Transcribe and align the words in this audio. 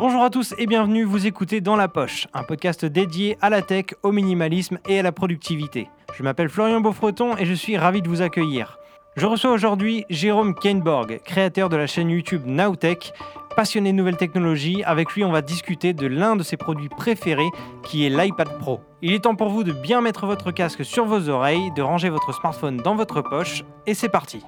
Bonjour 0.00 0.22
à 0.22 0.30
tous 0.30 0.54
et 0.56 0.66
bienvenue, 0.66 1.04
vous 1.04 1.26
écoutez 1.26 1.60
Dans 1.60 1.76
la 1.76 1.86
Poche, 1.86 2.26
un 2.32 2.42
podcast 2.42 2.86
dédié 2.86 3.36
à 3.42 3.50
la 3.50 3.60
tech, 3.60 3.84
au 4.02 4.12
minimalisme 4.12 4.78
et 4.88 4.98
à 4.98 5.02
la 5.02 5.12
productivité. 5.12 5.88
Je 6.14 6.22
m'appelle 6.22 6.48
Florian 6.48 6.80
Beaufreton 6.80 7.36
et 7.36 7.44
je 7.44 7.52
suis 7.52 7.76
ravi 7.76 8.00
de 8.00 8.08
vous 8.08 8.22
accueillir. 8.22 8.78
Je 9.16 9.26
reçois 9.26 9.50
aujourd'hui 9.50 10.06
Jérôme 10.08 10.54
Kainborg, 10.54 11.20
créateur 11.22 11.68
de 11.68 11.76
la 11.76 11.86
chaîne 11.86 12.08
YouTube 12.08 12.44
Nowtech, 12.46 13.12
passionné 13.54 13.92
de 13.92 13.98
nouvelles 13.98 14.16
technologies. 14.16 14.82
Avec 14.84 15.12
lui, 15.12 15.22
on 15.22 15.32
va 15.32 15.42
discuter 15.42 15.92
de 15.92 16.06
l'un 16.06 16.34
de 16.34 16.42
ses 16.42 16.56
produits 16.56 16.88
préférés, 16.88 17.50
qui 17.82 18.06
est 18.06 18.08
l'iPad 18.08 18.56
Pro. 18.58 18.80
Il 19.02 19.12
est 19.12 19.24
temps 19.24 19.36
pour 19.36 19.50
vous 19.50 19.64
de 19.64 19.72
bien 19.72 20.00
mettre 20.00 20.24
votre 20.24 20.50
casque 20.50 20.82
sur 20.82 21.04
vos 21.04 21.28
oreilles, 21.28 21.72
de 21.76 21.82
ranger 21.82 22.08
votre 22.08 22.32
smartphone 22.32 22.78
dans 22.78 22.94
votre 22.94 23.20
poche, 23.20 23.64
et 23.86 23.92
c'est 23.92 24.08
parti. 24.08 24.42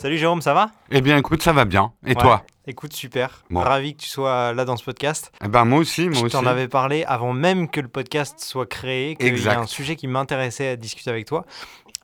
Salut 0.00 0.16
Jérôme, 0.16 0.40
ça 0.40 0.54
va? 0.54 0.70
Eh 0.90 1.02
bien, 1.02 1.18
écoute, 1.18 1.42
ça 1.42 1.52
va 1.52 1.66
bien. 1.66 1.92
Et 2.06 2.10
Ouais. 2.10 2.14
toi? 2.14 2.42
Écoute, 2.66 2.94
super. 2.94 3.44
Bon. 3.50 3.60
Ravi 3.60 3.94
que 3.94 4.00
tu 4.00 4.08
sois 4.08 4.54
là 4.54 4.64
dans 4.64 4.78
ce 4.78 4.82
podcast. 4.84 5.30
Eh 5.44 5.48
ben, 5.48 5.66
moi 5.66 5.80
aussi, 5.80 6.04
moi 6.08 6.14
Je 6.20 6.24
aussi. 6.24 6.32
t'en 6.32 6.46
avais 6.46 6.68
parlé 6.68 7.04
avant 7.04 7.34
même 7.34 7.68
que 7.68 7.80
le 7.82 7.88
podcast 7.88 8.40
soit 8.40 8.64
créé, 8.64 9.14
qu'il 9.16 9.36
y 9.38 9.46
a 9.48 9.60
un 9.60 9.66
sujet 9.66 9.96
qui 9.96 10.06
m'intéressait 10.06 10.68
à 10.68 10.76
discuter 10.76 11.10
avec 11.10 11.26
toi. 11.26 11.44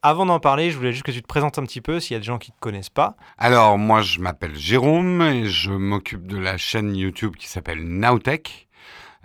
Avant 0.03 0.27
d'en 0.27 0.41
parler, 0.41 0.71
je 0.71 0.77
voulais 0.77 0.93
juste 0.93 1.05
que 1.07 1.11
tu 1.11 1.23
te 1.23 1.27
présentes 1.27 1.59
un 1.59 1.63
petit 1.63 1.81
peu 1.81 1.99
s'il 1.99 2.13
y 2.13 2.17
a 2.17 2.19
des 2.21 2.27
gens 2.27 2.37
qui 2.37 2.51
ne 2.51 2.57
te 2.57 2.61
connaissent 2.61 2.91
pas. 2.91 3.17
Alors, 3.39 3.79
moi, 3.79 4.03
je 4.03 4.21
m'appelle 4.21 4.55
Jérôme 4.55 5.23
et 5.23 5.47
je 5.47 5.71
m'occupe 5.71 6.27
de 6.27 6.37
la 6.37 6.59
chaîne 6.59 6.95
YouTube 6.95 7.35
qui 7.37 7.49
s'appelle 7.49 7.83
Nowtech, 7.83 8.69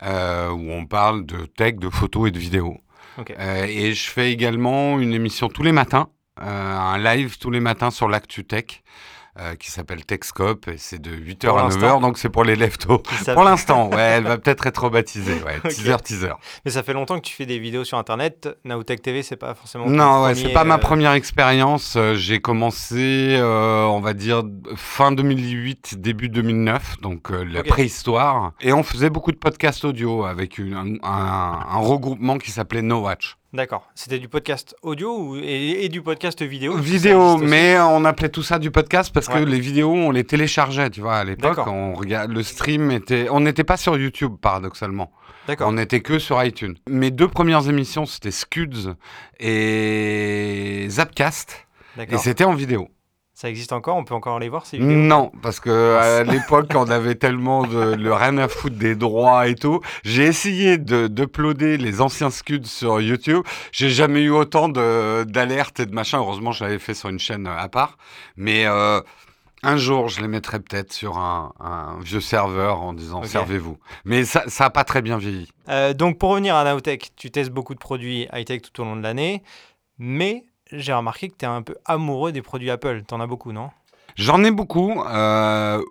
euh, 0.03 0.49
où 0.49 0.71
on 0.71 0.85
parle 0.85 1.25
de 1.25 1.45
tech, 1.45 1.75
de 1.75 1.89
photos 1.89 2.29
et 2.29 2.31
de 2.31 2.39
vidéos. 2.39 2.77
Euh, 3.37 3.65
et 3.67 3.93
je 3.93 4.09
fais 4.09 4.31
également 4.31 4.97
une 4.97 5.11
émission 5.13 5.49
tous 5.49 5.61
les 5.63 5.73
matins, 5.73 6.07
un 6.37 6.97
live 6.97 7.37
tous 7.37 7.51
les 7.51 7.59
matins 7.59 7.91
sur 7.91 8.07
l'actu 8.09 8.43
tech. 8.45 8.81
euh, 9.39 9.55
qui 9.55 9.71
s'appelle 9.71 10.05
Techscope 10.05 10.67
et 10.67 10.77
c'est 10.77 10.99
de 11.01 11.09
8h 11.09 11.47
Pour 11.47 11.59
à 11.59 11.63
l'instant. 11.63 11.99
9h 11.99 12.01
donc 12.01 12.17
c'est 12.17 12.27
pour 12.27 12.43
les 12.43 12.57
leftos. 12.57 12.97
Pour 13.33 13.43
l'instant, 13.45 13.89
ouais, 13.89 14.01
elle 14.01 14.23
va 14.25 14.37
peut-être 14.37 14.67
être 14.67 14.83
rebaptisée, 14.83 15.41
ouais, 15.45 15.57
teaser 15.69 15.95
teaser. 16.03 16.33
Mais 16.65 16.71
ça 16.71 16.83
fait 16.83 16.91
longtemps 16.91 17.15
que 17.17 17.23
tu 17.25 17.33
fais 17.33 17.45
des 17.45 17.57
vidéos 17.57 17.85
sur 17.85 17.97
Internet. 17.97 18.49
Nowtech 18.65 19.01
TV, 19.01 19.23
c'est 19.23 19.37
pas 19.37 19.53
forcément. 19.53 19.85
Non, 19.85 20.23
ouais, 20.25 20.35
c'est 20.35 20.49
pas 20.49 20.65
ma 20.65 20.75
euh, 20.75 20.79
première 20.79 21.13
expérience. 21.13 21.95
Euh, 21.95 22.15
J'ai 22.15 22.41
commencé, 22.41 23.37
euh, 23.39 23.85
on 23.85 24.01
va 24.01 24.13
dire, 24.13 24.43
fin 24.75 25.13
2008, 25.13 25.95
début 26.01 26.27
2009, 26.27 26.99
donc 26.99 27.31
euh, 27.31 27.45
la 27.45 27.63
préhistoire. 27.63 28.51
Et 28.59 28.73
on 28.73 28.83
faisait 28.83 29.09
beaucoup 29.09 29.31
de 29.31 29.37
podcasts 29.37 29.85
audio 29.85 30.25
avec 30.25 30.57
une- 30.57 30.73
un, 30.73 31.07
un- 31.07 31.59
un 31.69 31.79
regroupement 31.79 32.37
qui 32.37 32.51
s'appelait 32.51 32.81
No 32.81 32.99
Watch. 33.03 33.37
D'accord. 33.53 33.89
C'était 33.95 34.17
du 34.19 34.29
podcast 34.29 34.75
audio 34.81 35.13
ou... 35.17 35.35
et, 35.35 35.83
et 35.83 35.89
du 35.89 36.01
podcast 36.01 36.41
vidéo 36.41 36.77
Vidéo, 36.77 37.37
mais 37.37 37.77
on 37.79 38.05
appelait 38.05 38.29
tout 38.29 38.43
ça 38.43 38.59
du 38.59 38.71
podcast 38.71 39.13
parce 39.13 39.27
Ouais. 39.27 39.33
que 39.35 39.39
les 39.49 39.59
vidéos, 39.59 39.91
on 39.91 40.11
les 40.11 40.23
téléchargeait, 40.23 40.89
tu 40.89 41.01
vois, 41.01 41.17
à 41.17 41.23
l'époque. 41.25 41.59
On 41.67 41.93
regarde, 41.93 42.31
le 42.31 42.43
stream 42.43 42.91
était, 42.91 43.27
on 43.29 43.41
n'était 43.41 43.65
pas 43.65 43.75
sur 43.77 43.97
YouTube, 43.97 44.35
paradoxalement. 44.41 45.11
D'accord. 45.47 45.67
On 45.67 45.73
n'était 45.73 45.99
que 46.01 46.17
sur 46.17 46.41
iTunes. 46.43 46.75
Mes 46.87 47.11
deux 47.11 47.27
premières 47.27 47.67
émissions, 47.67 48.05
c'était 48.05 48.31
Scuds 48.31 48.93
et 49.39 50.85
Zapcast. 50.89 51.67
Et 52.09 52.17
c'était 52.17 52.45
en 52.45 52.53
vidéo. 52.53 52.87
Ça 53.41 53.49
existe 53.49 53.73
encore? 53.73 53.97
On 53.97 54.03
peut 54.03 54.13
encore 54.13 54.37
les 54.37 54.49
voir 54.49 54.67
ces 54.67 54.77
vidéos? 54.77 54.95
Non, 54.95 55.31
parce 55.41 55.59
que 55.59 55.95
à 55.95 56.23
l'époque, 56.31 56.67
on 56.75 56.87
avait 56.91 57.15
tellement 57.15 57.63
de 57.63 57.95
le 57.95 58.13
rien 58.13 58.37
à 58.37 58.47
foutre 58.47 58.75
des 58.75 58.93
droits 58.93 59.47
et 59.47 59.55
tout. 59.55 59.81
J'ai 60.03 60.25
essayé 60.25 60.77
de 60.77 61.07
d'uploader 61.07 61.77
les 61.77 62.01
anciens 62.01 62.29
scuds 62.29 62.67
sur 62.67 63.01
YouTube. 63.01 63.41
J'ai 63.71 63.89
jamais 63.89 64.21
eu 64.21 64.29
autant 64.29 64.69
d'alertes 64.69 65.79
et 65.79 65.87
de 65.87 65.91
machin. 65.91 66.19
Heureusement, 66.19 66.51
je 66.51 66.63
l'avais 66.63 66.77
fait 66.77 66.93
sur 66.93 67.09
une 67.09 67.17
chaîne 67.17 67.47
euh, 67.47 67.57
à 67.57 67.67
part. 67.67 67.97
Mais 68.35 68.67
euh, 68.67 69.01
un 69.63 69.75
jour, 69.75 70.07
je 70.07 70.21
les 70.21 70.27
mettrai 70.27 70.59
peut-être 70.59 70.93
sur 70.93 71.17
un, 71.17 71.51
un 71.59 71.99
vieux 71.99 72.21
serveur 72.21 72.83
en 72.83 72.93
disant 72.93 73.23
servez-vous. 73.23 73.79
Mais 74.05 74.23
ça, 74.23 74.43
ça 74.45 74.65
a 74.65 74.69
pas 74.69 74.83
très 74.83 75.01
bien 75.01 75.17
vieilli. 75.17 75.49
Euh, 75.67 75.95
donc 75.95 76.19
pour 76.19 76.29
revenir 76.29 76.55
à 76.55 76.63
Nowtech, 76.63 77.13
tu 77.15 77.31
testes 77.31 77.49
beaucoup 77.49 77.73
de 77.73 77.79
produits 77.79 78.27
high-tech 78.31 78.61
tout 78.61 78.83
au 78.83 78.85
long 78.85 78.95
de 78.95 79.01
l'année, 79.01 79.41
mais 79.97 80.43
j'ai 80.71 80.93
remarqué 80.93 81.29
que 81.29 81.35
tu 81.37 81.45
es 81.45 81.47
un 81.47 81.61
peu 81.61 81.75
amoureux 81.85 82.31
des 82.31 82.41
produits 82.41 82.69
Apple. 82.69 83.03
T'en 83.07 83.19
as 83.19 83.27
beaucoup, 83.27 83.51
non? 83.51 83.69
J'en 84.15 84.43
ai 84.43 84.51
beaucoup. 84.51 85.01
Euh, 85.07 85.81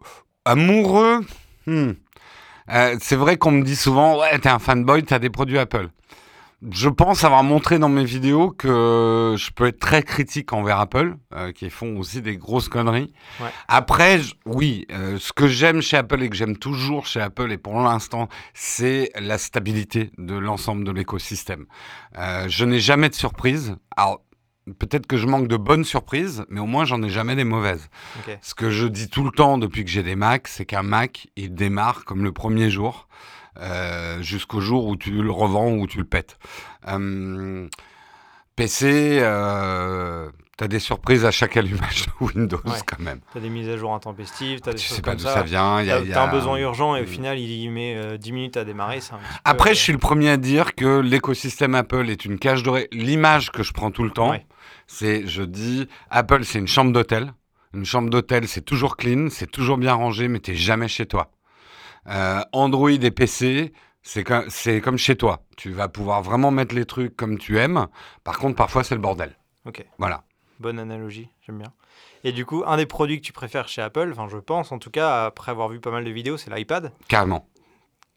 amoureux. 0.44 1.20
hmm. 1.66 1.92
Euh, 2.72 2.96
c'est 3.00 3.16
vrai 3.16 3.36
qu'on 3.36 3.50
me 3.50 3.62
dit 3.64 3.76
souvent, 3.76 4.18
ouais, 4.20 4.38
t'es 4.38 4.48
un 4.48 4.58
fanboy, 4.60 5.02
t'as 5.02 5.18
des 5.18 5.30
produits 5.30 5.58
Apple. 5.58 5.88
Je 6.70 6.90
pense 6.90 7.24
avoir 7.24 7.42
montré 7.42 7.78
dans 7.78 7.88
mes 7.88 8.04
vidéos 8.04 8.50
que 8.50 9.34
je 9.38 9.50
peux 9.50 9.66
être 9.68 9.80
très 9.80 10.02
critique 10.02 10.52
envers 10.52 10.78
Apple, 10.78 11.16
euh, 11.34 11.52
qui 11.52 11.70
font 11.70 11.96
aussi 11.96 12.20
des 12.20 12.36
grosses 12.36 12.68
conneries. 12.68 13.14
Ouais. 13.40 13.48
Après, 13.66 14.18
je- 14.20 14.34
oui, 14.44 14.86
ce 14.90 15.32
que 15.32 15.48
j'aime 15.48 15.80
chez 15.80 15.96
Apple 15.96 16.22
et 16.22 16.28
que 16.28 16.36
j'aime 16.36 16.58
toujours 16.58 17.06
chez 17.06 17.20
Apple, 17.22 17.50
et 17.50 17.56
pour 17.56 17.80
l'instant, 17.80 18.28
c'est 18.52 19.10
la 19.18 19.38
stabilité 19.38 20.12
de 20.18 20.34
l'ensemble 20.36 20.84
de 20.84 20.92
l'écosystème. 20.92 21.64
Je 22.14 22.64
n'ai 22.66 22.78
jamais 22.78 23.08
de 23.08 23.14
surprise. 23.14 23.74
Alors, 23.96 24.20
peut-être 24.78 25.06
que 25.06 25.16
je 25.16 25.26
manque 25.26 25.48
de 25.48 25.56
bonnes 25.56 25.84
surprises, 25.84 26.44
mais 26.48 26.60
au 26.60 26.66
moins, 26.66 26.84
j'en 26.84 27.02
ai 27.02 27.08
jamais 27.08 27.36
des 27.36 27.44
mauvaises. 27.44 27.88
Ce 28.42 28.54
que 28.54 28.70
je 28.70 28.86
dis 28.86 29.08
tout 29.08 29.24
le 29.24 29.30
temps 29.30 29.58
depuis 29.58 29.84
que 29.84 29.90
j'ai 29.90 30.02
des 30.02 30.16
Macs, 30.16 30.48
c'est 30.48 30.64
qu'un 30.64 30.82
Mac, 30.82 31.28
il 31.36 31.54
démarre 31.54 32.04
comme 32.04 32.24
le 32.24 32.32
premier 32.32 32.70
jour, 32.70 33.08
euh, 33.60 34.22
jusqu'au 34.22 34.60
jour 34.60 34.86
où 34.86 34.96
tu 34.96 35.10
le 35.22 35.30
revends 35.30 35.72
ou 35.72 35.86
tu 35.86 35.98
le 35.98 36.04
pètes. 36.04 36.38
Euh, 36.88 37.68
PC, 38.56 39.18
euh, 39.22 40.28
t'as 40.58 40.68
des 40.68 40.78
surprises 40.80 41.24
à 41.24 41.30
chaque 41.30 41.56
allumage 41.56 42.06
de 42.06 42.24
Windows 42.26 42.60
Ouais. 42.66 42.72
quand 42.86 42.98
même. 43.00 43.20
T'as 43.32 43.40
des 43.40 43.48
mises 43.48 43.68
à 43.70 43.76
jour 43.78 43.94
intempestives, 43.94 44.60
t'as 44.60 44.72
des 44.72 44.78
Tu 44.78 44.86
choses 44.86 44.96
sais 44.96 45.02
pas 45.02 45.14
d'où 45.14 45.22
ça. 45.24 45.32
ça 45.34 45.42
vient. 45.42 45.80
il 45.80 45.86
y 45.86 46.12
a- 46.12 46.22
un 46.22 46.30
besoin 46.30 46.58
urgent 46.58 46.94
et 46.96 47.00
au 47.00 47.04
Mm. 47.04 47.06
final, 47.06 47.38
il 47.38 47.50
y 47.50 47.68
met 47.70 47.94
euh, 47.96 48.18
10 48.18 48.32
minutes 48.32 48.56
à 48.58 48.64
démarrer. 48.64 48.96
un 48.96 48.98
petit 48.98 49.12
Après, 49.44 49.70
euh, 49.70 49.74
je 49.74 49.78
suis 49.78 49.92
le 49.92 49.98
premier 49.98 50.28
à 50.28 50.36
dire 50.36 50.74
que 50.74 51.00
l'écosystème 51.00 51.74
Apple 51.74 52.10
est 52.10 52.24
une 52.26 52.38
cage 52.38 52.62
dorée. 52.62 52.88
L'image 52.92 53.50
que 53.50 53.62
je 53.62 53.72
prends 53.72 53.90
tout 53.90 54.04
le 54.04 54.10
temps, 54.10 54.30
Ouais. 54.30 54.46
C'est, 54.92 55.24
je 55.28 55.42
dis, 55.44 55.86
Apple, 56.10 56.44
c'est 56.44 56.58
une 56.58 56.66
chambre 56.66 56.92
d'hôtel. 56.92 57.32
Une 57.72 57.84
chambre 57.84 58.10
d'hôtel, 58.10 58.48
c'est 58.48 58.62
toujours 58.62 58.96
clean, 58.96 59.28
c'est 59.30 59.46
toujours 59.48 59.78
bien 59.78 59.94
rangé, 59.94 60.26
mais 60.26 60.40
t'es 60.40 60.56
jamais 60.56 60.88
chez 60.88 61.06
toi. 61.06 61.30
Euh, 62.08 62.40
Android 62.52 62.90
et 62.90 63.10
PC, 63.12 63.72
c'est 64.02 64.24
comme, 64.24 64.98
chez 64.98 65.14
toi. 65.16 65.44
Tu 65.56 65.70
vas 65.70 65.86
pouvoir 65.88 66.22
vraiment 66.22 66.50
mettre 66.50 66.74
les 66.74 66.86
trucs 66.86 67.16
comme 67.16 67.38
tu 67.38 67.58
aimes. 67.58 67.86
Par 68.24 68.38
contre, 68.38 68.56
parfois, 68.56 68.82
c'est 68.82 68.96
le 68.96 69.00
bordel. 69.00 69.36
Ok, 69.64 69.84
Voilà. 69.98 70.24
bonne 70.58 70.80
analogie, 70.80 71.28
j'aime 71.46 71.58
bien. 71.58 71.72
Et 72.24 72.32
du 72.32 72.44
coup, 72.44 72.64
un 72.66 72.76
des 72.76 72.86
produits 72.86 73.20
que 73.20 73.24
tu 73.26 73.32
préfères 73.32 73.68
chez 73.68 73.82
Apple, 73.82 74.10
enfin 74.12 74.26
je 74.28 74.38
pense 74.38 74.72
en 74.72 74.78
tout 74.78 74.90
cas, 74.90 75.26
après 75.26 75.52
avoir 75.52 75.68
vu 75.68 75.78
pas 75.80 75.90
mal 75.92 76.04
de 76.04 76.10
vidéos, 76.10 76.36
c'est 76.36 76.50
l'iPad. 76.52 76.92
Carrément. 77.08 77.48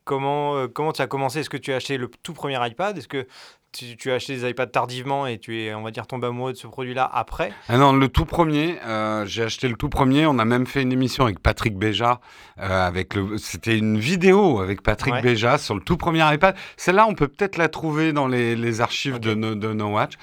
Comment, 0.05 0.55
euh, 0.55 0.67
comment 0.67 0.91
tu 0.91 1.01
as 1.01 1.07
commencé? 1.07 1.39
Est-ce 1.39 1.49
que 1.49 1.55
tu 1.57 1.71
as 1.71 1.77
acheté 1.77 1.97
le 1.97 2.09
tout 2.23 2.33
premier 2.33 2.57
iPad? 2.67 2.97
Est-ce 2.97 3.07
que 3.07 3.27
tu, 3.73 3.97
tu 3.97 4.11
as 4.11 4.15
acheté 4.15 4.37
des 4.37 4.49
iPads 4.49 4.67
tardivement 4.67 5.27
et 5.27 5.39
tu 5.39 5.59
es, 5.61 5.73
on 5.73 5.81
va 5.81 5.91
dire, 5.91 6.07
tombé 6.07 6.27
amoureux 6.27 6.53
de 6.53 6.57
ce 6.57 6.67
produit-là 6.67 7.09
après 7.11 7.51
Ah 7.67 7.77
non, 7.77 7.91
le 7.93 8.07
tout 8.07 8.25
premier, 8.25 8.77
euh, 8.85 9.25
j'ai 9.25 9.43
acheté 9.43 9.67
le 9.67 9.75
tout 9.75 9.89
premier. 9.89 10.25
On 10.25 10.39
a 10.39 10.45
même 10.45 10.65
fait 10.67 10.81
une 10.81 10.91
émission 10.91 11.25
avec 11.25 11.39
Patrick 11.39 11.75
Béja. 11.77 12.21
euh, 12.59 12.87
avec 12.87 13.15
le, 13.15 13.37
c'était 13.37 13.77
une 13.77 13.97
vidéo 13.97 14.59
avec 14.61 14.81
Patrick 14.83 15.13
Ouais. 15.15 15.21
Béja 15.21 15.57
sur 15.57 15.75
le 15.75 15.81
tout 15.81 15.97
premier 15.97 16.23
iPad. 16.33 16.55
Celle-là, 16.77 17.05
on 17.07 17.15
peut 17.15 17.27
peut-être 17.27 17.57
la 17.57 17.67
trouver 17.67 18.13
dans 18.13 18.27
les, 18.27 18.55
les 18.55 18.79
archives 18.81 19.19
de, 19.19 19.33
no, 19.33 19.55
de 19.55 19.73
No 19.73 19.89
Watch. 19.89 20.13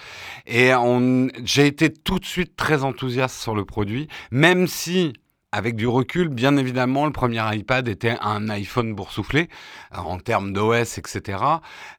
Et 0.47 0.73
on, 0.75 1.29
j'ai 1.45 1.67
été 1.67 1.93
tout 1.93 2.19
de 2.19 2.25
suite 2.25 2.57
très 2.57 2.85
enthousiaste 2.85 3.37
sur 3.37 3.55
le 3.55 3.65
produit, 3.65 4.09
même 4.31 4.67
si. 4.67 5.13
Avec 5.53 5.75
du 5.75 5.89
recul, 5.89 6.29
bien 6.29 6.57
évidemment, 6.57 7.07
le 7.07 7.13
premier 7.13 7.43
iPad 7.57 7.89
était 7.89 8.17
un 8.21 8.49
iPhone 8.51 8.95
boursouflé 8.95 9.49
euh, 9.93 9.99
en 9.99 10.19
termes 10.19 10.53
d'OS, 10.53 10.99
etc. 10.99 11.39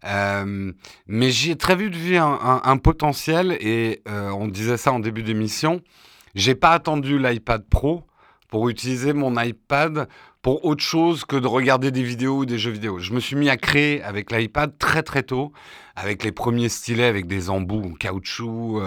Euh, 0.05 0.71
mais 1.07 1.31
j'ai 1.31 1.57
très 1.57 1.75
vite 1.75 1.93
vu 1.93 2.15
un, 2.15 2.61
un- 2.63 2.77
potentiel 2.77 3.57
et 3.59 4.01
euh, 4.07 4.29
on 4.29 4.47
disait 4.47 4.77
ça 4.77 4.93
en 4.93 4.99
début 4.99 5.21
d'émission. 5.21 5.81
J'ai 6.33 6.55
pas 6.55 6.71
attendu 6.71 7.19
l'iPad 7.19 7.65
Pro 7.69 8.05
pour 8.49 8.69
utiliser 8.69 9.11
mon 9.11 9.37
iPad 9.37 10.07
pour 10.41 10.63
autre 10.65 10.83
chose 10.83 11.25
que 11.25 11.35
de 11.35 11.45
regarder 11.45 11.91
des 11.91 12.03
vidéos 12.03 12.37
ou 12.39 12.45
des 12.45 12.57
jeux 12.57 12.71
vidéo. 12.71 12.99
Je 12.99 13.11
me 13.13 13.19
suis 13.19 13.35
mis 13.35 13.49
à 13.49 13.57
créer 13.57 14.01
avec 14.01 14.31
l'iPad 14.31 14.77
très 14.79 15.03
très 15.03 15.23
tôt, 15.23 15.51
avec 15.95 16.23
les 16.23 16.31
premiers 16.31 16.69
stylets 16.69 17.05
avec 17.05 17.27
des 17.27 17.49
embouts 17.49 17.83
en 17.83 17.93
caoutchouc. 17.95 18.81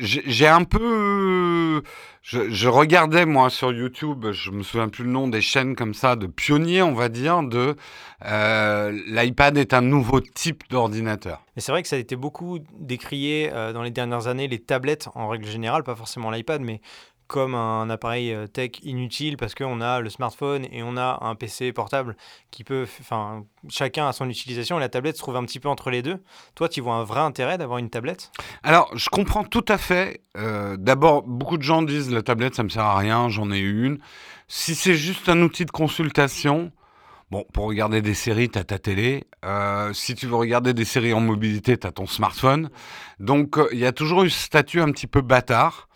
j'ai 0.00 0.48
un 0.48 0.64
peu... 0.64 1.82
Je, 2.22 2.68
regardais 2.68 3.24
moi 3.24 3.48
sur 3.48 3.72
YouTube, 3.72 4.30
je 4.32 4.50
me 4.50 4.62
souviens 4.62 4.88
plus 4.88 5.04
le 5.04 5.10
nom 5.10 5.26
des 5.26 5.40
chaînes 5.40 5.74
comme 5.74 5.94
ça, 5.94 6.16
de 6.16 6.26
pionniers 6.26 6.82
on 6.82 6.92
va 6.92 7.08
dire, 7.08 7.42
de 7.42 7.76
euh, 8.26 8.92
l'iPad 9.06 9.56
est 9.56 9.72
un 9.72 9.80
nouveau 9.80 10.20
type 10.20 10.64
d'ordinateur. 10.68 11.42
Mais 11.56 11.62
c'est 11.62 11.72
vrai 11.72 11.82
que 11.82 11.88
ça 11.88 11.96
a 11.96 11.98
été 11.98 12.16
beaucoup 12.16 12.58
décrié 12.78 13.50
euh, 13.52 13.72
dans 13.72 13.82
les 13.82 13.90
dernières 13.90 14.26
années, 14.26 14.48
les 14.48 14.58
tablettes 14.58 15.08
en 15.14 15.28
règle 15.28 15.46
générale, 15.46 15.82
pas 15.82 15.96
forcément 15.96 16.30
l'iPad, 16.30 16.60
mais 16.60 16.82
comme 17.30 17.54
un 17.54 17.88
appareil 17.90 18.34
euh, 18.34 18.48
tech 18.48 18.72
inutile 18.82 19.36
parce 19.36 19.54
qu'on 19.54 19.80
a 19.80 20.00
le 20.00 20.10
smartphone 20.10 20.66
et 20.72 20.82
on 20.82 20.96
a 20.96 21.20
un 21.22 21.36
PC 21.36 21.72
portable 21.72 22.16
qui 22.50 22.64
peut, 22.64 22.88
enfin, 23.00 23.44
chacun 23.68 24.08
a 24.08 24.12
son 24.12 24.28
utilisation 24.28 24.78
et 24.78 24.80
la 24.80 24.88
tablette 24.88 25.14
se 25.14 25.22
trouve 25.22 25.36
un 25.36 25.44
petit 25.44 25.60
peu 25.60 25.68
entre 25.68 25.90
les 25.90 26.02
deux. 26.02 26.18
Toi, 26.56 26.68
tu 26.68 26.80
vois 26.80 26.94
un 26.94 27.04
vrai 27.04 27.20
intérêt 27.20 27.56
d'avoir 27.56 27.78
une 27.78 27.88
tablette? 27.88 28.32
Alors, 28.64 28.90
je 28.96 29.08
comprends 29.10 29.44
tout 29.44 29.64
à 29.68 29.78
fait. 29.78 30.20
Euh, 30.36 30.76
d'abord, 30.76 31.22
beaucoup 31.22 31.56
de 31.56 31.62
gens 31.62 31.82
disent 31.82 32.10
la 32.10 32.22
tablette, 32.22 32.56
ça 32.56 32.64
me 32.64 32.68
sert 32.68 32.84
à 32.84 32.98
rien, 32.98 33.28
j'en 33.28 33.52
ai 33.52 33.60
une. 33.60 34.00
Si 34.48 34.74
c'est 34.74 34.94
juste 34.94 35.28
un 35.28 35.40
outil 35.40 35.64
de 35.64 35.70
consultation, 35.70 36.72
Bon, 37.30 37.46
pour 37.52 37.66
regarder 37.66 38.02
des 38.02 38.14
séries, 38.14 38.48
tu 38.48 38.58
as 38.58 38.64
ta 38.64 38.80
télé. 38.80 39.22
Euh, 39.44 39.92
si 39.92 40.16
tu 40.16 40.26
veux 40.26 40.34
regarder 40.34 40.74
des 40.74 40.84
séries 40.84 41.12
en 41.12 41.20
mobilité, 41.20 41.78
tu 41.78 41.86
as 41.86 41.92
ton 41.92 42.06
smartphone. 42.06 42.70
Donc, 43.20 43.56
il 43.70 43.78
y 43.78 43.86
a 43.86 43.92
toujours 43.92 44.24
eu 44.24 44.30
ce 44.30 44.46
statut 44.46 44.80
un 44.80 44.90
petit 44.90 45.06
peu 45.06 45.20
bâtard. 45.20 45.88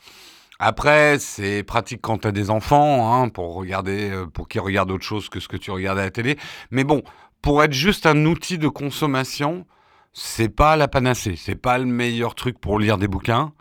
Après, 0.59 1.19
c'est 1.19 1.63
pratique 1.65 2.01
quand 2.01 2.19
tu 2.19 2.29
as 2.29 2.33
des 2.33 2.51
enfants, 2.51 3.13
hein, 3.13 3.29
pour 3.29 3.55
regarder, 3.55 4.11
euh, 4.11 4.27
pour 4.27 4.49
qu'ils 4.49 4.61
regardent 4.61 4.93
autre 4.93 5.05
chose 5.05 5.29
que 5.29 5.41
ce 5.41 5.49
que 5.49 5.57
tu 5.57 5.71
regardes 5.71 5.99
à 5.99 6.05
la 6.05 6.11
télé. 6.11 6.39
Mais 6.71 6.85
bon, 6.85 7.03
pour 7.43 7.63
être 7.63 7.73
juste 7.73 8.07
un 8.07 8.25
outil 8.25 8.59
de 8.59 8.69
consommation, 8.69 9.67
c'est 10.13 10.49
pas 10.49 10.77
la 10.77 10.87
panacée. 10.87 11.35
C'est 11.37 11.57
pas 11.57 11.79
le 11.79 11.87
meilleur 11.87 12.35
truc 12.35 12.61
pour 12.61 12.79
lire 12.79 12.99
des 12.99 13.09
bouquins. 13.09 13.53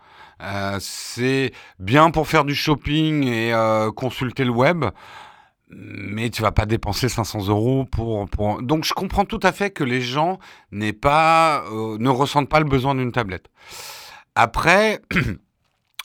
Euh, 0.42 0.78
c'est 0.80 1.52
bien 1.80 2.12
pour 2.12 2.28
faire 2.28 2.46
du 2.46 2.54
shopping 2.54 3.28
et 3.28 3.54
euh, 3.54 3.92
consulter 3.92 4.44
le 4.44 4.52
web, 4.52 4.86
mais 5.70 6.30
tu 6.30 6.42
vas 6.42 6.52
pas 6.52 6.66
dépenser 6.66 7.10
500 7.10 7.48
euros 7.48 7.86
pour, 7.86 8.30
pour... 8.30 8.62
Donc 8.62 8.84
je 8.84 8.94
comprends 8.94 9.26
tout 9.26 9.40
à 9.42 9.52
fait 9.52 9.72
que 9.72 9.84
les 9.84 10.02
gens 10.02 10.40
pas, 11.02 11.64
ne 11.72 12.10
ressentent 12.10 12.50
pas 12.50 12.60
le 12.60 12.66
besoin 12.66 12.94
d'une 12.94 13.12
tablette. 13.12 13.50
Après, 14.36 15.02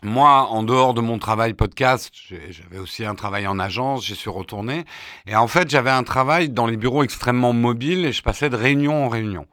moi, 0.05 0.47
en 0.51 0.63
dehors 0.63 0.95
de 0.95 1.01
mon 1.01 1.19
travail 1.19 1.55
podcast, 1.55 2.13
j'avais 2.51 2.79
aussi 2.79 3.05
un 3.05 3.17
travail 3.17 3.49
en 3.49 3.59
agence, 3.59 4.07
j'y 4.07 4.15
suis 4.15 4.31
retourné. 4.31 4.85
Et 5.27 5.35
en 5.35 5.49
fait, 5.49 5.69
j'avais 5.69 5.91
un 5.91 6.05
travail 6.05 6.51
dans 6.51 6.67
les 6.67 6.77
bureaux 6.77 7.03
extrêmement 7.03 7.53
mobiles 7.53 8.05
et 8.05 8.13
je 8.13 8.23
passais 8.23 8.49
de 8.49 8.55
réunion 8.57 9.07
en 9.07 9.09
réunion. 9.09 9.47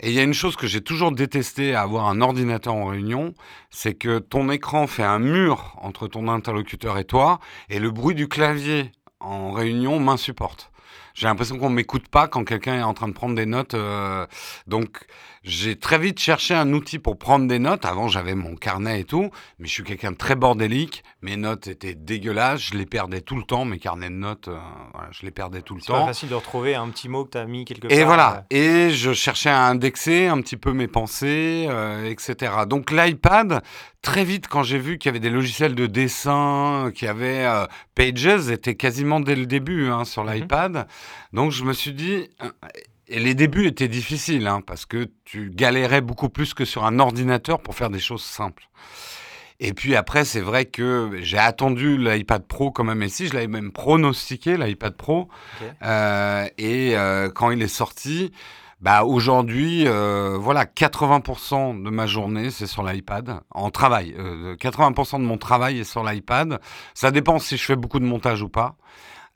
Et 0.00 0.08
il 0.10 0.14
y 0.14 0.18
a 0.18 0.22
une 0.22 0.34
chose 0.34 0.56
que 0.56 0.66
j'ai 0.66 0.82
toujours 0.82 1.12
détesté 1.12 1.74
à 1.74 1.82
avoir 1.82 2.08
un 2.08 2.20
ordinateur 2.20 2.74
en 2.74 2.86
réunion, 2.86 3.34
c'est 3.70 3.94
que 3.94 4.18
ton 4.18 4.50
écran 4.50 4.86
fait 4.86 5.02
un 5.02 5.18
mur 5.18 5.76
entre 5.80 6.08
ton 6.08 6.28
interlocuteur 6.28 6.98
et 6.98 7.04
toi, 7.04 7.38
et 7.68 7.78
le 7.78 7.90
bruit 7.90 8.14
du 8.14 8.28
clavier 8.28 8.92
en 9.20 9.50
réunion 9.50 9.98
m'insupporte. 9.98 10.69
J'ai 11.20 11.26
l'impression 11.26 11.58
qu'on 11.58 11.68
m'écoute 11.68 12.08
pas 12.08 12.28
quand 12.28 12.44
quelqu'un 12.44 12.78
est 12.78 12.82
en 12.82 12.94
train 12.94 13.06
de 13.06 13.12
prendre 13.12 13.34
des 13.34 13.44
notes. 13.44 13.74
Euh, 13.74 14.26
donc, 14.66 15.04
j'ai 15.44 15.76
très 15.76 15.98
vite 15.98 16.18
cherché 16.18 16.54
un 16.54 16.72
outil 16.72 16.98
pour 16.98 17.18
prendre 17.18 17.46
des 17.46 17.58
notes. 17.58 17.84
Avant, 17.84 18.08
j'avais 18.08 18.34
mon 18.34 18.56
carnet 18.56 19.00
et 19.00 19.04
tout, 19.04 19.28
mais 19.58 19.68
je 19.68 19.72
suis 19.72 19.82
quelqu'un 19.82 20.12
de 20.12 20.16
très 20.16 20.34
bordélique. 20.34 21.04
Mes 21.20 21.36
notes 21.36 21.66
étaient 21.66 21.94
dégueulasses, 21.94 22.62
je 22.62 22.74
les 22.78 22.86
perdais 22.86 23.20
tout 23.20 23.36
le 23.36 23.42
temps. 23.42 23.66
Mes 23.66 23.78
carnets 23.78 24.08
de 24.08 24.14
notes, 24.14 24.48
euh, 24.48 24.56
je 25.10 25.26
les 25.26 25.30
perdais 25.30 25.60
tout 25.60 25.74
le 25.74 25.82
temps. 25.82 26.06
C'est 26.06 26.12
facile 26.14 26.28
de 26.30 26.34
retrouver 26.36 26.74
un 26.74 26.88
petit 26.88 27.10
mot 27.10 27.26
que 27.26 27.32
tu 27.32 27.38
as 27.38 27.44
mis 27.44 27.66
quelque 27.66 27.88
part. 27.88 27.98
Et 27.98 28.02
voilà. 28.02 28.46
Euh. 28.54 28.88
Et 28.88 28.90
je 28.90 29.12
cherchais 29.12 29.50
à 29.50 29.66
indexer 29.66 30.26
un 30.26 30.40
petit 30.40 30.56
peu 30.56 30.72
mes 30.72 30.88
pensées, 30.88 31.68
etc. 32.06 32.52
Donc 32.66 32.90
l'iPad, 32.90 33.62
très 34.00 34.24
vite, 34.24 34.48
quand 34.48 34.62
j'ai 34.62 34.78
vu 34.78 34.96
qu'il 34.96 35.10
y 35.10 35.10
avait 35.10 35.20
des 35.20 35.28
logiciels 35.28 35.74
de 35.74 35.86
dessin, 35.86 36.90
qu'il 36.94 37.08
y 37.08 37.10
avait 37.10 37.46
Pages, 37.94 38.48
était 38.48 38.74
quasiment 38.74 39.20
dès 39.20 39.36
le 39.36 39.44
début 39.44 39.88
hein, 39.88 40.06
sur 40.06 40.24
mhm. 40.24 40.32
l'iPad. 40.32 40.86
Donc 41.32 41.52
je 41.52 41.64
me 41.64 41.72
suis 41.72 41.92
dit, 41.92 42.28
et 43.10 43.18
les 43.18 43.34
débuts 43.34 43.66
étaient 43.66 43.88
difficiles, 43.88 44.46
hein, 44.46 44.60
parce 44.64 44.86
que 44.86 45.08
tu 45.24 45.50
galérais 45.50 46.00
beaucoup 46.00 46.28
plus 46.28 46.54
que 46.54 46.64
sur 46.64 46.84
un 46.84 46.98
ordinateur 46.98 47.60
pour 47.60 47.74
faire 47.74 47.90
des 47.90 47.98
choses 47.98 48.22
simples. 48.22 48.68
Et 49.62 49.74
puis 49.74 49.94
après, 49.94 50.24
c'est 50.24 50.40
vrai 50.40 50.64
que 50.64 51.18
j'ai 51.20 51.36
attendu 51.36 51.98
l'iPad 51.98 52.46
Pro 52.46 52.70
comme 52.70 52.88
un 52.88 53.08
si 53.08 53.28
je 53.28 53.34
l'avais 53.34 53.46
même 53.46 53.72
pronostiqué, 53.72 54.56
l'iPad 54.56 54.96
Pro. 54.96 55.28
Euh, 55.82 56.46
et 56.56 56.96
euh, 56.96 57.28
quand 57.28 57.50
il 57.50 57.60
est 57.60 57.68
sorti, 57.68 58.32
bah 58.80 59.04
aujourd'hui, 59.04 59.86
euh, 59.86 60.38
voilà, 60.40 60.64
80% 60.64 61.82
de 61.82 61.90
ma 61.90 62.06
journée, 62.06 62.50
c'est 62.50 62.66
sur 62.66 62.82
l'iPad, 62.82 63.40
en 63.50 63.70
travail. 63.70 64.14
80% 64.16 65.18
de 65.18 65.24
mon 65.24 65.36
travail 65.36 65.80
est 65.80 65.84
sur 65.84 66.04
l'iPad. 66.04 66.58
Ça 66.94 67.10
dépend 67.10 67.38
si 67.38 67.58
je 67.58 67.64
fais 67.64 67.76
beaucoup 67.76 68.00
de 68.00 68.06
montage 68.06 68.40
ou 68.40 68.48
pas. 68.48 68.76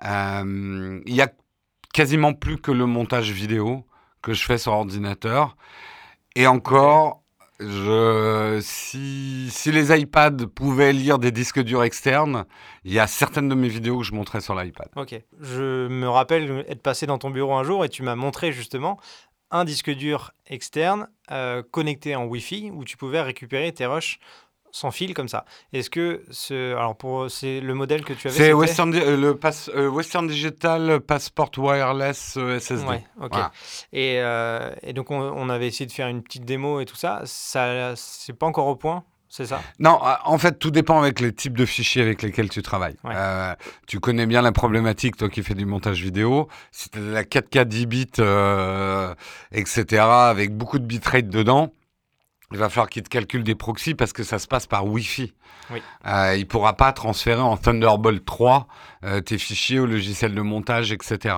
Il 0.02 1.02
y 1.06 1.20
a 1.20 1.28
quasiment 1.94 2.34
plus 2.34 2.58
que 2.58 2.72
le 2.72 2.84
montage 2.84 3.30
vidéo 3.30 3.86
que 4.20 4.34
je 4.34 4.44
fais 4.44 4.58
sur 4.58 4.72
ordinateur. 4.72 5.56
Et 6.34 6.46
encore, 6.46 7.22
si, 8.60 9.50
les 9.66 10.00
iPads 10.00 10.48
pouvaient 10.54 10.92
lire 10.92 11.18
des 11.18 11.30
disques 11.30 11.60
durs 11.60 11.84
externes, 11.84 12.44
il 12.84 12.92
y 12.92 12.98
a 12.98 13.06
certaines 13.06 13.48
de 13.48 13.54
mes 13.54 13.68
vidéos 13.68 13.98
que 13.98 14.04
je 14.04 14.12
montrais 14.12 14.40
sur 14.40 14.54
l'iPad. 14.54 14.88
Ok. 14.96 15.14
Je 15.40 15.86
me 15.88 16.08
rappelle 16.08 16.64
être 16.68 16.82
passé 16.82 17.06
dans 17.06 17.18
ton 17.18 17.30
bureau 17.30 17.54
un 17.54 17.62
jour 17.62 17.84
et 17.84 17.88
tu 17.88 18.02
m'as 18.02 18.16
montré 18.16 18.52
justement 18.52 18.98
un 19.50 19.64
disque 19.64 19.90
dur 19.90 20.32
externe 20.46 21.08
euh, 21.30 21.62
connecté 21.62 22.16
en 22.16 22.24
Wi-Fi 22.24 22.72
où 22.72 22.84
tu 22.84 22.96
pouvais 22.96 23.22
récupérer 23.22 23.70
tes 23.72 23.86
rushs 23.86 24.18
sans 24.74 24.90
fil 24.90 25.14
comme 25.14 25.28
ça. 25.28 25.44
Est-ce 25.72 25.88
que 25.88 26.24
ce, 26.30 26.74
alors 26.74 26.96
pour 26.96 27.30
c'est 27.30 27.60
le 27.60 27.74
modèle 27.74 28.04
que 28.04 28.12
tu 28.12 28.26
avais 28.26 28.36
C'est 28.36 28.52
Western, 28.52 28.92
euh, 28.92 29.34
euh, 29.68 29.88
Western 29.88 30.26
Digital 30.26 30.98
Passport 30.98 31.52
Wireless 31.56 32.34
euh, 32.36 32.58
SSD. 32.58 32.84
Ouais, 32.84 33.04
ok. 33.22 33.36
Et, 33.92 34.16
et, 34.82 34.92
donc 34.92 35.12
on, 35.12 35.20
on, 35.20 35.48
avait 35.48 35.68
essayé 35.68 35.86
de 35.86 35.92
faire 35.92 36.08
une 36.08 36.24
petite 36.24 36.44
démo 36.44 36.80
et 36.80 36.86
tout 36.86 36.96
ça. 36.96 37.22
Ça 37.24 37.92
c'est 37.94 38.32
pas 38.32 38.46
encore 38.46 38.66
au 38.66 38.74
point. 38.74 39.04
C'est 39.28 39.46
ça? 39.46 39.60
Non, 39.80 39.98
en 40.24 40.38
fait, 40.38 40.60
tout 40.60 40.70
dépend 40.70 41.00
avec 41.00 41.18
les 41.18 41.32
types 41.32 41.56
de 41.56 41.66
fichiers 41.66 42.02
avec 42.02 42.22
lesquels 42.22 42.48
tu 42.48 42.62
travailles. 42.62 42.96
tu 43.86 43.98
connais 43.98 44.26
bien 44.26 44.42
la 44.42 44.52
problématique, 44.52 45.16
toi 45.16 45.28
qui 45.28 45.42
fais 45.42 45.54
du 45.54 45.66
montage 45.66 46.02
vidéo. 46.02 46.48
Si 46.70 46.88
tu 46.88 46.98
as 46.98 47.02
la 47.02 47.22
4K 47.24 47.64
10 47.64 47.86
bits, 47.86 48.06
etc., 49.52 50.02
avec 50.02 50.56
beaucoup 50.56 50.78
de 50.78 50.84
bitrate 50.84 51.28
dedans, 51.28 51.72
il 52.52 52.58
va 52.58 52.68
falloir 52.68 52.88
qu'il 52.88 53.02
te 53.02 53.08
calcule 53.08 53.42
des 53.42 53.54
proxys 53.54 53.94
parce 53.94 54.12
que 54.12 54.22
ça 54.22 54.38
se 54.38 54.46
passe 54.46 54.66
par 54.66 54.86
Wi-Fi. 54.86 55.32
Oui. 55.70 55.82
Euh, 56.06 56.34
il 56.36 56.40
ne 56.40 56.44
pourra 56.44 56.74
pas 56.74 56.92
transférer 56.92 57.40
en 57.40 57.56
Thunderbolt 57.56 58.24
3 58.24 58.66
euh, 59.04 59.20
tes 59.20 59.38
fichiers 59.38 59.80
au 59.80 59.86
logiciel 59.86 60.34
de 60.34 60.40
montage, 60.40 60.92
etc. 60.92 61.36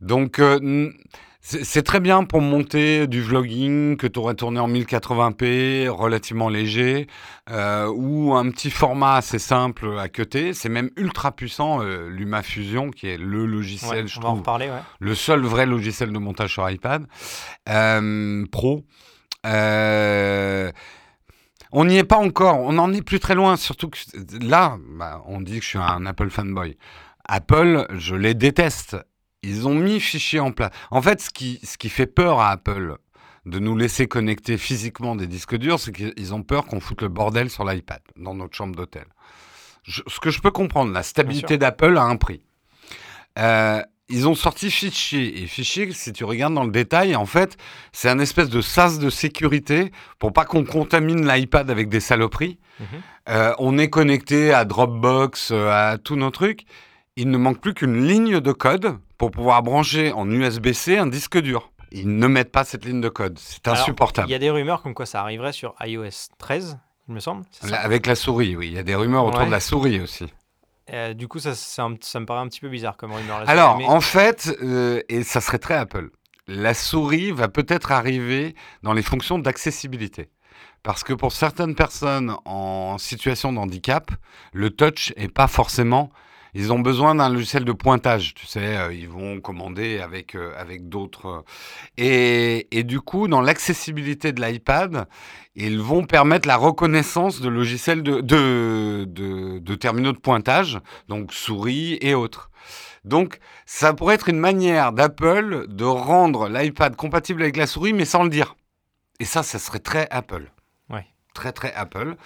Donc, 0.00 0.38
euh, 0.38 0.92
c'est 1.40 1.82
très 1.82 2.00
bien 2.00 2.24
pour 2.24 2.40
monter 2.40 3.06
du 3.06 3.20
vlogging 3.20 3.98
que 3.98 4.06
tu 4.06 4.18
aurais 4.18 4.34
tourné 4.34 4.60
en 4.60 4.68
1080p, 4.68 5.88
relativement 5.88 6.48
léger, 6.48 7.06
ou 7.50 8.34
un 8.34 8.50
petit 8.50 8.70
format 8.70 9.16
assez 9.16 9.38
simple 9.38 9.98
à 9.98 10.08
côté. 10.08 10.54
C'est 10.54 10.70
même 10.70 10.88
ultra 10.96 11.32
puissant, 11.32 11.80
LumaFusion, 11.80 12.90
qui 12.90 13.08
est 13.08 13.18
le 13.18 13.44
logiciel, 13.44 14.08
je 14.08 14.20
trouve, 14.20 14.42
le 15.00 15.14
seul 15.14 15.42
vrai 15.42 15.66
logiciel 15.66 16.14
de 16.14 16.18
montage 16.18 16.54
sur 16.54 16.70
iPad, 16.70 17.06
pro. 18.50 18.82
Euh, 19.44 20.70
on 21.72 21.84
n'y 21.84 21.98
est 21.98 22.04
pas 22.04 22.18
encore, 22.18 22.60
on 22.60 22.72
n'en 22.72 22.92
est 22.92 23.02
plus 23.02 23.20
très 23.20 23.34
loin, 23.34 23.56
surtout 23.56 23.90
que 23.90 23.98
là, 24.40 24.78
bah, 24.96 25.22
on 25.26 25.40
dit 25.40 25.58
que 25.58 25.64
je 25.64 25.70
suis 25.70 25.78
un 25.78 26.06
Apple 26.06 26.30
fanboy. 26.30 26.76
Apple, 27.24 27.86
je 27.94 28.14
les 28.14 28.34
déteste. 28.34 28.96
Ils 29.42 29.66
ont 29.66 29.74
mis 29.74 30.00
fichier 30.00 30.40
en 30.40 30.52
place. 30.52 30.70
En 30.90 31.02
fait, 31.02 31.20
ce 31.20 31.30
qui, 31.30 31.60
ce 31.64 31.76
qui 31.76 31.88
fait 31.88 32.06
peur 32.06 32.40
à 32.40 32.50
Apple 32.50 32.96
de 33.44 33.58
nous 33.58 33.76
laisser 33.76 34.06
connecter 34.06 34.56
physiquement 34.56 35.16
des 35.16 35.26
disques 35.26 35.56
durs, 35.56 35.78
c'est 35.78 35.92
qu'ils 35.92 36.34
ont 36.34 36.42
peur 36.42 36.64
qu'on 36.66 36.80
foute 36.80 37.02
le 37.02 37.08
bordel 37.08 37.50
sur 37.50 37.64
l'iPad, 37.64 38.00
dans 38.16 38.34
notre 38.34 38.56
chambre 38.56 38.74
d'hôtel. 38.74 39.04
ce 39.86 40.20
que 40.20 40.30
je 40.30 40.40
peux 40.40 40.50
comprendre, 40.50 40.92
la 40.92 41.02
stabilité 41.02 41.58
d'Apple 41.58 41.98
a 41.98 42.04
un 42.04 42.16
prix. 42.16 42.42
Euh, 43.38 43.82
ils 44.14 44.28
ont 44.28 44.34
sorti 44.36 44.70
Fichier. 44.70 45.42
Et 45.42 45.46
Fichier, 45.46 45.92
si 45.92 46.12
tu 46.12 46.24
regardes 46.24 46.54
dans 46.54 46.64
le 46.64 46.70
détail, 46.70 47.16
en 47.16 47.26
fait, 47.26 47.56
c'est 47.92 48.08
un 48.08 48.20
espèce 48.20 48.48
de 48.48 48.60
sas 48.60 49.00
de 49.00 49.10
sécurité 49.10 49.90
pour 50.20 50.32
pas 50.32 50.44
qu'on 50.44 50.64
contamine 50.64 51.26
l'iPad 51.26 51.68
avec 51.68 51.88
des 51.88 51.98
saloperies. 51.98 52.58
Mhm. 52.78 52.86
Euh, 53.30 53.54
on 53.58 53.76
est 53.76 53.90
connecté 53.90 54.52
à 54.52 54.64
Dropbox, 54.64 55.50
euh, 55.50 55.68
à 55.70 55.98
tous 55.98 56.14
nos 56.14 56.30
trucs. 56.30 56.64
Il 57.16 57.28
ne 57.30 57.36
manque 57.36 57.60
plus 57.60 57.74
qu'une 57.74 58.06
ligne 58.06 58.40
de 58.40 58.52
code 58.52 58.98
pour 59.18 59.32
pouvoir 59.32 59.62
brancher 59.64 60.12
en 60.12 60.30
USB-C 60.30 60.96
un 60.96 61.06
disque 61.06 61.38
dur. 61.38 61.72
Ils 61.90 62.16
ne 62.16 62.26
mettent 62.28 62.52
pas 62.52 62.64
cette 62.64 62.84
ligne 62.84 63.00
de 63.00 63.08
code. 63.08 63.38
C'est 63.40 63.66
insupportable. 63.66 64.28
Il 64.28 64.32
y 64.32 64.36
a 64.36 64.38
des 64.38 64.50
rumeurs 64.50 64.82
comme 64.82 64.94
quoi 64.94 65.06
ça 65.06 65.22
arriverait 65.22 65.52
sur 65.52 65.74
iOS 65.84 66.28
13, 66.38 66.78
il 67.08 67.14
me 67.14 67.20
semble. 67.20 67.44
avec 67.72 68.06
la 68.06 68.14
souris, 68.14 68.56
oui. 68.56 68.68
Il 68.68 68.74
y 68.74 68.78
a 68.78 68.82
des 68.84 68.94
rumeurs 68.94 69.24
autour 69.24 69.46
de 69.46 69.50
la 69.50 69.60
souris 69.60 70.00
aussi. 70.00 70.26
Euh, 70.92 71.14
du 71.14 71.28
coup, 71.28 71.38
ça, 71.38 71.54
ça, 71.54 71.88
me 71.88 72.24
paraît 72.24 72.40
un 72.40 72.48
petit 72.48 72.60
peu 72.60 72.68
bizarre 72.68 72.96
comme 72.96 73.12
rumeur. 73.12 73.48
Alors, 73.48 73.80
en 73.88 74.00
fait, 74.00 74.54
euh, 74.62 75.00
et 75.08 75.22
ça 75.22 75.40
serait 75.40 75.58
très 75.58 75.74
Apple, 75.74 76.10
la 76.46 76.74
souris 76.74 77.30
va 77.30 77.48
peut-être 77.48 77.90
arriver 77.92 78.54
dans 78.82 78.92
les 78.92 79.02
fonctions 79.02 79.38
d'accessibilité. 79.38 80.28
Parce 80.82 81.02
que 81.02 81.14
pour 81.14 81.32
certaines 81.32 81.74
personnes 81.74 82.36
en 82.44 82.98
situation 82.98 83.52
de 83.52 83.58
handicap, 83.58 84.10
le 84.52 84.68
touch 84.70 85.14
n'est 85.16 85.28
pas 85.28 85.46
forcément 85.48 86.10
ils 86.54 86.72
ont 86.72 86.78
besoin 86.78 87.16
d'un 87.16 87.28
logiciel 87.28 87.64
de 87.64 87.72
pointage. 87.72 88.34
Tu 88.34 88.46
sais, 88.46 88.76
euh, 88.76 88.92
ils 88.92 89.08
vont 89.08 89.40
commander 89.40 89.98
avec, 89.98 90.34
euh, 90.34 90.52
avec 90.56 90.88
d'autres. 90.88 91.44
Et, 91.96 92.68
et, 92.76 92.84
du 92.84 93.00
coup, 93.00 93.26
dans 93.28 93.40
l'accessibilité 93.40 94.32
de 94.32 94.40
l'iPad, 94.40 95.06
ils 95.56 95.80
vont 95.80 96.04
permettre 96.04 96.46
la 96.46 96.56
reconnaissance 96.56 97.40
de 97.40 97.48
logiciels 97.48 98.02
de, 98.02 98.20
de, 98.20 99.04
de, 99.08 99.58
de 99.58 99.74
terminaux 99.74 100.12
de 100.12 100.18
pointage, 100.18 100.78
donc 101.08 101.32
souris 101.32 101.98
et 102.00 102.14
autres. 102.14 102.50
Donc, 103.04 103.38
ça 103.66 103.92
pourrait 103.92 104.14
être 104.14 104.28
une 104.28 104.38
manière 104.38 104.92
d'Apple 104.92 105.66
de 105.68 105.84
rendre 105.84 106.48
l'iPad 106.48 106.96
compatible 106.96 107.42
avec 107.42 107.56
la 107.56 107.66
souris, 107.66 107.92
mais 107.92 108.06
sans 108.06 108.22
le 108.22 108.30
dire. 108.30 108.56
Et 109.20 109.24
ça, 109.24 109.42
ça 109.42 109.58
serait 109.58 109.78
très 109.78 110.08
Apple. 110.10 110.50
Ouais. 110.88 111.06
Très, 111.34 111.52
très 111.52 111.72
Apple. 111.74 112.16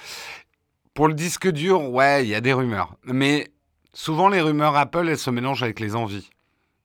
Pour 0.95 1.09
le 1.09 1.15
disque 1.15 1.49
dur, 1.49 1.91
ouais, 1.91 2.25
il 2.25 2.29
y 2.29 2.35
a 2.35 2.41
des 2.41 2.53
rumeurs. 2.53 2.97
Mais 3.05 3.49
souvent, 3.93 4.29
les 4.29 4.41
rumeurs 4.41 4.77
Apple, 4.77 5.09
elles 5.09 5.19
se 5.19 5.31
mélangent 5.31 5.63
avec 5.63 5.81
les 5.81 5.97
envies. 5.97 6.31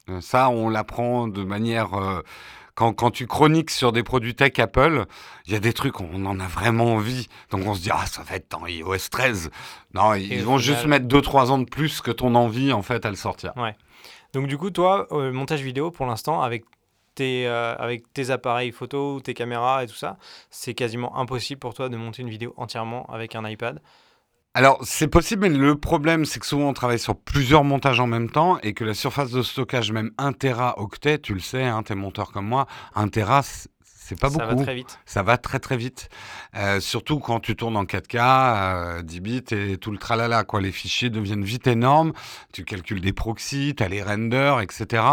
Euh, 0.09 0.21
ça, 0.21 0.49
on 0.49 0.69
l'apprend 0.69 1.27
de 1.27 1.43
manière... 1.43 1.93
Euh, 1.93 2.21
quand, 2.75 2.91
quand, 2.91 3.11
tu 3.11 3.27
chroniques 3.27 3.69
sur 3.69 3.91
des 3.91 4.01
produits 4.01 4.33
tech 4.33 4.57
Apple, 4.57 5.05
il 5.45 5.53
y 5.53 5.55
a 5.55 5.59
des 5.59 5.73
trucs, 5.73 6.01
on 6.01 6.25
en 6.25 6.39
a 6.39 6.47
vraiment 6.47 6.95
envie. 6.95 7.27
Donc 7.51 7.67
on 7.67 7.75
se 7.75 7.81
dit, 7.81 7.91
ah, 7.93 8.07
ça 8.07 8.23
va 8.23 8.35
être 8.35 8.49
dans 8.49 8.65
iOS 8.65 9.09
13. 9.11 9.51
Non, 9.93 10.15
ils, 10.15 10.33
ils 10.33 10.43
vont 10.43 10.57
juste 10.57 10.87
mettre 10.87 11.05
2-3 11.05 11.51
ans 11.51 11.59
de 11.59 11.69
plus 11.69 12.01
que 12.01 12.09
ton 12.09 12.33
envie, 12.33 12.73
en 12.73 12.81
fait, 12.81 13.05
à 13.05 13.11
le 13.11 13.15
sortir. 13.15 13.53
Ouais. 13.57 13.75
Donc 14.33 14.47
du 14.47 14.57
coup, 14.57 14.71
toi, 14.71 15.07
euh, 15.11 15.31
montage 15.31 15.61
vidéo, 15.61 15.91
pour 15.91 16.07
l'instant, 16.07 16.41
avec 16.41 16.65
tes, 17.15 17.47
euh, 17.47 17.75
avec 17.77 18.11
tes 18.13 18.31
appareils 18.31 18.71
photo, 18.71 19.19
tes 19.21 19.35
caméras 19.35 19.83
et 19.83 19.87
tout 19.87 19.95
ça, 19.95 20.17
c'est 20.49 20.73
quasiment 20.73 21.15
impossible 21.17 21.59
pour 21.59 21.75
toi 21.75 21.87
de 21.87 21.95
monter 21.97 22.23
une 22.23 22.29
vidéo 22.29 22.53
entièrement 22.57 23.05
avec 23.05 23.35
un 23.35 23.47
iPad. 23.47 23.81
Alors, 24.55 24.77
c'est 24.83 25.07
possible, 25.07 25.49
mais 25.49 25.57
le 25.57 25.75
problème, 25.75 26.25
c'est 26.25 26.39
que 26.39 26.45
souvent 26.45 26.69
on 26.69 26.73
travaille 26.73 26.99
sur 26.99 27.15
plusieurs 27.15 27.63
montages 27.63 27.99
en 27.99 28.05
même 28.05 28.29
temps 28.29 28.59
et 28.59 28.75
que 28.75 28.83
la 28.83 28.93
surface 28.93 29.31
de 29.31 29.41
stockage, 29.41 29.91
même 29.91 30.11
1 30.19 30.33
Tera 30.33 30.79
octet, 30.79 31.17
tu 31.17 31.33
le 31.33 31.39
sais, 31.39 31.63
hein, 31.63 31.81
t'es 31.81 31.95
monteur 31.95 32.31
comme 32.31 32.45
moi, 32.45 32.67
1 32.93 33.07
Tera, 33.07 33.41
c'est 34.05 34.19
pas 34.19 34.29
beaucoup. 34.29 34.41
Ça 34.41 34.55
va 34.55 34.63
très 34.63 34.75
vite. 34.75 34.99
Ça 35.05 35.23
va 35.23 35.37
très 35.37 35.59
très 35.59 35.77
vite. 35.77 36.09
Euh, 36.55 36.81
surtout 36.81 37.19
quand 37.19 37.39
tu 37.39 37.55
tournes 37.55 37.77
en 37.77 37.85
4K, 37.85 38.17
euh, 38.17 39.01
10 39.01 39.19
bits 39.21 39.43
et 39.51 39.77
tout 39.77 39.91
le 39.91 39.97
tralala. 39.97 40.43
Quoi. 40.43 40.59
Les 40.59 40.73
fichiers 40.73 41.09
deviennent 41.09 41.45
vite 41.45 41.67
énormes. 41.67 42.11
Tu 42.51 42.65
calcules 42.65 42.99
des 42.99 43.13
proxys, 43.13 43.75
tu 43.77 43.81
as 43.81 43.87
les 43.87 44.03
renders, 44.03 44.59
etc. 44.59 45.03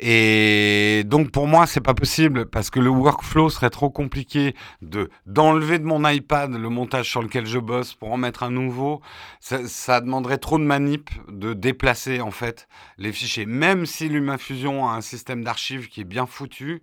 Et 0.00 1.02
donc 1.06 1.30
pour 1.30 1.46
moi, 1.46 1.66
c'est 1.66 1.80
pas 1.80 1.94
possible 1.94 2.44
parce 2.44 2.68
que 2.68 2.78
le 2.78 2.90
workflow 2.90 3.48
serait 3.48 3.70
trop 3.70 3.88
compliqué 3.88 4.54
de 4.82 5.08
d'enlever 5.24 5.78
de 5.78 5.84
mon 5.84 6.06
iPad 6.06 6.52
le 6.52 6.68
montage 6.68 7.08
sur 7.08 7.22
lequel 7.22 7.46
je 7.46 7.58
bosse 7.58 7.94
pour 7.94 8.12
en 8.12 8.18
mettre 8.18 8.42
un 8.42 8.50
nouveau. 8.50 9.00
Ça, 9.40 9.66
ça 9.66 10.02
demanderait 10.02 10.38
trop 10.38 10.58
de 10.58 10.64
manip 10.64 11.08
de 11.28 11.54
déplacer 11.54 12.20
en 12.20 12.30
fait 12.30 12.68
les 12.98 13.12
fichiers. 13.12 13.46
Même 13.46 13.86
si 13.86 14.10
LumaFusion 14.10 14.86
a 14.86 14.92
un 14.92 15.00
système 15.00 15.42
d'archives 15.42 15.88
qui 15.88 16.02
est 16.02 16.04
bien 16.04 16.26
foutu 16.26 16.82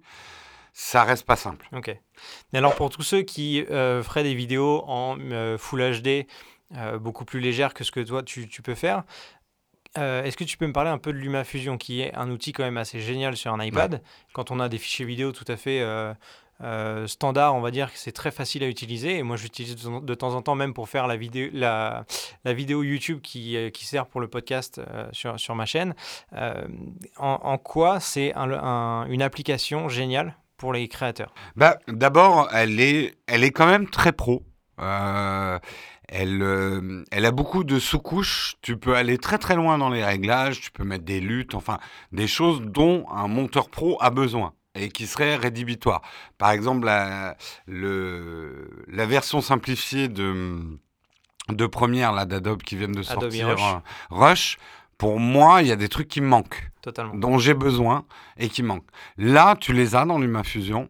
ça 0.79 1.03
reste 1.03 1.25
pas 1.25 1.35
simple. 1.35 1.67
Ok. 1.75 1.87
Et 1.87 2.57
alors 2.57 2.75
pour 2.75 2.91
tous 2.91 3.01
ceux 3.01 3.23
qui 3.23 3.65
euh, 3.71 4.03
feraient 4.03 4.21
des 4.21 4.35
vidéos 4.35 4.83
en 4.85 5.17
euh, 5.19 5.57
Full 5.57 5.81
HD, 5.81 6.27
euh, 6.75 6.99
beaucoup 6.99 7.25
plus 7.25 7.39
légères 7.39 7.73
que 7.73 7.83
ce 7.83 7.91
que 7.91 7.99
toi 7.99 8.21
tu, 8.21 8.47
tu 8.47 8.61
peux 8.61 8.75
faire, 8.75 9.03
est-ce 9.95 10.37
que 10.37 10.43
tu 10.43 10.55
peux 10.55 10.67
me 10.67 10.73
parler 10.73 10.91
un 10.91 10.99
peu 10.99 11.11
de 11.11 11.17
LumaFusion, 11.17 11.79
qui 11.79 12.01
est 12.01 12.13
un 12.13 12.29
outil 12.29 12.53
quand 12.53 12.61
même 12.61 12.77
assez 12.77 12.99
génial 12.99 13.35
sur 13.35 13.51
un 13.51 13.63
iPad? 13.63 13.93
Ouais. 13.93 14.01
Quand 14.33 14.51
on 14.51 14.59
a 14.59 14.69
des 14.69 14.77
fichiers 14.77 15.05
vidéo 15.05 15.31
tout 15.31 15.45
à 15.47 15.57
fait 15.57 15.83
standard, 17.07 17.55
on 17.55 17.61
va 17.61 17.71
dire 17.71 17.91
que 17.91 17.97
c'est 17.97 18.11
très 18.11 18.29
facile 18.29 18.63
à 18.63 18.67
utiliser. 18.67 19.17
Et 19.17 19.23
moi, 19.23 19.37
j'utilise 19.37 19.75
de 19.75 20.13
temps 20.13 20.35
en 20.35 20.43
temps 20.43 20.53
même 20.53 20.75
pour 20.75 20.87
faire 20.87 21.07
la 21.07 21.17
vidéo, 21.17 21.49
la, 21.51 22.05
la 22.45 22.53
vidéo 22.53 22.83
YouTube 22.83 23.21
qui, 23.21 23.57
qui, 23.73 23.85
sert 23.87 24.05
pour 24.05 24.21
le 24.21 24.27
podcast 24.27 24.79
sur, 25.13 25.39
sur 25.39 25.55
ma 25.55 25.65
chaîne. 25.65 25.95
En, 26.35 26.59
en, 27.17 27.57
quoi 27.57 27.99
c'est 27.99 28.35
un, 28.35 28.51
un, 28.51 29.07
une 29.07 29.23
application 29.23 29.89
géniale? 29.89 30.37
Pour 30.57 30.73
les 30.73 30.87
créateurs 30.87 31.33
bah, 31.55 31.77
D'abord, 31.87 32.49
elle 32.53 32.79
est, 32.79 33.17
elle 33.27 33.43
est 33.43 33.51
quand 33.51 33.67
même 33.67 33.89
très 33.89 34.11
pro. 34.11 34.43
Euh, 34.79 35.59
elle, 36.07 36.41
euh, 36.41 37.03
elle 37.11 37.25
a 37.25 37.31
beaucoup 37.31 37.63
de 37.63 37.79
sous-couches. 37.79 38.55
Tu 38.61 38.77
peux 38.77 38.95
aller 38.95 39.17
très 39.17 39.37
très 39.37 39.55
loin 39.55 39.77
dans 39.77 39.89
les 39.89 40.03
réglages. 40.03 40.61
Tu 40.61 40.71
peux 40.71 40.83
mettre 40.83 41.05
des 41.05 41.19
luttes, 41.19 41.55
enfin 41.55 41.79
des 42.11 42.27
choses 42.27 42.61
dont 42.61 43.05
un 43.09 43.27
monteur 43.27 43.69
pro 43.69 43.97
a 44.01 44.09
besoin 44.09 44.53
et 44.75 44.89
qui 44.89 45.07
seraient 45.07 45.35
rédhibitoires. 45.35 46.01
Par 46.37 46.51
exemple, 46.51 46.85
la, 46.85 47.35
le, 47.65 48.85
la 48.87 49.05
version 49.05 49.41
simplifiée 49.41 50.07
de, 50.07 50.59
de 51.49 51.65
première 51.65 52.13
là 52.13 52.25
d'Adobe 52.25 52.61
qui 52.61 52.75
viennent 52.75 52.91
de 52.91 53.03
sortir, 53.03 53.49
Rush. 53.49 53.61
Euh, 53.61 53.79
Rush 54.09 54.57
pour 54.97 55.19
moi, 55.19 55.61
il 55.61 55.67
y 55.67 55.71
a 55.71 55.75
des 55.75 55.89
trucs 55.89 56.07
qui 56.07 56.21
me 56.21 56.27
manquent, 56.27 56.69
Totalement. 56.81 57.13
dont 57.15 57.37
j'ai 57.37 57.53
besoin 57.53 58.05
et 58.37 58.49
qui 58.49 58.63
manquent. 58.63 58.89
Là, 59.17 59.55
tu 59.55 59.73
les 59.73 59.95
as 59.95 60.05
dans 60.05 60.17
LumaFusion. 60.19 60.89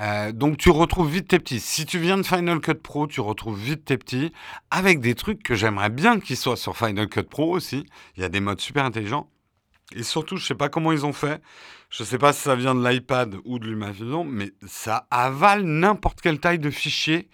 Euh, 0.00 0.30
donc 0.32 0.58
tu 0.58 0.70
retrouves 0.70 1.10
vite 1.10 1.28
tes 1.28 1.38
petits. 1.38 1.58
Si 1.60 1.84
tu 1.84 1.98
viens 1.98 2.16
de 2.16 2.22
Final 2.22 2.60
Cut 2.60 2.74
Pro, 2.74 3.06
tu 3.06 3.20
retrouves 3.20 3.58
vite 3.58 3.84
tes 3.84 3.98
petits 3.98 4.32
avec 4.70 5.00
des 5.00 5.14
trucs 5.14 5.42
que 5.42 5.54
j'aimerais 5.56 5.90
bien 5.90 6.20
qu'ils 6.20 6.36
soient 6.36 6.56
sur 6.56 6.76
Final 6.76 7.08
Cut 7.08 7.24
Pro 7.24 7.50
aussi. 7.50 7.84
Il 8.16 8.22
y 8.22 8.24
a 8.24 8.28
des 8.28 8.40
modes 8.40 8.60
super 8.60 8.84
intelligents. 8.84 9.28
Et 9.96 10.02
surtout, 10.02 10.36
je 10.36 10.44
sais 10.46 10.54
pas 10.54 10.68
comment 10.68 10.92
ils 10.92 11.06
ont 11.06 11.12
fait. 11.12 11.40
Je 11.90 12.04
sais 12.04 12.18
pas 12.18 12.32
si 12.32 12.42
ça 12.42 12.54
vient 12.54 12.74
de 12.74 12.86
l'iPad 12.86 13.36
ou 13.44 13.58
de 13.58 13.66
LumaFusion, 13.66 14.22
mais 14.24 14.52
ça 14.66 15.06
avale 15.10 15.62
n'importe 15.62 16.20
quelle 16.20 16.38
taille 16.38 16.58
de 16.58 16.70
fichier 16.70 17.28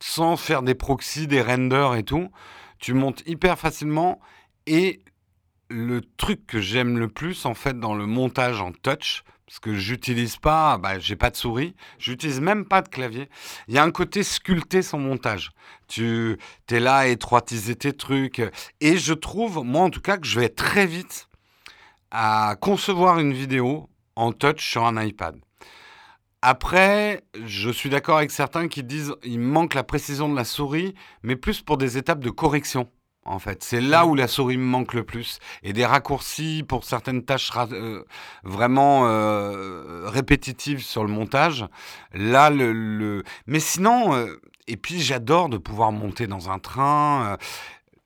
sans 0.00 0.36
faire 0.36 0.62
des 0.62 0.74
proxys, 0.76 1.26
des 1.26 1.42
renders 1.42 1.94
et 1.96 2.04
tout. 2.04 2.30
Tu 2.78 2.94
montes 2.94 3.22
hyper 3.26 3.58
facilement 3.58 4.20
et 4.66 5.02
le 5.70 6.00
truc 6.16 6.46
que 6.46 6.60
j'aime 6.60 6.98
le 6.98 7.08
plus 7.08 7.44
en 7.46 7.54
fait 7.54 7.78
dans 7.78 7.94
le 7.94 8.06
montage 8.06 8.60
en 8.60 8.72
touch, 8.72 9.22
parce 9.46 9.60
que 9.60 9.74
j'utilise 9.74 10.36
pas, 10.36 10.76
bah, 10.76 10.98
j'ai 10.98 11.16
pas 11.16 11.30
de 11.30 11.36
souris, 11.36 11.74
j'utilise 11.98 12.40
même 12.40 12.66
pas 12.66 12.82
de 12.82 12.88
clavier. 12.88 13.30
Il 13.66 13.74
y 13.74 13.78
a 13.78 13.82
un 13.82 13.90
côté 13.90 14.22
sculpté 14.22 14.82
son 14.82 14.98
montage. 14.98 15.52
Tu 15.86 16.36
es 16.70 16.80
là 16.80 16.96
à 16.96 17.06
étroitiser 17.06 17.74
tes 17.74 17.94
trucs, 17.94 18.42
et 18.80 18.98
je 18.98 19.14
trouve, 19.14 19.64
moi 19.64 19.82
en 19.82 19.90
tout 19.90 20.02
cas, 20.02 20.18
que 20.18 20.26
je 20.26 20.38
vais 20.38 20.50
très 20.50 20.86
vite 20.86 21.28
à 22.10 22.56
concevoir 22.60 23.18
une 23.18 23.32
vidéo 23.32 23.88
en 24.16 24.32
touch 24.32 24.68
sur 24.68 24.84
un 24.84 25.02
iPad. 25.02 25.36
Après, 26.42 27.24
je 27.44 27.70
suis 27.70 27.90
d'accord 27.90 28.18
avec 28.18 28.30
certains 28.30 28.68
qui 28.68 28.84
disent 28.84 29.14
il 29.24 29.40
manque 29.40 29.74
la 29.74 29.82
précision 29.82 30.28
de 30.28 30.36
la 30.36 30.44
souris, 30.44 30.94
mais 31.22 31.36
plus 31.36 31.62
pour 31.62 31.78
des 31.78 31.98
étapes 31.98 32.20
de 32.20 32.30
correction 32.30 32.88
en 33.24 33.38
fait. 33.38 33.62
C'est 33.62 33.80
là 33.80 34.06
où 34.06 34.14
la 34.14 34.28
souris 34.28 34.56
me 34.56 34.64
manque 34.64 34.94
le 34.94 35.04
plus. 35.04 35.38
Et 35.62 35.72
des 35.72 35.84
raccourcis 35.84 36.64
pour 36.66 36.84
certaines 36.84 37.24
tâches 37.24 37.50
euh, 37.56 38.04
vraiment 38.44 39.06
euh, 39.06 40.08
répétitives 40.08 40.82
sur 40.82 41.04
le 41.04 41.10
montage. 41.10 41.66
Là, 42.14 42.50
le... 42.50 42.72
le... 42.72 43.24
Mais 43.46 43.60
sinon, 43.60 44.14
euh, 44.14 44.40
et 44.66 44.76
puis 44.76 45.00
j'adore 45.00 45.48
de 45.48 45.58
pouvoir 45.58 45.92
monter 45.92 46.26
dans 46.26 46.50
un 46.50 46.58
train. 46.58 47.36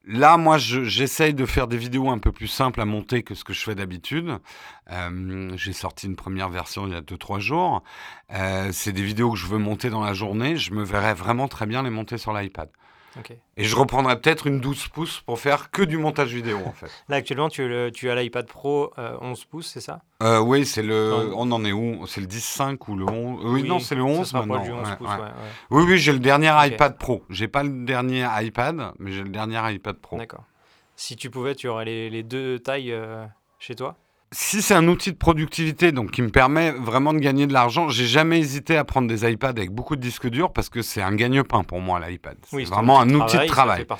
Là, 0.04 0.36
moi, 0.36 0.58
j'essaye 0.58 1.32
de 1.32 1.46
faire 1.46 1.68
des 1.68 1.76
vidéos 1.76 2.10
un 2.10 2.18
peu 2.18 2.32
plus 2.32 2.48
simples 2.48 2.80
à 2.80 2.84
monter 2.84 3.22
que 3.22 3.34
ce 3.36 3.44
que 3.44 3.52
je 3.52 3.62
fais 3.62 3.76
d'habitude. 3.76 4.38
Euh, 4.90 5.52
J'ai 5.56 5.72
sorti 5.72 6.06
une 6.06 6.16
première 6.16 6.48
version 6.48 6.88
il 6.88 6.92
y 6.92 6.96
a 6.96 7.00
2-3 7.02 7.38
jours. 7.38 7.84
Euh, 8.32 8.70
C'est 8.72 8.92
des 8.92 9.04
vidéos 9.04 9.30
que 9.30 9.38
je 9.38 9.46
veux 9.46 9.58
monter 9.58 9.90
dans 9.90 10.02
la 10.02 10.12
journée. 10.12 10.56
Je 10.56 10.72
me 10.72 10.82
verrais 10.82 11.14
vraiment 11.14 11.46
très 11.46 11.66
bien 11.66 11.84
les 11.84 11.90
monter 11.90 12.18
sur 12.18 12.32
l'iPad. 12.32 12.68
Okay. 13.18 13.38
Et 13.56 13.64
je 13.64 13.76
reprendrai 13.76 14.18
peut-être 14.18 14.46
une 14.46 14.60
12 14.60 14.88
pouces 14.88 15.20
pour 15.20 15.38
faire 15.38 15.70
que 15.70 15.82
du 15.82 15.98
montage 15.98 16.32
vidéo 16.32 16.58
en 16.64 16.72
fait. 16.72 16.90
Là 17.08 17.16
actuellement 17.16 17.48
tu, 17.48 17.68
le, 17.68 17.90
tu 17.90 18.10
as 18.10 18.14
l'iPad 18.14 18.46
Pro 18.46 18.92
euh, 18.98 19.16
11 19.20 19.44
pouces, 19.44 19.66
c'est 19.66 19.80
ça? 19.80 20.00
Euh, 20.22 20.40
Oui, 20.40 20.64
c'est 20.64 20.82
le. 20.82 21.10
Non. 21.10 21.34
On 21.36 21.52
en 21.52 21.64
est 21.64 21.72
où? 21.72 22.06
C'est 22.06 22.20
le 22.20 22.26
10.5 22.26 22.78
ou 22.88 22.96
le 22.96 23.04
11 23.04 23.40
Oui, 23.44 23.62
oui 23.62 23.68
non, 23.68 23.78
c'est 23.80 23.94
le 23.94 24.02
11 24.02 24.32
maintenant. 24.32 24.62
Du 24.62 24.72
11 24.72 24.88
ouais, 24.88 24.96
pouces, 24.96 25.08
ouais. 25.08 25.16
Ouais, 25.16 25.30
oui, 25.70 25.84
oui, 25.88 25.98
j'ai 25.98 26.12
le 26.12 26.20
dernier 26.20 26.50
okay. 26.50 26.74
iPad 26.74 26.96
Pro. 26.96 27.22
J'ai 27.28 27.48
pas 27.48 27.62
le 27.62 27.84
dernier 27.84 28.26
iPad, 28.40 28.92
mais 28.98 29.12
j'ai 29.12 29.22
le 29.22 29.28
dernier 29.30 29.60
iPad 29.74 29.96
Pro. 29.96 30.16
D'accord. 30.16 30.44
Si 30.96 31.16
tu 31.16 31.30
pouvais, 31.30 31.54
tu 31.54 31.68
aurais 31.68 31.84
les, 31.84 32.10
les 32.10 32.22
deux 32.22 32.58
tailles 32.60 32.92
euh, 32.92 33.24
chez 33.58 33.74
toi? 33.74 33.96
Si 34.32 34.62
c'est 34.62 34.74
un 34.74 34.88
outil 34.88 35.12
de 35.12 35.16
productivité 35.16 35.92
donc 35.92 36.10
qui 36.10 36.22
me 36.22 36.30
permet 36.30 36.72
vraiment 36.72 37.12
de 37.12 37.18
gagner 37.18 37.46
de 37.46 37.52
l'argent, 37.52 37.88
j'ai 37.88 38.06
jamais 38.06 38.40
hésité 38.40 38.76
à 38.76 38.84
prendre 38.84 39.06
des 39.06 39.30
iPads 39.30 39.50
avec 39.50 39.70
beaucoup 39.70 39.94
de 39.94 40.00
disques 40.00 40.28
durs 40.28 40.52
parce 40.52 40.70
que 40.70 40.80
c'est 40.80 41.02
un 41.02 41.14
gagne-pain 41.14 41.64
pour 41.64 41.80
moi 41.80 42.00
l'iPad. 42.00 42.36
C'est 42.46 42.56
oui, 42.56 42.64
vraiment 42.64 42.98
un 42.98 43.10
outil 43.10 43.46
travail, 43.46 43.46
de 43.46 43.52
travail. 43.52 43.86
Ton... 43.86 43.96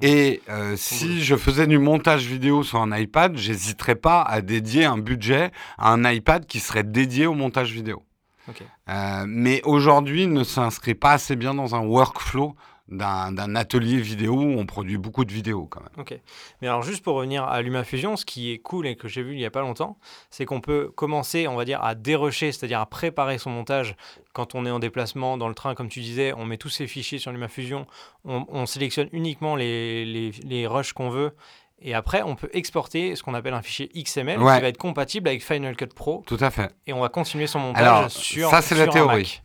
Et 0.00 0.42
euh, 0.48 0.74
si 0.76 1.22
je 1.24 1.34
faisais 1.34 1.66
du 1.66 1.78
montage 1.78 2.24
vidéo 2.24 2.62
sur 2.62 2.80
un 2.80 2.96
iPad, 2.96 3.36
j'hésiterais 3.36 3.96
pas 3.96 4.22
à 4.22 4.40
dédier 4.40 4.84
un 4.84 4.98
budget 4.98 5.50
à 5.76 5.92
un 5.92 6.08
iPad 6.08 6.46
qui 6.46 6.60
serait 6.60 6.84
dédié 6.84 7.26
au 7.26 7.34
montage 7.34 7.72
vidéo. 7.72 8.04
Okay. 8.48 8.66
Euh, 8.90 9.24
mais 9.26 9.60
aujourd'hui 9.64 10.26
ne 10.26 10.44
s'inscrit 10.44 10.94
pas 10.94 11.12
assez 11.12 11.34
bien 11.34 11.54
dans 11.54 11.74
un 11.74 11.80
workflow 11.80 12.54
d'un 12.88 13.56
atelier 13.56 13.96
vidéo 13.96 14.34
où 14.34 14.58
on 14.58 14.66
produit 14.66 14.98
beaucoup 14.98 15.24
de 15.24 15.32
vidéos 15.32 15.66
quand 15.70 15.80
même. 15.80 15.88
Ok. 15.96 16.18
Mais 16.60 16.68
alors 16.68 16.82
juste 16.82 17.02
pour 17.02 17.14
revenir 17.16 17.42
à 17.44 17.62
LumaFusion, 17.62 18.16
ce 18.16 18.26
qui 18.26 18.52
est 18.52 18.58
cool 18.58 18.86
et 18.86 18.94
que 18.94 19.08
j'ai 19.08 19.22
vu 19.22 19.32
il 19.32 19.38
n'y 19.38 19.46
a 19.46 19.50
pas 19.50 19.62
longtemps, 19.62 19.96
c'est 20.30 20.44
qu'on 20.44 20.60
peut 20.60 20.92
commencer, 20.94 21.48
on 21.48 21.56
va 21.56 21.64
dire, 21.64 21.82
à 21.82 21.94
dérocher, 21.94 22.52
c'est-à-dire 22.52 22.80
à 22.80 22.86
préparer 22.86 23.38
son 23.38 23.48
montage 23.50 23.96
quand 24.34 24.54
on 24.54 24.66
est 24.66 24.70
en 24.70 24.80
déplacement 24.80 25.38
dans 25.38 25.48
le 25.48 25.54
train, 25.54 25.74
comme 25.74 25.88
tu 25.88 26.00
disais, 26.00 26.34
on 26.36 26.44
met 26.44 26.58
tous 26.58 26.68
ces 26.68 26.86
fichiers 26.86 27.18
sur 27.18 27.32
LumaFusion, 27.32 27.86
on, 28.26 28.44
on 28.48 28.66
sélectionne 28.66 29.08
uniquement 29.12 29.56
les, 29.56 30.04
les, 30.04 30.30
les 30.44 30.66
rushs 30.66 30.92
qu'on 30.92 31.08
veut 31.08 31.32
Et 31.80 31.94
après, 31.94 32.22
on 32.22 32.36
peut 32.36 32.50
exporter 32.52 33.16
ce 33.16 33.22
qu'on 33.22 33.32
appelle 33.34 33.54
un 33.54 33.62
fichier 33.62 33.88
XML 33.96 34.38
Ouais. 34.42 34.56
qui 34.56 34.60
va 34.62 34.68
être 34.68 34.76
compatible 34.78 35.28
avec 35.28 35.42
Final 35.42 35.74
Cut 35.74 35.86
Pro. 35.94 36.22
Tout 36.26 36.36
à 36.40 36.50
fait. 36.50 36.70
Et 36.86 36.92
on 36.92 37.00
va 37.00 37.08
continuer 37.08 37.46
son 37.46 37.60
montage 37.60 37.82
Alors, 37.82 38.10
sur 38.10 38.50
ça, 38.50 38.60
c'est 38.60 38.74
la 38.76 38.88
théorie. 38.88 39.40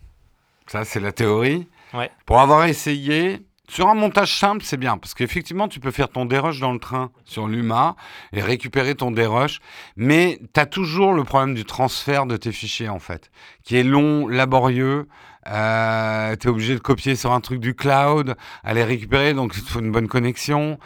Ça, 0.67 0.83
c'est 0.83 0.99
la 0.99 1.11
théorie. 1.13 1.67
Pour 2.25 2.39
avoir 2.39 2.65
essayé, 2.65 3.39
sur 3.69 3.87
un 3.87 3.93
montage 3.93 4.37
simple, 4.37 4.63
c'est 4.63 4.77
bien. 4.77 4.97
Parce 4.97 5.13
qu'effectivement, 5.13 5.67
tu 5.67 5.79
peux 5.79 5.91
faire 5.91 6.09
ton 6.09 6.25
dérush 6.25 6.59
dans 6.59 6.73
le 6.73 6.79
train 6.79 7.11
sur 7.23 7.47
Luma 7.47 7.95
et 8.33 8.41
récupérer 8.41 8.95
ton 8.95 9.11
dérush. 9.11 9.59
Mais 9.95 10.39
tu 10.53 10.59
as 10.59 10.65
toujours 10.65 11.13
le 11.13 11.23
problème 11.23 11.53
du 11.53 11.65
transfert 11.65 12.25
de 12.25 12.35
tes 12.35 12.51
fichiers, 12.51 12.89
en 12.89 12.99
fait, 12.99 13.29
qui 13.63 13.77
est 13.77 13.83
long, 13.83 14.27
laborieux. 14.27 15.07
tu 15.45 15.51
es 15.51 16.47
obligé 16.47 16.73
de 16.73 16.79
copier 16.79 17.15
sur 17.15 17.31
un 17.31 17.41
truc 17.41 17.59
du 17.59 17.75
cloud, 17.75 18.35
aller 18.63 18.83
récupérer, 18.83 19.33
donc 19.33 19.53
il 19.55 19.63
te 19.63 19.69
faut 19.69 19.79
une 19.79 19.91
bonne 19.91 20.07
connexion. 20.07 20.79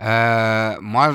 Euh, 0.00 0.76
moi, 0.80 1.14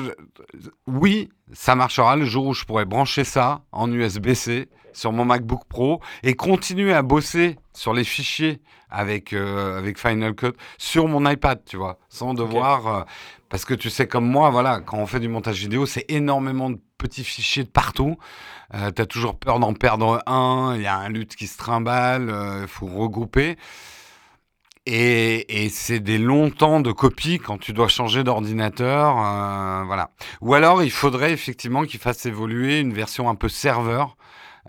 oui, 0.86 1.30
ça 1.52 1.74
marchera 1.74 2.16
le 2.16 2.24
jour 2.24 2.46
où 2.46 2.54
je 2.54 2.64
pourrais 2.64 2.84
brancher 2.84 3.24
ça 3.24 3.62
en 3.72 3.90
USB-C 3.90 4.68
sur 4.94 5.12
mon 5.12 5.24
MacBook 5.24 5.64
Pro 5.68 6.00
et 6.22 6.34
continuer 6.34 6.94
à 6.94 7.02
bosser 7.02 7.58
sur 7.74 7.92
les 7.92 8.04
fichiers 8.04 8.60
avec, 8.94 9.32
euh, 9.32 9.78
avec 9.78 9.98
Final 9.98 10.34
Cut 10.34 10.52
sur 10.78 11.08
mon 11.08 11.28
iPad, 11.28 11.60
tu 11.66 11.76
vois, 11.76 11.98
sans 12.08 12.34
devoir... 12.34 12.86
euh, 12.86 13.02
parce 13.50 13.64
que 13.64 13.74
tu 13.74 13.88
sais 13.88 14.08
comme 14.08 14.26
moi, 14.26 14.50
voilà, 14.50 14.80
quand 14.80 14.96
on 14.96 15.06
fait 15.06 15.20
du 15.20 15.28
montage 15.28 15.60
vidéo, 15.60 15.86
c'est 15.86 16.04
énormément 16.08 16.70
de 16.70 16.80
petits 16.98 17.22
fichiers 17.22 17.62
de 17.62 17.68
partout. 17.68 18.16
Euh, 18.74 18.90
tu 18.90 19.00
as 19.00 19.06
toujours 19.06 19.38
peur 19.38 19.60
d'en 19.60 19.74
perdre 19.74 20.22
un, 20.26 20.74
il 20.74 20.82
y 20.82 20.86
a 20.86 20.96
un 20.96 21.08
lutte 21.08 21.36
qui 21.36 21.46
se 21.46 21.56
trimballe, 21.56 22.34
il 22.62 22.66
faut 22.66 22.86
regrouper. 22.86 23.56
Et, 24.86 25.64
et 25.64 25.68
c'est 25.68 26.00
des 26.00 26.18
longs 26.18 26.50
temps 26.50 26.80
de 26.80 26.90
copie 26.90 27.38
quand 27.38 27.58
tu 27.58 27.72
dois 27.72 27.86
changer 27.86 28.24
d'ordinateur. 28.24 29.14
voilà. 29.86 30.10
Ou 30.40 30.54
alors, 30.54 30.82
il 30.82 30.90
faudrait 30.90 31.32
effectivement 31.32 31.84
qu'il 31.84 32.00
fasse 32.00 32.26
évoluer 32.26 32.80
une 32.80 32.92
version 32.92 33.28
un 33.28 33.36
peu 33.36 33.48
serveur 33.48 34.16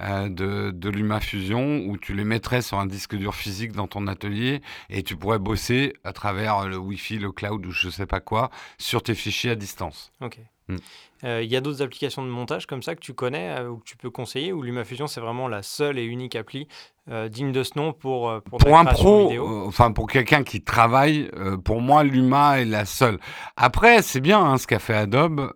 euh, 0.02 0.30
de, 0.30 0.72
de 0.72 0.90
LumaFusion 0.90 1.86
où 1.88 1.98
tu 1.98 2.14
les 2.14 2.24
mettrais 2.24 2.62
sur 2.62 2.80
un 2.80 2.86
disque 2.86 3.16
dur 3.16 3.36
physique 3.36 3.72
dans 3.72 3.88
ton 3.88 4.08
atelier 4.08 4.62
et 4.90 5.04
tu 5.04 5.16
pourrais 5.16 5.40
bosser 5.40 5.94
à 6.04 6.14
travers 6.14 6.68
le 6.68 6.78
Wi-Fi, 6.78 7.18
le 7.20 7.32
cloud 7.32 7.66
ou 7.66 7.72
je 7.72 7.90
sais 7.90 8.06
pas 8.06 8.20
quoi 8.20 8.50
sur 8.78 9.04
tes 9.04 9.16
fichiers 9.16 9.52
à 9.52 9.56
distance. 9.56 10.12
Ok. 10.22 10.40
Mm. 10.68 10.78
Euh, 11.26 11.42
Il 11.44 11.52
y 11.52 11.56
a 11.56 11.62
d'autres 11.62 11.82
applications 11.82 12.24
de 12.24 12.30
montage 12.30 12.66
comme 12.68 12.84
ça 12.84 12.96
que 12.96 13.00
tu 13.02 13.14
connais 13.14 13.50
euh, 13.60 13.70
ou 13.70 13.78
que 13.78 13.84
tu 13.86 13.98
peux 13.98 14.10
conseiller 14.10 14.54
ou 14.54 14.62
LumaFusion 14.62 15.08
c'est 15.08 15.22
vraiment 15.22 15.48
la 15.48 15.64
seule 15.64 15.98
et 15.98 16.04
unique 16.04 16.36
appli 16.36 16.68
euh, 17.10 17.30
digne 17.30 17.52
de 17.52 17.64
ce 17.64 17.72
nom 17.78 17.94
pour, 17.94 18.42
pour, 18.44 18.78
un 18.78 18.86
pro, 18.86 19.28
vidéo 19.28 19.66
enfin 19.68 19.92
pour 19.92 20.08
quelqu'un 20.08 20.44
qui 20.44 20.62
travaille, 20.64 21.30
pour 21.64 21.82
moi 21.82 22.04
Luma 22.04 22.60
est 22.62 22.66
la 22.66 22.86
seule. 22.86 23.20
Après, 23.58 24.02
c'est 24.02 24.22
bien 24.22 24.40
hein, 24.44 24.58
ce 24.58 24.66
qu'a 24.66 24.80
fait 24.80 24.96
Adobe, 24.96 25.52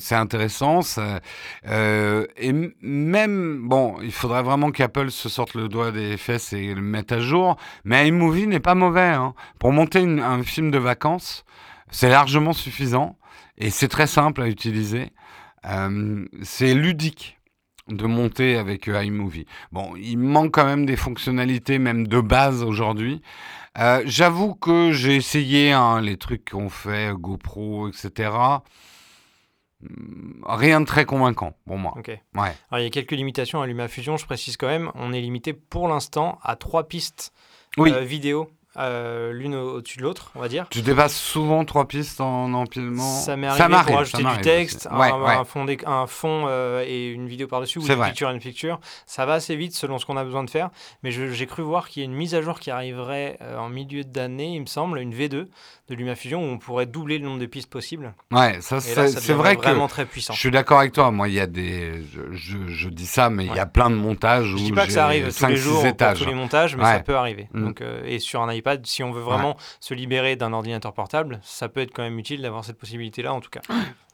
c'est 0.00 0.16
intéressant. 0.16 0.80
et 1.64 2.52
même, 2.82 3.68
bon, 3.68 3.96
il 4.02 4.12
faudrait 4.12 4.42
vraiment 4.42 4.70
qu'Apple 4.70 5.10
se 5.10 5.28
sorte 5.28 5.54
le 5.54 5.68
doigt 5.68 5.92
des 5.92 6.16
fesses 6.16 6.52
et 6.52 6.74
le 6.74 6.82
mette 6.82 7.12
à 7.12 7.20
jour. 7.20 7.56
Mais 7.84 8.08
iMovie 8.08 8.46
n'est 8.46 8.60
pas 8.60 8.74
mauvais. 8.74 9.00
hein. 9.00 9.34
Pour 9.58 9.72
monter 9.72 10.00
une- 10.00 10.20
un 10.20 10.42
film 10.42 10.70
de 10.70 10.78
vacances, 10.78 11.44
c'est 11.90 12.08
largement 12.08 12.52
suffisant 12.52 13.16
et 13.60 13.70
c'est 13.70 13.88
très 13.88 14.06
simple 14.08 14.42
à 14.42 14.48
utiliser. 14.48 15.10
Euh, 15.66 16.24
c'est 16.42 16.74
ludique 16.74 17.38
de 17.88 18.06
monter 18.06 18.56
avec 18.56 18.88
euh, 18.88 19.02
iMovie. 19.04 19.46
Bon, 19.72 19.94
il 19.96 20.16
manque 20.16 20.52
quand 20.54 20.64
même 20.64 20.86
des 20.86 20.96
fonctionnalités, 20.96 21.78
même 21.78 22.06
de 22.06 22.20
base 22.20 22.62
aujourd'hui. 22.62 23.20
Euh, 23.78 24.02
J'avoue 24.06 24.54
que 24.54 24.92
j'ai 24.92 25.16
essayé 25.16 25.72
hein, 25.72 26.00
les 26.00 26.16
trucs 26.16 26.50
qu'on 26.50 26.68
fait, 26.68 27.12
GoPro, 27.14 27.88
etc. 27.88 28.30
Hum, 29.82 30.42
Rien 30.46 30.80
de 30.80 30.86
très 30.86 31.04
convaincant 31.04 31.54
pour 31.66 31.78
moi. 31.78 31.94
Ok. 31.96 32.08
Ouais. 32.08 32.20
Alors, 32.34 32.80
il 32.80 32.82
y 32.82 32.86
a 32.86 32.90
quelques 32.90 33.12
limitations 33.12 33.60
à 33.62 33.66
LumaFusion, 33.66 34.16
je 34.16 34.24
précise 34.26 34.56
quand 34.56 34.66
même. 34.68 34.90
On 34.94 35.12
est 35.12 35.20
limité 35.20 35.52
pour 35.52 35.88
l'instant 35.88 36.38
à 36.42 36.56
trois 36.56 36.86
pistes 36.88 37.32
Oui. 37.76 37.92
euh, 37.92 38.00
vidéo, 38.00 38.50
euh, 38.76 39.32
l'une 39.32 39.54
au- 39.56 39.76
au-dessus 39.78 39.98
de 39.98 40.02
l'autre, 40.04 40.30
on 40.36 40.40
va 40.40 40.48
dire. 40.48 40.66
Tu 40.70 40.80
dépasses 40.82 41.16
souvent 41.16 41.64
trois 41.64 41.88
pistes 41.88 42.20
en 42.20 42.52
empilement. 42.54 43.02
Ça 43.02 43.36
m'est 43.36 43.48
arrivé 43.48 43.68
m'arrive, 43.68 43.96
pour 43.96 44.06
ça 44.06 44.18
ajouter 44.18 44.36
du 44.36 44.40
texte. 44.42 44.88
Ouais, 44.92 45.10
un, 45.10 45.20
ouais. 45.20 45.34
un 45.34 45.44
fond, 45.44 45.64
d'éc- 45.64 45.82
un 45.86 46.06
fond 46.06 46.44
euh, 46.48 46.84
et 46.86 47.08
une 47.10 47.26
vidéo 47.26 47.48
par-dessus, 47.48 47.78
ou 47.80 47.86
une 47.86 47.94
vrai. 47.94 48.08
picture 48.08 48.28
in 48.28 48.38
picture. 48.38 48.78
Ça 49.06 49.26
va 49.26 49.34
assez 49.34 49.56
vite 49.56 49.74
selon 49.74 49.98
ce 49.98 50.06
qu'on 50.06 50.16
a 50.16 50.24
besoin 50.24 50.44
de 50.44 50.50
faire. 50.50 50.70
Mais 51.02 51.10
j'ai 51.10 51.46
cru 51.46 51.62
voir 51.62 51.88
qu'il 51.88 52.02
y 52.02 52.04
a 52.04 52.08
une 52.08 52.14
mise 52.16 52.34
à 52.34 52.42
jour 52.42 52.60
qui 52.60 52.70
arriverait 52.70 53.38
euh, 53.42 53.58
en 53.58 53.68
milieu 53.68 54.04
d'année, 54.04 54.54
il 54.54 54.60
me 54.60 54.66
semble, 54.66 54.98
une 55.00 55.12
V2 55.14 55.28
de 55.88 55.94
LumaFusion, 55.96 56.40
où 56.40 56.46
on 56.46 56.58
pourrait 56.58 56.86
doubler 56.86 57.18
le 57.18 57.24
nombre 57.24 57.40
de 57.40 57.46
pistes 57.46 57.68
possibles. 57.68 58.14
Ouais, 58.30 58.58
ça, 58.60 58.76
Et 58.76 58.80
ça 58.80 59.08
c'est 59.08 59.32
vrai 59.32 59.56
que 59.56 59.62
vraiment 59.62 59.88
très 59.88 60.06
puissant. 60.06 60.32
je 60.32 60.38
suis 60.38 60.52
d'accord 60.52 60.78
avec 60.78 60.92
toi. 60.92 61.10
Moi, 61.10 61.26
il 61.28 61.34
y 61.34 61.40
a 61.40 61.48
des. 61.48 62.04
Je, 62.12 62.20
je- 62.30 62.68
je 62.68 62.88
dis 62.88 63.06
ça, 63.06 63.28
mais 63.30 63.46
il 63.46 63.54
y 63.54 63.58
a 63.58 63.66
plein 63.66 63.90
de 63.90 63.96
montages 63.96 64.46
Je 64.46 64.54
où 64.54 64.58
dis 64.58 64.70
pas 64.72 64.86
que 64.86 64.92
ça 64.92 65.04
arrive 65.06 65.36
tous 65.36 65.46
les 65.46 65.56
jours 65.56 65.84
étages. 65.84 66.18
tous 66.20 66.26
les 66.26 66.34
montages, 66.34 66.76
mais 66.76 66.84
ça 66.84 67.00
peut 67.00 67.16
arriver. 67.16 67.48
Mm. 67.52 67.64
Donc, 67.64 67.82
et 68.04 68.20
sur 68.20 68.40
un 68.42 68.48
iPad, 68.60 68.86
si 68.86 69.02
on 69.02 69.10
veut 69.10 69.20
vraiment 69.22 69.56
se 69.80 69.94
libérer 69.94 70.36
d'un 70.36 70.52
ordinateur 70.52 70.92
portable, 70.92 71.40
ça 71.42 71.68
peut 71.68 71.80
être 71.80 71.92
quand 71.92 72.02
même 72.02 72.18
utile 72.18 72.42
d'avoir 72.42 72.64
cette 72.64 72.78
possibilité-là, 72.78 73.32
en 73.34 73.40
tout 73.40 73.50
cas. 73.50 73.60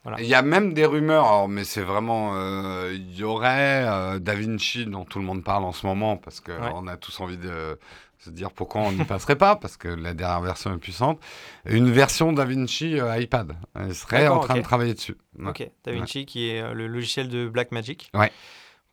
Voilà. 0.03 0.19
Il 0.21 0.25
y 0.27 0.33
a 0.35 0.41
même 0.41 0.73
des 0.73 0.85
rumeurs, 0.85 1.25
alors, 1.25 1.47
mais 1.49 1.63
c'est 1.63 1.81
vraiment. 1.81 2.31
euh, 2.35 2.91
Il 2.95 3.15
y 3.15 3.23
aurait 3.23 3.83
euh, 3.85 4.19
Da 4.19 4.33
Vinci 4.35 4.85
dont 4.85 5.03
tout 5.05 5.19
le 5.19 5.25
monde 5.25 5.43
parle 5.43 5.63
en 5.65 5.71
ce 5.73 5.85
moment 5.85 6.17
parce 6.17 6.39
qu'on 6.39 6.83
Ouais. 6.85 6.91
a 6.91 6.97
tous 6.97 7.19
envie 7.19 7.37
de 7.37 7.77
se 8.19 8.29
dire 8.31 8.51
pourquoi 8.51 8.81
on 8.81 8.91
n'y 8.93 9.03
passerait 9.03 9.35
pas 9.35 9.55
parce 9.57 9.77
que 9.77 9.87
la 9.89 10.13
dernière 10.13 10.41
version 10.41 10.73
est 10.73 10.77
puissante. 10.79 11.19
Une 11.65 11.91
version 11.91 12.31
Da 12.33 12.45
Vinci 12.45 12.99
euh, 12.99 13.19
iPad. 13.19 13.53
Elle 13.75 13.93
serait 13.93 14.27
en 14.27 14.39
train 14.39 14.55
de 14.55 14.61
travailler 14.61 14.93
dessus. 14.93 15.17
Ouais. 15.37 15.49
Ok, 15.49 15.69
DaVinci 15.83 16.25
qui 16.25 16.49
est 16.49 16.61
euh, 16.61 16.73
le 16.73 16.87
logiciel 16.87 17.27
de 17.29 17.47
Blackmagic. 17.47 18.09
Ouais. 18.13 18.31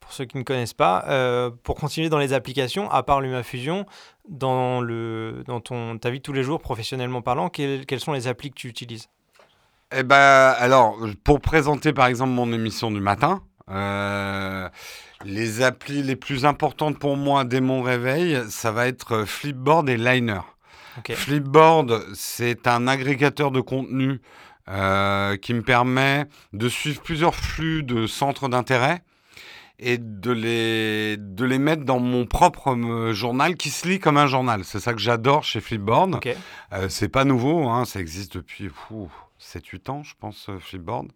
Pour 0.05 0.13
ceux 0.13 0.25
qui 0.25 0.37
ne 0.37 0.43
connaissent 0.43 0.75
pas, 0.75 1.03
euh, 1.07 1.49
pour 1.63 1.75
continuer 1.75 2.09
dans 2.09 2.19
les 2.19 2.31
applications, 2.31 2.91
à 2.91 3.01
part 3.01 3.21
LumaFusion, 3.21 3.87
dans, 4.29 4.79
le, 4.79 5.43
dans 5.47 5.59
ton, 5.59 5.97
ta 5.97 6.11
vie 6.11 6.19
de 6.19 6.23
tous 6.23 6.31
les 6.31 6.43
jours, 6.43 6.61
professionnellement 6.61 7.23
parlant, 7.23 7.49
quelles, 7.49 7.87
quelles 7.87 7.99
sont 7.99 8.13
les 8.13 8.27
applis 8.27 8.51
que 8.51 8.55
tu 8.55 8.67
utilises? 8.67 9.09
Eh 9.91 10.03
ben, 10.03 10.53
alors, 10.59 10.95
pour 11.23 11.41
présenter 11.41 11.91
par 11.91 12.05
exemple 12.05 12.33
mon 12.33 12.53
émission 12.53 12.91
du 12.91 12.99
matin, 12.99 13.41
euh, 13.71 14.69
les 15.23 15.63
applis 15.63 16.03
les 16.03 16.15
plus 16.15 16.45
importantes 16.45 16.99
pour 16.99 17.17
moi 17.17 17.43
dès 17.43 17.61
mon 17.61 17.81
réveil, 17.81 18.39
ça 18.49 18.71
va 18.71 18.87
être 18.87 19.13
euh, 19.13 19.25
Flipboard 19.25 19.89
et 19.89 19.97
Liner. 19.97 20.41
Flipboard, 21.09 22.05
c'est 22.13 22.67
un 22.67 22.87
agrégateur 22.87 23.49
de 23.49 23.59
contenu 23.59 24.21
euh, 24.69 25.35
qui 25.37 25.53
me 25.53 25.61
permet 25.61 26.25
de 26.53 26.69
suivre 26.69 27.01
plusieurs 27.01 27.35
flux 27.35 27.83
de 27.83 28.07
centres 28.07 28.47
d'intérêt 28.47 29.01
et 29.79 29.97
de 29.97 30.31
les, 30.31 31.17
de 31.17 31.45
les 31.45 31.59
mettre 31.59 31.83
dans 31.83 31.99
mon 31.99 32.25
propre 32.25 32.75
euh, 32.75 33.13
journal 33.13 33.55
qui 33.55 33.69
se 33.69 33.87
lit 33.87 33.99
comme 33.99 34.17
un 34.17 34.27
journal. 34.27 34.63
C'est 34.63 34.79
ça 34.79 34.93
que 34.93 34.99
j'adore 34.99 35.43
chez 35.43 35.61
Flipboard. 35.61 36.15
Ok. 36.15 36.29
Euh, 36.73 36.89
c'est 36.89 37.09
pas 37.09 37.25
nouveau, 37.25 37.67
hein, 37.67 37.85
ça 37.85 37.99
existe 37.99 38.37
depuis 38.37 38.69
7-8 39.39 39.91
ans, 39.91 40.03
je 40.03 40.13
pense, 40.19 40.47
euh, 40.49 40.59
Flipboard. 40.59 41.07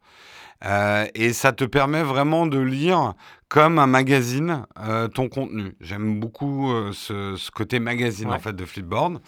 Euh, 0.65 1.05
et 1.15 1.31
ça 1.31 1.53
te 1.53 1.63
permet 1.63 2.03
vraiment 2.03 2.45
de 2.45 2.59
lire 2.59 3.13
comme 3.47 3.79
un 3.79 3.87
magazine 3.87 4.65
euh, 4.79 5.07
ton 5.07 5.29
contenu. 5.29 5.75
J'aime 5.79 6.19
beaucoup 6.19 6.69
ce, 6.91 7.35
ce 7.37 7.49
côté 7.51 7.79
magazine 7.79 8.27
Ouais. 8.29 8.35
en 8.35 8.39
fait 8.39 8.53
de 8.53 8.65
Flipboard. 8.65 9.21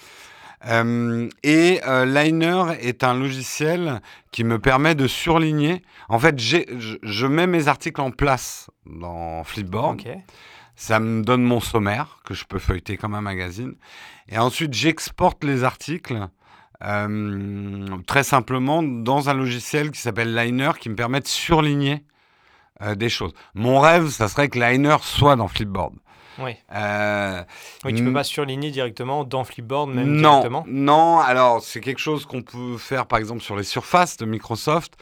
Euh, 0.67 1.27
et 1.43 1.81
euh, 1.87 2.05
Liner 2.05 2.65
est 2.79 3.03
un 3.03 3.13
logiciel 3.13 4.01
qui 4.31 4.43
me 4.43 4.59
permet 4.59 4.95
de 4.95 5.07
surligner. 5.07 5.81
En 6.09 6.19
fait, 6.19 6.39
je, 6.39 6.97
je 7.01 7.27
mets 7.27 7.47
mes 7.47 7.67
articles 7.67 8.01
en 8.01 8.11
place 8.11 8.69
dans 8.85 9.43
Flipboard. 9.43 10.01
Ça 10.75 10.99
me 10.99 11.23
donne 11.23 11.43
mon 11.43 11.59
sommaire 11.59 12.19
que 12.25 12.33
je 12.33 12.45
peux 12.45 12.59
feuilleter 12.59 12.97
comme 12.97 13.15
un 13.15 13.21
magazine. 13.21 13.75
Et 14.29 14.37
ensuite, 14.37 14.73
j'exporte 14.73 15.43
les 15.43 15.63
articles 15.63 16.27
euh, 16.83 17.85
très 18.07 18.23
simplement 18.23 18.81
dans 18.81 19.29
un 19.29 19.33
logiciel 19.33 19.91
qui 19.91 19.99
s'appelle 19.99 20.35
Liner 20.35 20.71
qui 20.79 20.89
me 20.89 20.95
permet 20.95 21.19
de 21.19 21.27
surligner 21.27 22.03
des 22.95 23.09
choses. 23.09 23.31
Mon 23.53 23.79
rêve, 23.79 24.07
ça 24.07 24.27
serait 24.27 24.49
que 24.49 24.57
Liner 24.57 24.95
soit 25.01 25.35
dans 25.35 25.47
Flipboard. 25.47 25.93
Oui. 26.39 26.55
Euh, 26.73 27.43
Oui, 27.85 27.93
tu 27.93 28.03
peux 28.03 28.13
pas 28.13 28.23
surligner 28.23 28.71
directement 28.71 29.23
dans 29.23 29.43
Flipboard, 29.43 29.89
même 29.89 30.07
non, 30.07 30.39
directement. 30.39 30.63
non. 30.67 31.19
Alors, 31.19 31.61
c'est 31.61 31.81
quelque 31.81 31.99
chose 31.99 32.25
qu'on 32.25 32.41
peut 32.41 32.77
faire, 32.77 33.05
par 33.05 33.19
exemple, 33.19 33.41
sur 33.41 33.55
les 33.55 33.63
surfaces 33.63 34.17
de 34.17 34.25
Microsoft. 34.25 34.93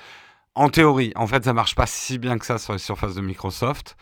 En 0.56 0.70
théorie, 0.70 1.14
en 1.16 1.28
fait, 1.28 1.46
ça 1.46 1.54
marche 1.54 1.76
pas 1.76 1.86
si 1.86 2.18
bien 2.18 2.38
que 2.38 2.46
ça 2.46 2.58
sur 2.58 2.74
les 2.74 2.80
surfaces 2.80 3.16
de 3.16 3.22
Microsoft. 3.22 3.96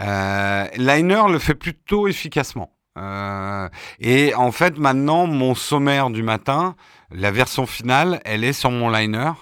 Euh, 0.00 0.66
Liner 0.76 1.22
le 1.30 1.38
fait 1.38 1.54
plutôt 1.54 2.08
efficacement. 2.08 2.70
Euh, 2.98 3.68
et 4.00 4.34
en 4.34 4.52
fait, 4.52 4.78
maintenant, 4.78 5.26
mon 5.26 5.54
sommaire 5.54 6.10
du 6.10 6.22
matin, 6.22 6.76
la 7.10 7.30
version 7.30 7.66
finale, 7.66 8.20
elle 8.24 8.44
est 8.44 8.52
sur 8.52 8.70
mon 8.70 8.90
liner. 8.90 9.32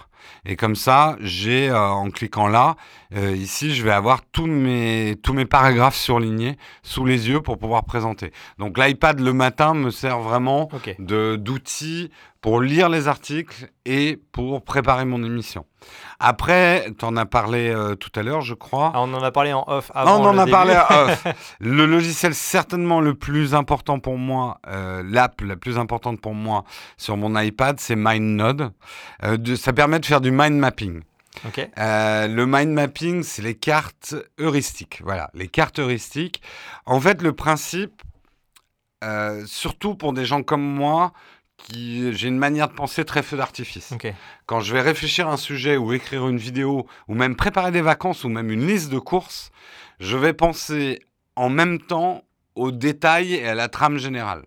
Et 0.45 0.57
comme 0.57 0.77
ça, 0.77 1.17
j'ai, 1.21 1.69
euh, 1.71 1.79
en 1.89 2.11
cliquant 2.11 2.49
là, 2.49 2.77
euh, 3.17 3.37
ici, 3.37 3.75
je 3.75 3.83
vais 3.83 3.91
avoir 3.91 4.23
tous 4.33 4.47
mes, 4.47 5.17
tous 5.23 5.33
mes 5.33 5.45
paragraphes 5.45 5.97
surlignés 5.97 6.57
sous 6.83 7.05
les 7.05 7.29
yeux 7.29 7.41
pour 7.41 7.59
pouvoir 7.59 7.85
présenter. 7.85 8.33
Donc 8.59 8.79
l'iPad 8.79 9.21
le 9.21 9.33
matin 9.33 9.75
me 9.75 9.91
sert 9.91 10.21
vraiment 10.21 10.69
de 10.99 11.37
d'outils 11.37 12.11
pour 12.43 12.61
lire 12.61 12.89
les 12.89 13.07
articles 13.07 13.71
et 13.85 14.21
pour 14.33 14.63
préparer 14.63 15.05
mon 15.05 15.23
émission. 15.23 15.65
Après, 16.19 16.93
tu 16.99 17.05
en 17.05 17.17
as 17.17 17.25
parlé 17.25 17.71
euh, 17.71 17.95
tout 17.95 18.11
à 18.17 18.23
l'heure, 18.23 18.41
je 18.41 18.55
crois. 18.55 18.91
Ah, 18.95 19.01
on 19.01 19.15
en 19.15 19.23
a 19.23 19.31
parlé 19.31 19.53
en 19.53 19.65
off 19.69 19.93
avant. 19.95 20.21
on 20.21 20.27
en 20.27 20.39
a 20.39 20.47
parlé 20.47 20.75
en 20.77 21.07
off. 21.07 21.25
le 21.61 21.87
logiciel 21.87 22.35
certainement 22.35 23.01
le 23.01 23.15
plus 23.15 23.55
important 23.55 24.01
pour 24.01 24.19
moi, 24.19 24.59
euh, 24.67 25.03
l'app 25.07 25.41
la 25.41 25.57
plus 25.57 25.79
importante 25.79 26.21
pour 26.21 26.35
moi 26.35 26.65
sur 26.97 27.17
mon 27.17 27.39
iPad, 27.39 27.79
c'est 27.79 27.97
MindNode. 27.97 28.73
Euh, 29.23 29.57
ça 29.57 29.73
permet 29.73 30.01
de 30.01 30.07
faire 30.07 30.21
du 30.21 30.33
mind 30.33 30.59
mapping. 30.59 31.03
Le 31.77 32.45
mind 32.45 32.73
mapping, 32.73 33.23
c'est 33.23 33.43
les 33.43 33.55
cartes 33.55 34.15
heuristiques. 34.39 35.01
Voilà, 35.05 35.31
les 35.35 35.49
cartes 35.49 35.79
heuristiques. 35.79 36.43
En 36.87 37.01
fait, 37.01 37.23
le 37.23 37.33
principe, 37.33 38.03
surtout 39.47 39.95
pour 39.95 40.13
des 40.13 40.25
gens 40.25 40.43
comme 40.43 40.63
moi, 40.63 41.13
j'ai 41.73 42.27
une 42.27 42.39
manière 42.39 42.69
de 42.69 42.75
penser 42.75 43.05
très 43.05 43.23
feu 43.23 43.37
d'artifice. 43.37 43.95
Quand 44.47 44.61
je 44.61 44.73
vais 44.73 44.81
réfléchir 44.81 45.29
à 45.29 45.33
un 45.33 45.37
sujet 45.37 45.77
ou 45.77 45.93
écrire 45.93 46.29
une 46.29 46.39
vidéo 46.39 46.87
ou 47.09 47.15
même 47.15 47.37
préparer 47.37 47.71
des 47.71 47.83
vacances 47.83 48.25
ou 48.25 48.29
même 48.29 48.51
une 48.51 48.67
liste 48.67 48.91
de 48.91 48.99
courses, 48.99 49.51
je 50.01 50.17
vais 50.17 50.33
penser 50.33 51.01
en 51.37 51.49
même 51.49 51.81
temps 51.81 52.25
aux 52.55 52.73
détails 52.73 53.35
et 53.35 53.47
à 53.47 53.55
la 53.55 53.69
trame 53.69 53.99
générale. 53.99 54.45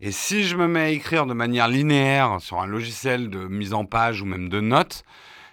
Et 0.00 0.10
si 0.10 0.44
je 0.44 0.56
me 0.56 0.66
mets 0.66 0.80
à 0.80 0.88
écrire 0.88 1.26
de 1.26 1.34
manière 1.34 1.68
linéaire 1.68 2.38
sur 2.40 2.60
un 2.60 2.66
logiciel 2.66 3.30
de 3.30 3.46
mise 3.46 3.72
en 3.72 3.84
page 3.84 4.22
ou 4.22 4.26
même 4.26 4.48
de 4.48 4.60
notes, 4.60 5.04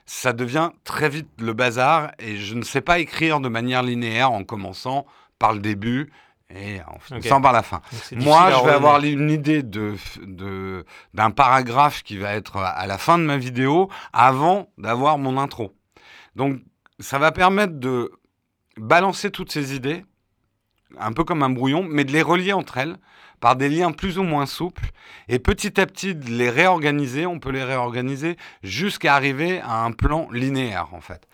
ça 0.06 0.34
devient 0.34 0.70
très 0.84 1.10
vite 1.10 1.30
le 1.40 1.54
bazar 1.54 2.12
et 2.20 2.38
je 2.38 2.54
ne 2.54 2.64
sais 2.64 2.82
pas 2.82 3.00
écrire 3.00 3.40
de 3.40 3.50
manière 3.50 3.84
linéaire 3.84 4.32
en 4.32 4.44
commençant 4.44 5.06
par 5.40 5.54
le 5.54 5.60
début 5.60 6.12
et 6.50 6.80
en 6.82 7.18
okay. 7.18 7.30
par 7.30 7.52
la 7.52 7.64
fin. 7.64 7.82
Moi, 8.12 8.52
je 8.52 8.66
vais 8.66 8.74
avoir 8.74 9.04
une 9.04 9.32
idée 9.32 9.64
de, 9.64 9.96
d'un 11.14 11.32
paragraphe 11.32 12.04
qui 12.04 12.18
va 12.18 12.34
être 12.34 12.58
à 12.58 12.86
la 12.86 12.98
fin 12.98 13.18
de 13.18 13.24
ma 13.24 13.38
vidéo 13.38 13.90
avant 14.14 14.70
d'avoir 14.78 15.18
mon 15.18 15.38
intro. 15.38 15.74
Donc, 16.36 16.60
ça 17.00 17.18
va 17.18 17.32
permettre 17.32 17.74
de 17.74 18.12
balancer 18.78 19.32
toutes 19.32 19.52
ces 19.52 19.76
idées, 19.76 20.06
un 21.00 21.14
peu 21.14 21.24
comme 21.24 21.42
un 21.42 21.50
brouillon, 21.50 21.84
mais 21.84 22.04
de 22.04 22.12
les 22.12 22.22
relier 22.22 22.54
entre 22.54 22.78
elles 22.78 22.98
par 23.40 23.56
des 23.56 23.70
liens 23.70 23.92
plus 23.92 24.18
ou 24.18 24.24
moins 24.24 24.46
souples 24.46 24.90
et 25.28 25.40
petit 25.40 25.80
à 25.80 25.86
petit 25.86 26.16
de 26.16 26.30
les 26.30 26.50
réorganiser. 26.50 27.26
On 27.26 27.40
peut 27.40 27.52
les 27.52 27.64
réorganiser 27.64 28.38
jusqu'à 28.64 29.16
arriver 29.16 29.60
à 29.62 29.84
un 29.84 29.92
plan 29.92 30.28
linéaire 30.32 30.90
en 30.94 31.02
fait. 31.02 31.28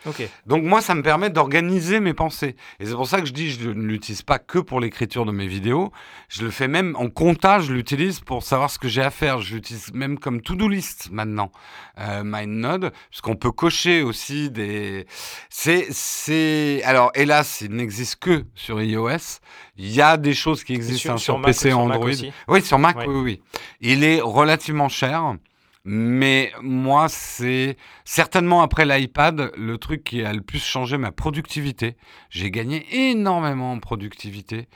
Donc 0.45 0.63
moi, 0.63 0.81
ça 0.81 0.95
me 0.95 1.01
permet 1.01 1.29
d'organiser 1.29 1.99
mes 1.99 2.13
pensées. 2.13 2.55
Et 2.79 2.85
c'est 2.85 2.93
pour 2.93 3.07
ça 3.07 3.21
que 3.21 3.27
je 3.27 3.33
dis, 3.33 3.51
je 3.51 3.69
ne 3.69 3.83
l'utilise 3.83 4.21
pas 4.21 4.39
que 4.39 4.59
pour 4.59 4.79
l'écriture 4.79 5.25
de 5.25 5.31
mes 5.31 5.47
vidéos. 5.47 5.91
Je 6.29 6.43
le 6.43 6.51
fais 6.51 6.67
même 6.67 6.95
en 6.97 7.09
comptage, 7.09 7.65
je 7.65 7.73
l'utilise 7.73 8.19
pour 8.19 8.43
savoir 8.43 8.69
ce 8.69 8.79
que 8.79 8.87
j'ai 8.87 9.01
à 9.01 9.11
faire. 9.11 9.39
Je 9.39 9.55
l'utilise 9.55 9.93
même 9.93 10.17
comme 10.19 10.41
to-do 10.41 10.67
list 10.67 11.09
maintenant, 11.11 11.51
euh, 11.99 12.23
MindNode, 12.23 12.91
puisqu'on 13.09 13.35
peut 13.35 13.51
cocher 13.51 14.01
aussi 14.01 14.49
des... 14.49 15.05
C'est... 15.49 16.81
Alors 16.83 17.11
hélas, 17.15 17.61
il 17.61 17.71
n'existe 17.71 18.17
que 18.17 18.45
sur 18.55 18.81
iOS. 18.81 19.39
Il 19.83 19.89
y 19.89 19.99
a 19.99 20.15
des 20.15 20.35
choses 20.35 20.63
qui 20.63 20.75
existent 20.75 21.17
sur, 21.17 21.37
hein, 21.37 21.41
PC 21.43 21.69
et 21.69 21.73
Android. 21.73 22.11
Oui, 22.47 22.61
sur 22.61 22.77
Mac, 22.77 22.97
oui, 22.99 23.07
oui. 23.07 23.41
Il 23.79 24.03
est 24.03 24.21
relativement 24.21 24.89
cher. 24.89 25.37
Mais 25.83 26.51
moi, 26.61 27.09
c'est 27.09 27.77
certainement 28.05 28.61
après 28.61 28.85
l'iPad 28.85 29.51
le 29.57 29.77
truc 29.79 30.03
qui 30.03 30.23
a 30.23 30.33
le 30.33 30.41
plus 30.41 30.63
changé 30.63 30.99
ma 30.99 31.11
productivité. 31.11 31.97
J'ai 32.29 32.51
gagné 32.51 32.85
énormément 33.09 33.71
en 33.71 33.79
productivité. 33.79 34.67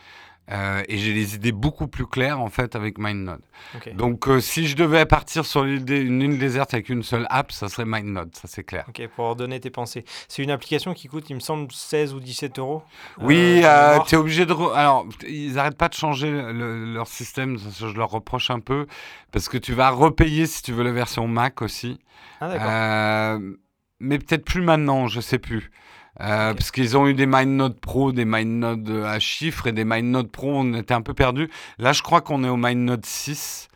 Euh, 0.51 0.83
et 0.87 0.97
j'ai 0.99 1.11
les 1.11 1.33
idées 1.33 1.51
beaucoup 1.51 1.87
plus 1.87 2.05
claires 2.05 2.39
en 2.39 2.49
fait 2.49 2.75
avec 2.75 2.99
MindNode. 2.99 3.41
Donc 3.95 4.27
euh, 4.27 4.39
si 4.39 4.67
je 4.67 4.75
devais 4.75 5.05
partir 5.05 5.43
sur 5.43 5.63
une 5.63 6.21
île 6.21 6.37
déserte 6.37 6.75
avec 6.75 6.89
une 6.89 7.01
seule 7.01 7.25
app, 7.31 7.51
ça 7.51 7.67
serait 7.67 7.85
MindNode, 7.85 8.35
ça 8.35 8.47
c'est 8.47 8.63
clair. 8.63 8.85
Ok, 8.87 9.01
pour 9.15 9.25
ordonner 9.25 9.59
tes 9.59 9.71
pensées. 9.71 10.05
C'est 10.27 10.43
une 10.43 10.51
application 10.51 10.93
qui 10.93 11.07
coûte, 11.07 11.29
il 11.31 11.35
me 11.35 11.39
semble, 11.39 11.71
16 11.71 12.13
ou 12.13 12.19
17 12.19 12.59
euros. 12.59 12.83
Oui, 13.19 13.61
euh, 13.63 13.97
tu 14.07 14.15
es 14.15 14.17
obligé 14.19 14.45
de... 14.45 14.53
Alors, 14.75 15.07
ils 15.27 15.53
n'arrêtent 15.53 15.77
pas 15.77 15.89
de 15.89 15.95
changer 15.95 16.29
leur 16.31 17.07
système, 17.07 17.57
je 17.57 17.87
leur 17.87 18.11
reproche 18.11 18.51
un 18.51 18.59
peu, 18.59 18.85
parce 19.31 19.49
que 19.49 19.57
tu 19.57 19.73
vas 19.73 19.89
repayer 19.89 20.45
si 20.45 20.61
tu 20.61 20.73
veux 20.73 20.83
la 20.83 20.91
version 20.91 21.27
Mac 21.27 21.63
aussi. 21.63 21.99
Ah 22.39 22.49
d'accord. 22.49 23.49
mais 23.99 24.19
peut-être 24.19 24.45
plus 24.45 24.61
maintenant, 24.61 25.07
je 25.07 25.21
sais 25.21 25.39
plus. 25.39 25.71
Euh, 26.21 26.53
parce 26.53 26.71
qu'ils 26.71 26.97
ont 26.97 27.07
eu 27.07 27.13
des 27.13 27.25
MindNode 27.25 27.79
Pro, 27.79 28.11
des 28.11 28.25
MindNode 28.25 28.89
à 29.05 29.19
chiffres 29.19 29.67
et 29.67 29.71
des 29.73 29.83
MindNode 29.83 30.31
Pro, 30.31 30.51
on 30.53 30.73
était 30.73 30.93
un 30.93 31.01
peu 31.01 31.13
perdus. 31.13 31.49
Là, 31.77 31.91
je 31.93 32.01
crois 32.01 32.21
qu'on 32.21 32.43
est 32.43 32.49
au 32.49 32.57
MindNode 32.57 33.05
6. 33.05 33.67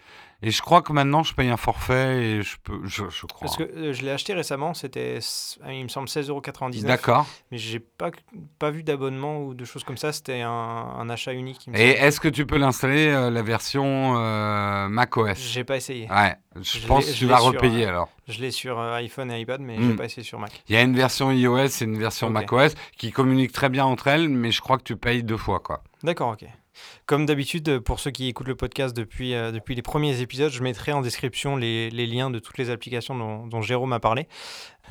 Et 0.42 0.52
je 0.52 0.62
crois 0.62 0.82
que 0.82 0.94
maintenant, 0.94 1.24
je 1.24 1.34
paye 1.34 1.50
un 1.50 1.58
forfait 1.58 2.24
et 2.24 2.42
je 2.44 2.56
peux, 2.64 2.80
je, 2.86 3.10
je 3.10 3.26
crois. 3.26 3.42
Parce 3.42 3.58
que 3.58 3.64
euh, 3.64 3.92
je 3.92 4.04
l'ai 4.04 4.12
acheté 4.12 4.34
récemment, 4.34 4.74
c'était, 4.74 5.20
il 5.68 5.84
me 5.84 5.90
semble, 5.90 6.08
16,99€. 6.08 6.84
D'accord. 6.84 7.28
Mais 7.52 7.58
j'ai 7.58 7.80
pas, 7.80 8.12
pas 8.58 8.72
vu 8.72 8.84
d'abonnement 8.84 9.44
ou 9.44 9.54
de 9.54 9.66
choses 9.66 9.84
comme 9.84 9.98
ça, 9.98 10.14
c'était 10.14 10.40
un, 10.40 10.50
un, 10.50 11.10
achat 11.10 11.34
unique. 11.34 11.68
et 11.74 11.90
est-ce 11.90 12.22
que 12.22 12.30
tu 12.30 12.46
peux 12.46 12.58
l'installer, 12.58 13.08
euh, 13.08 13.30
la 13.30 13.42
version 13.42 14.16
euh, 14.18 14.88
macOS 14.88 15.38
J'ai 15.38 15.66
pas 15.66 15.76
essayé. 15.76 16.08
Ouais, 16.10 16.36
je, 16.62 16.88
pense 16.88 17.06
que 17.06 17.12
tu 17.12 17.26
vas 17.26 17.38
repayer 17.38 17.86
alors. 17.86 18.08
Je 18.30 18.40
l'ai 18.40 18.52
sur 18.52 18.80
iPhone 18.80 19.32
et 19.32 19.42
iPad, 19.42 19.60
mais 19.60 19.76
je 19.76 19.82
j'ai 19.82 19.88
hmm. 19.88 19.96
pas 19.98 20.06
essayé 20.06 20.24
sur 20.24 20.40
Mac. 20.40 20.64
Il 20.70 20.76
y 20.76 20.78
a 20.78 20.84
une 20.84 20.96
version 20.96 21.32
iOS 21.32 21.68
et 21.68 21.84
une 21.84 21.98
version 21.98 22.30
macOS 22.30 22.76
qui 22.98 23.12
communiquent 23.12 23.52
très 23.52 23.70
bien 23.70 23.86
entre 23.86 24.08
elles, 24.08 24.30
mais 24.30 24.52
je 24.52 24.62
crois 24.62 24.78
que 24.78 24.84
tu 24.84 24.96
payes 24.96 25.24
deux 25.24 25.38
fois, 25.38 25.60
quoi. 25.60 25.84
D'accord, 26.04 26.30
ok. 26.30 26.48
Comme 27.06 27.26
d'habitude, 27.26 27.80
pour 27.80 28.00
ceux 28.00 28.12
qui 28.12 28.28
écoutent 28.28 28.48
le 28.48 28.56
podcast 28.56 28.96
depuis, 28.96 29.34
euh, 29.34 29.52
depuis 29.52 29.76
les 29.76 29.82
premiers 29.82 30.22
épisodes, 30.22 30.52
je 30.52 30.62
mettrai 30.62 30.92
en 30.92 31.02
description 31.02 31.56
les, 31.56 31.90
liens 31.90 32.30
de 32.30 32.40
toutes 32.40 32.58
les 32.58 32.70
applications 32.70 33.16
dont 33.48 33.62
Jérôme 33.62 33.94
a 33.94 34.00
parlé. 34.00 34.28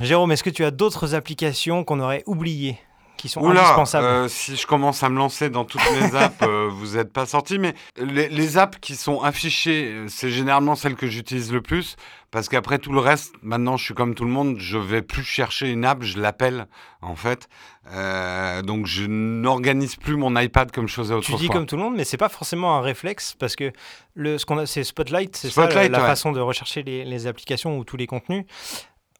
Jérôme, 0.00 0.32
est-ce 0.32 0.42
que 0.42 0.50
tu 0.50 0.64
as 0.64 0.70
d'autres 0.70 1.14
applications 1.14 1.84
qu'on 1.84 2.00
aurait 2.00 2.22
oubliées? 2.26 2.78
Qui 3.18 3.28
sont 3.28 3.46
indispensables 3.46 4.06
euh, 4.06 4.28
Si 4.28 4.56
je 4.56 4.66
commence 4.66 5.02
à 5.02 5.10
me 5.10 5.18
lancer 5.18 5.50
dans 5.50 5.66
toutes 5.66 5.82
les 6.00 6.16
apps, 6.16 6.42
euh, 6.42 6.70
vous 6.72 6.96
n'êtes 6.96 7.12
pas 7.12 7.26
sorti. 7.26 7.58
Mais 7.58 7.74
les, 7.96 8.30
les, 8.30 8.56
apps 8.56 8.78
qui 8.80 8.96
sont 8.96 9.20
affichées, 9.20 10.04
c'est 10.08 10.30
généralement 10.30 10.74
celles 10.74 10.96
que 10.96 11.06
j'utilise 11.06 11.52
le 11.52 11.60
plus. 11.60 11.96
Parce 12.30 12.50
qu'après 12.50 12.78
tout 12.78 12.92
le 12.92 13.00
reste, 13.00 13.34
maintenant 13.42 13.78
je 13.78 13.84
suis 13.84 13.94
comme 13.94 14.14
tout 14.14 14.24
le 14.24 14.30
monde, 14.30 14.56
je 14.58 14.76
vais 14.76 15.00
plus 15.00 15.22
chercher 15.22 15.70
une 15.70 15.86
app, 15.86 16.02
je 16.02 16.20
l'appelle 16.20 16.66
en 17.00 17.16
fait. 17.16 17.48
Euh, 17.90 18.60
donc 18.60 18.84
je 18.84 19.06
n'organise 19.06 19.96
plus 19.96 20.16
mon 20.16 20.38
iPad 20.38 20.70
comme 20.70 20.88
je 20.88 20.94
faisais 20.94 21.14
autrefois. 21.14 21.38
Tu 21.38 21.46
dis 21.46 21.48
comme 21.48 21.64
tout 21.64 21.76
le 21.76 21.82
monde, 21.82 21.94
mais 21.96 22.04
c'est 22.04 22.18
pas 22.18 22.28
forcément 22.28 22.76
un 22.76 22.82
réflexe 22.82 23.34
parce 23.38 23.56
que 23.56 23.72
le, 24.14 24.36
ce 24.36 24.44
qu'on 24.44 24.58
a, 24.58 24.66
c'est 24.66 24.84
Spotlight, 24.84 25.36
c'est 25.36 25.48
ça 25.48 25.68
la, 25.68 26.00
façon 26.00 26.32
de 26.32 26.40
rechercher 26.40 26.82
les, 26.82 27.02
les, 27.06 27.26
applications 27.26 27.78
ou 27.78 27.84
tous 27.84 27.96
les 27.96 28.06
contenus 28.06 28.44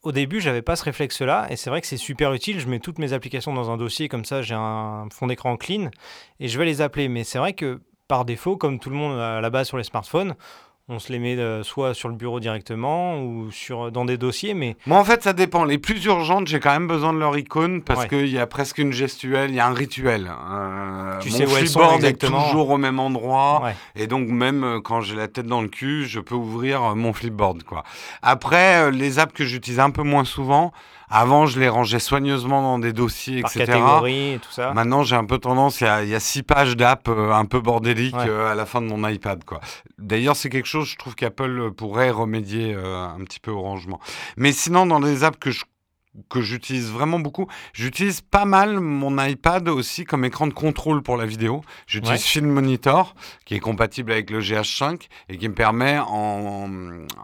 au 0.09 0.13
début, 0.13 0.41
j'avais 0.41 0.63
pas 0.63 0.75
ce 0.75 0.85
réflexe-là, 0.85 1.49
et 1.51 1.57
c'est 1.57 1.69
vrai 1.69 1.83
que 1.83 1.87
c'est 1.87 1.99
super 1.99 2.33
utile. 2.33 2.61
Je 2.61 2.67
mets 2.67 2.79
toutes 2.79 2.99
mes 2.99 3.13
applications 3.13 3.53
dans 3.53 3.71
un 3.71 3.77
dossier, 3.77 4.09
comme 4.09 4.25
ça 4.25 4.41
j'ai 4.41 4.55
un 4.55 5.07
fond 5.13 5.27
d'écran 5.27 5.59
clean, 5.59 5.91
et 6.41 6.49
je 6.49 6.59
vais 6.59 6.65
les 6.65 6.81
appeler. 6.81 7.09
Mais 7.09 7.25
c'est 7.25 7.39
vrai 7.39 7.53
que 7.53 7.83
par 8.09 8.25
défaut, 8.25 8.57
comme 8.57 8.81
tout 8.81 8.89
le 8.89 8.97
monde 8.97 9.21
à 9.21 9.43
la 9.43 9.51
base 9.51 9.67
sur 9.69 9.77
les 9.77 9.85
smartphones, 9.85 10.35
on 10.91 10.99
se 10.99 11.13
les 11.13 11.19
met 11.19 11.37
euh, 11.37 11.63
soit 11.63 11.93
sur 11.93 12.09
le 12.09 12.15
bureau 12.15 12.41
directement 12.41 13.21
ou 13.21 13.51
sur, 13.53 13.93
dans 13.93 14.07
des 14.07 14.17
dossiers. 14.17 14.55
Mais... 14.55 14.77
Moi, 14.87 14.99
en 14.99 15.05
fait, 15.05 15.23
ça 15.23 15.35
dépend. 15.35 15.65
Les 15.65 15.77
plus 15.77 16.03
urgentes, 16.07 16.47
j'ai 16.49 16.61
quand 16.61 16.73
même 16.73 16.89
besoin 16.89 17.13
de 17.13 17.19
leur 17.19 17.37
icône 17.37 17.83
parce 17.83 18.07
qu'il 18.07 18.29
y 18.29 18.39
a 18.39 18.47
presque 18.47 18.79
une 18.79 18.93
gestuelle, 18.93 19.51
il 19.51 19.57
y 19.57 19.61
a 19.61 19.67
un 19.67 19.75
rituel. 19.75 20.31
Euh, 20.51 21.19
tu 21.19 21.31
sais 21.31 21.47
où 21.47 21.57
elles 21.57 21.69
sont 21.69 21.95
exactement. 21.95 22.41
est 22.41 22.45
toujours 22.47 22.71
au 22.71 22.79
même 22.79 22.99
endroit. 23.01 23.71
Et 23.97 24.07
donc, 24.07 24.29
même 24.29 24.65
euh, 24.65 24.81
quand 24.81 25.03
j'ai 25.03 25.15
la 25.15 25.29
tête 25.29 25.47
dans 25.47 25.61
le 25.61 25.69
cul, 25.69 26.07
je 26.07 26.21
peux 26.21 26.35
ouvrir 26.35 26.97
mon 26.97 27.13
flipboard. 27.13 27.65
Quoi. 27.65 27.85
Après, 28.23 28.91
les 28.91 29.19
apps 29.19 29.35
que 29.35 29.45
j'utilise 29.45 29.81
un 29.81 29.91
peu 29.91 30.03
moins 30.03 30.25
souvent, 30.25 30.73
avant, 31.11 31.47
je 31.47 31.59
les 31.59 31.69
rangeais 31.69 31.99
soigneusement 31.99 32.63
dans 32.63 32.79
des 32.79 32.93
dossiers, 32.93 33.43
Par 33.43 33.51
etc. 33.51 33.67
catégorie 33.67 34.35
et 34.35 34.39
tout 34.39 34.51
ça. 34.51 34.73
Maintenant, 34.73 35.03
j'ai 35.03 35.17
un 35.17 35.25
peu 35.25 35.39
tendance, 35.39 35.81
il 35.81 36.09
y 36.09 36.15
a, 36.15 36.21
six 36.21 36.43
pages 36.43 36.77
d'app 36.77 37.09
euh, 37.09 37.33
un 37.33 37.45
peu 37.45 37.61
bordéliques 37.61 38.15
euh, 38.17 38.51
à 38.51 38.55
la 38.55 38.67
fin 38.67 38.83
de 38.83 38.87
mon 38.87 39.09
iPad. 39.09 39.43
quoi. 39.45 39.61
D'ailleurs, 39.99 40.37
c'est 40.37 40.51
quelque 40.51 40.67
chose, 40.67 40.89
je 40.89 40.97
trouve 40.97 41.15
qu'Apple 41.15 41.71
pourrait 41.73 42.11
remédier 42.11 42.75
euh, 42.75 43.07
un 43.07 43.25
petit 43.25 43.41
peu 43.41 43.51
au 43.51 43.63
rangement. 43.63 44.01
Mais 44.37 44.53
sinon, 44.53 44.87
dans 44.87 45.01
les 45.01 45.25
apps 45.25 45.39
que 45.39 45.51
je 45.51 45.65
que 46.29 46.41
j'utilise 46.41 46.91
vraiment 46.91 47.19
beaucoup. 47.19 47.47
J'utilise 47.73 48.21
pas 48.21 48.45
mal 48.45 48.81
mon 48.81 49.23
iPad 49.23 49.69
aussi 49.69 50.05
comme 50.05 50.25
écran 50.25 50.47
de 50.47 50.55
contrôle 50.55 51.03
pour 51.03 51.17
la 51.17 51.27
vidéo. 51.27 51.63
J'utilise 51.87 52.23
Film 52.23 52.49
Monitor, 52.49 53.15
qui 53.45 53.55
est 53.55 53.61
compatible 53.61 54.13
avec 54.13 54.31
le 54.31 54.41
GH5 54.41 55.09
et 55.29 55.39
qui 55.39 55.49
me 55.49 55.55
permet 55.55 55.99
en, 55.99 56.69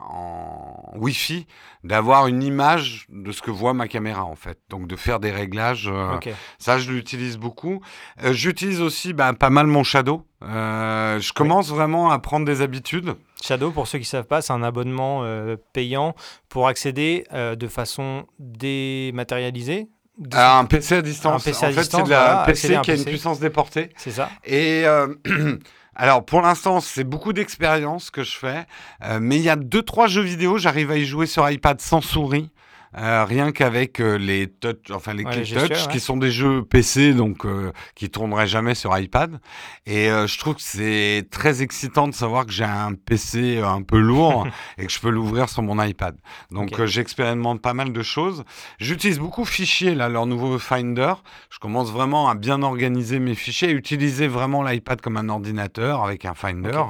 en 0.02 0.92
Wi-Fi 0.96 1.46
d'avoir 1.84 2.26
une 2.26 2.42
image 2.42 3.06
de 3.10 3.30
ce 3.30 3.42
que 3.42 3.50
voit 3.50 3.74
ma 3.74 3.88
caméra 3.88 4.24
en 4.24 4.34
fait. 4.34 4.58
Donc 4.70 4.88
de 4.88 4.96
faire 4.96 5.20
des 5.20 5.30
réglages. 5.30 5.88
Euh, 5.92 6.18
ça, 6.58 6.78
je 6.78 6.90
l'utilise 6.90 7.36
beaucoup. 7.36 7.80
Euh, 8.22 8.32
j'utilise 8.32 8.80
aussi 8.80 9.12
bah, 9.12 9.32
pas 9.34 9.50
mal 9.50 9.66
mon 9.66 9.84
Shadow. 9.84 10.26
Euh, 10.44 11.20
je 11.20 11.32
commence 11.32 11.68
vraiment 11.68 12.10
à 12.10 12.18
prendre 12.18 12.46
des 12.46 12.60
habitudes. 12.60 13.14
Shadow, 13.42 13.70
pour 13.70 13.86
ceux 13.86 13.98
qui 13.98 14.04
ne 14.04 14.08
savent 14.08 14.26
pas, 14.26 14.42
c'est 14.42 14.52
un 14.52 14.62
abonnement 14.62 15.24
payant 15.72 16.14
pour 16.48 16.66
accéder 16.66 17.24
de 17.32 17.68
façon 17.68 18.26
dématérialisée 18.38 19.88
à 20.32 20.58
un 20.58 20.64
PC 20.64 20.94
à 20.94 21.02
distance. 21.02 21.42
Un 21.42 21.50
PC 21.50 21.66
en 21.66 21.72
fait, 21.72 21.82
c'est 21.82 21.96
un 22.14 22.44
PC 22.44 22.80
qui 22.82 22.90
a 22.90 22.94
une 22.94 23.04
puissance 23.04 23.40
déportée. 23.40 23.90
C'est 23.96 24.12
ça. 24.12 24.30
Et 24.44 24.84
Alors 25.96 26.24
pour 26.24 26.42
l'instant, 26.42 26.80
c'est 26.80 27.04
beaucoup 27.04 27.32
d'expérience 27.32 28.10
que 28.10 28.24
je 28.24 28.36
fais, 28.36 28.66
euh, 29.04 29.18
mais 29.20 29.36
il 29.36 29.42
y 29.42 29.48
a 29.48 29.56
deux 29.56 29.82
trois 29.82 30.08
jeux 30.08 30.22
vidéo, 30.22 30.58
j'arrive 30.58 30.90
à 30.90 30.96
y 30.96 31.04
jouer 31.04 31.26
sur 31.26 31.48
iPad 31.48 31.80
sans 31.80 32.00
souris. 32.00 32.50
Euh, 32.96 33.24
rien 33.24 33.50
qu'avec 33.52 34.00
euh, 34.00 34.16
les 34.18 34.46
touch, 34.46 34.90
enfin 34.92 35.14
les 35.14 35.24
Ouais, 35.24 35.44
gestures, 35.44 35.68
touch, 35.68 35.86
ouais. 35.86 35.92
qui 35.92 36.00
sont 36.00 36.16
des 36.16 36.30
jeux 36.30 36.62
PC, 36.62 37.12
donc 37.12 37.44
euh, 37.44 37.72
qui 37.94 38.08
tourneraient 38.10 38.46
jamais 38.46 38.74
sur 38.74 38.96
iPad. 38.96 39.40
Et 39.86 40.10
euh, 40.10 40.26
je 40.26 40.38
trouve 40.38 40.54
que 40.56 40.62
c'est 40.62 41.26
très 41.30 41.62
excitant 41.62 42.06
de 42.08 42.14
savoir 42.14 42.46
que 42.46 42.52
j'ai 42.52 42.64
un 42.64 42.94
PC 42.94 43.60
un 43.60 43.82
peu 43.82 43.98
lourd 43.98 44.46
et 44.78 44.86
que 44.86 44.92
je 44.92 45.00
peux 45.00 45.10
l'ouvrir 45.10 45.48
sur 45.48 45.62
mon 45.62 45.82
iPad. 45.82 46.16
Donc 46.50 46.84
j'expérimente 46.84 47.60
pas 47.60 47.74
mal 47.74 47.92
de 47.92 48.02
choses. 48.02 48.44
J'utilise 48.78 49.18
beaucoup 49.18 49.44
Fichier, 49.44 49.94
là, 49.94 50.08
leur 50.08 50.26
nouveau 50.26 50.58
Finder. 50.58 51.14
Je 51.50 51.58
commence 51.58 51.90
vraiment 51.90 52.28
à 52.28 52.34
bien 52.34 52.62
organiser 52.62 53.18
mes 53.18 53.34
fichiers, 53.34 53.68
à 53.68 53.72
utiliser 53.72 54.28
vraiment 54.28 54.62
l'iPad 54.62 55.00
comme 55.00 55.16
un 55.16 55.28
ordinateur 55.28 56.04
avec 56.04 56.24
un 56.24 56.34
Finder 56.34 56.80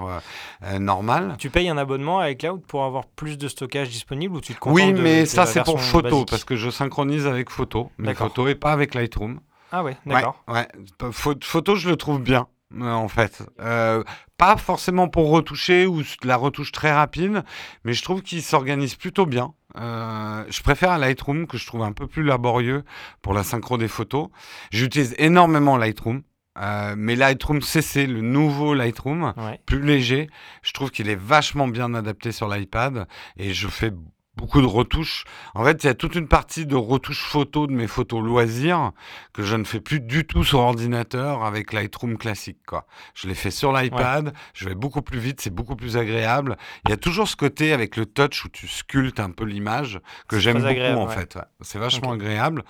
normal. 0.79 1.37
Tu 1.39 1.51
payes 1.51 1.69
un 1.69 1.79
abonnement 1.79 2.19
à 2.21 2.31
iCloud 2.31 2.63
pour 2.67 2.85
avoir 2.85 3.07
plus 3.07 3.39
de 3.39 3.49
stockage 3.49 3.89
disponible 3.91 4.37
ou 4.37 4.41
tu 4.41 4.55
te 4.55 4.59
contentes 4.59 4.77
Oui, 4.77 4.93
mais 4.93 5.23
de 5.23 5.27
ça 5.27 5.47
c'est 5.47 5.63
pour 5.65 5.81
photo 5.95 6.11
basique 6.11 6.29
parce 6.31 6.45
que 6.45 6.57
je 6.57 6.71
synchronise 6.71 7.27
avec 7.27 7.51
photo, 7.51 7.91
D'accord. 7.99 8.29
photos 8.29 8.51
et 8.51 8.55
pas 8.55 8.73
avec 8.73 8.95
Lightroom. 8.95 9.41
Ah 9.73 9.83
ouais, 9.83 9.97
d'accord. 10.07 10.43
Ouais, 10.49 10.69
Pho- 11.11 11.43
Photo, 11.43 11.75
je 11.75 11.89
le 11.91 11.97
trouve 11.97 12.21
bien. 12.23 12.47
euh, 12.81 12.93
En 12.93 13.09
fait, 13.09 13.43
Euh, 13.61 14.03
pas 14.37 14.57
forcément 14.57 15.09
pour 15.09 15.31
retoucher 15.31 15.87
ou 15.87 16.03
la 16.25 16.37
retouche 16.37 16.71
très 16.73 16.93
rapide, 16.93 17.43
mais 17.85 17.93
je 17.93 18.03
trouve 18.03 18.23
qu'il 18.23 18.43
s'organise 18.43 18.95
plutôt 18.97 19.27
bien. 19.27 19.53
Euh, 19.77 20.45
je 20.49 20.63
préfère 20.63 20.97
Lightroom 20.99 21.47
que 21.49 21.59
je 21.59 21.67
trouve 21.67 21.83
un 21.83 21.93
peu 21.93 22.07
plus 22.07 22.23
laborieux 22.23 22.85
pour 23.23 23.35
la 23.35 23.43
synchro 23.43 23.77
des 23.79 23.89
photos. 23.89 24.29
J'utilise 24.71 25.15
énormément 25.19 25.77
Lightroom, 25.77 26.23
euh, 26.59 26.95
mais 26.97 27.17
Lightroom 27.17 27.61
CC, 27.61 28.07
le 28.07 28.21
nouveau 28.21 28.75
Lightroom, 28.75 29.33
Ouais. 29.37 29.61
plus 29.67 29.81
léger. 29.83 30.29
Je 30.63 30.73
trouve 30.73 30.91
qu'il 30.93 31.09
est 31.09 31.19
vachement 31.21 31.67
bien 31.67 31.93
adapté 31.95 32.31
sur 32.31 32.49
l'iPad 32.49 33.09
et 33.37 33.53
je 33.53 33.67
fais 33.67 33.91
beaucoup 34.37 34.61
de 34.61 34.67
retouches. 34.67 35.25
En 35.55 35.65
fait, 35.65 35.85
il 35.85 35.87
y 35.87 35.91
a 35.91 35.95
toute 35.95 36.15
une 36.15 36.29
partie 36.29 36.67
de 36.67 36.77
retouches 36.77 37.25
photos 37.25 37.69
de 37.69 37.73
mes 37.73 37.87
photos 37.87 38.23
loisirs 38.23 38.93
que 39.33 39.43
je 39.43 39.57
ne 39.57 39.65
fais 39.65 39.81
plus 39.81 40.01
du 40.01 40.27
tout 40.27 40.45
sur 40.45 40.61
ordinateur 40.61 41.45
avec 41.45 41.73
Lightroom 41.73 42.17
classique. 42.17 42.59
Quoi. 42.67 42.87
Je 43.15 43.29
les 43.29 43.35
fais 43.35 43.51
sur 43.51 43.73
l'iPad, 43.73 44.33
je 44.53 44.69
vais 44.69 44.75
beaucoup 44.75 45.03
plus 45.03 45.19
vite, 45.19 45.41
c'est 45.41 45.55
beaucoup 45.55 45.77
plus 45.77 45.97
agréable. 45.97 46.57
Il 46.87 46.91
y 46.91 46.95
a 46.95 46.97
toujours 46.97 47.29
ce 47.29 47.37
côté 47.37 47.73
avec 47.73 47.97
le 47.97 48.07
touch 48.07 48.45
où 48.45 48.49
tu 48.49 48.67
sculptes 48.69 49.21
un 49.21 49.31
peu 49.31 49.45
l'image 49.45 50.01
que 50.29 50.39
j'aime 50.39 50.57
beaucoup 50.57 50.69
agréable, 50.69 50.99
en 50.99 51.07
ouais. 51.07 51.15
fait. 51.15 51.37
ouais. 51.37 51.43
C'est 51.61 51.79
vachement 51.79 52.13
agréable. 52.13 52.65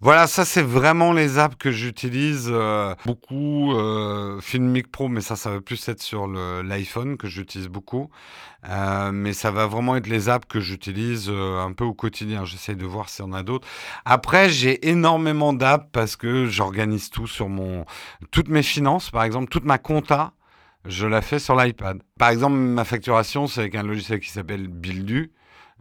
Voilà, 0.00 0.26
ça 0.26 0.44
c'est 0.44 0.62
vraiment 0.62 1.12
les 1.12 1.38
apps 1.38 1.56
que 1.56 1.70
j'utilise 1.70 2.48
euh, 2.50 2.94
beaucoup. 3.06 3.72
Euh, 3.72 4.40
Filmic 4.40 4.90
Pro, 4.90 5.08
mais 5.08 5.20
ça, 5.20 5.36
ça 5.36 5.50
va 5.50 5.60
plus 5.60 5.88
être 5.88 6.02
sur 6.02 6.26
l'iPhone 6.26 7.16
que 7.16 7.28
j'utilise 7.28 7.68
beaucoup. 7.68 8.10
Euh, 8.68 9.10
mais 9.12 9.32
ça 9.32 9.50
va 9.50 9.66
vraiment 9.66 9.96
être 9.96 10.06
les 10.06 10.28
apps 10.28 10.46
que 10.46 10.60
j'utilise 10.60 11.01
euh, 11.28 11.60
un 11.60 11.72
peu 11.72 11.84
au 11.84 11.94
quotidien. 11.94 12.44
J'essaie 12.44 12.74
de 12.74 12.86
voir 12.86 13.08
s'il 13.08 13.24
y 13.24 13.28
en 13.28 13.32
a 13.32 13.42
d'autres. 13.42 13.66
Après, 14.04 14.48
j'ai 14.48 14.88
énormément 14.88 15.52
d'apps 15.52 15.88
parce 15.92 16.16
que 16.16 16.46
j'organise 16.46 17.10
tout 17.10 17.26
sur 17.26 17.48
mon... 17.48 17.84
Toutes 18.30 18.48
mes 18.48 18.62
finances, 18.62 19.10
par 19.10 19.24
exemple, 19.24 19.48
toute 19.48 19.64
ma 19.64 19.78
compta, 19.78 20.32
je 20.84 21.06
la 21.06 21.22
fais 21.22 21.38
sur 21.38 21.56
l'iPad. 21.56 22.02
Par 22.18 22.30
exemple, 22.30 22.56
ma 22.56 22.84
facturation, 22.84 23.46
c'est 23.46 23.60
avec 23.60 23.74
un 23.74 23.82
logiciel 23.82 24.20
qui 24.20 24.30
s'appelle 24.30 24.68
Buildu. 24.68 25.32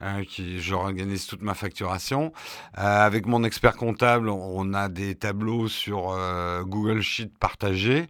euh, 0.03 0.23
qui 0.23 0.59
j'organise 0.59 1.27
toute 1.27 1.43
ma 1.43 1.53
facturation. 1.53 2.33
Euh, 2.77 2.81
avec 2.81 3.27
mon 3.27 3.43
expert 3.43 3.75
comptable, 3.77 4.29
on 4.29 4.73
a 4.73 4.89
des 4.89 5.13
tableaux 5.15 5.67
sur 5.67 6.17
Google 6.65 7.01
Sheet 7.01 7.31
partagés. 7.39 8.07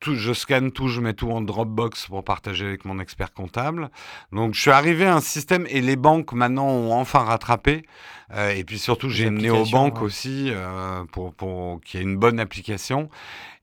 Tout, 0.00 0.14
je 0.14 0.32
scanne 0.32 0.70
tout, 0.70 0.88
je 0.88 1.00
mets 1.00 1.14
tout 1.14 1.30
en 1.30 1.40
Dropbox 1.40 2.06
pour 2.06 2.22
partager 2.24 2.66
avec 2.66 2.84
mon 2.84 2.98
expert 2.98 3.32
comptable. 3.32 3.90
Donc 4.32 4.54
je 4.54 4.60
suis 4.60 4.70
arrivé 4.70 5.06
à 5.06 5.14
un 5.14 5.20
système 5.20 5.66
et 5.68 5.80
les 5.80 5.96
banques 5.96 6.32
maintenant 6.32 6.68
ont 6.68 6.92
enfin 6.92 7.20
rattrapé. 7.20 7.82
Euh, 8.34 8.50
et 8.50 8.64
puis 8.64 8.78
surtout, 8.78 9.08
j'ai 9.08 9.24
une 9.24 9.38
néobanque 9.38 9.96
ouais. 9.96 10.02
aussi 10.02 10.50
euh, 10.50 11.04
pour, 11.12 11.34
pour, 11.34 11.80
qui 11.80 11.98
est 11.98 12.02
une 12.02 12.16
bonne 12.16 12.38
application. 12.38 13.08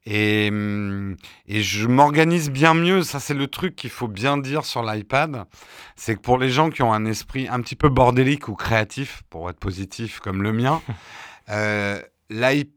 Et, 0.07 0.49
hum, 0.51 1.15
et 1.47 1.61
je 1.61 1.87
m'organise 1.87 2.51
bien 2.51 2.73
mieux. 2.73 3.01
Ça, 3.03 3.19
c'est 3.19 3.33
le 3.33 3.47
truc 3.47 3.75
qu'il 3.75 3.89
faut 3.89 4.07
bien 4.07 4.37
dire 4.37 4.65
sur 4.65 4.83
l'iPad. 4.83 5.45
C'est 5.95 6.15
que 6.15 6.21
pour 6.21 6.37
les 6.37 6.49
gens 6.49 6.69
qui 6.69 6.83
ont 6.83 6.93
un 6.93 7.05
esprit 7.05 7.47
un 7.47 7.61
petit 7.61 7.75
peu 7.75 7.89
bordélique 7.89 8.47
ou 8.47 8.55
créatif, 8.55 9.23
pour 9.29 9.49
être 9.49 9.59
positif 9.59 10.19
comme 10.19 10.43
le 10.43 10.53
mien, 10.53 10.81
euh, 11.49 11.99
l'iPad, 12.29 12.74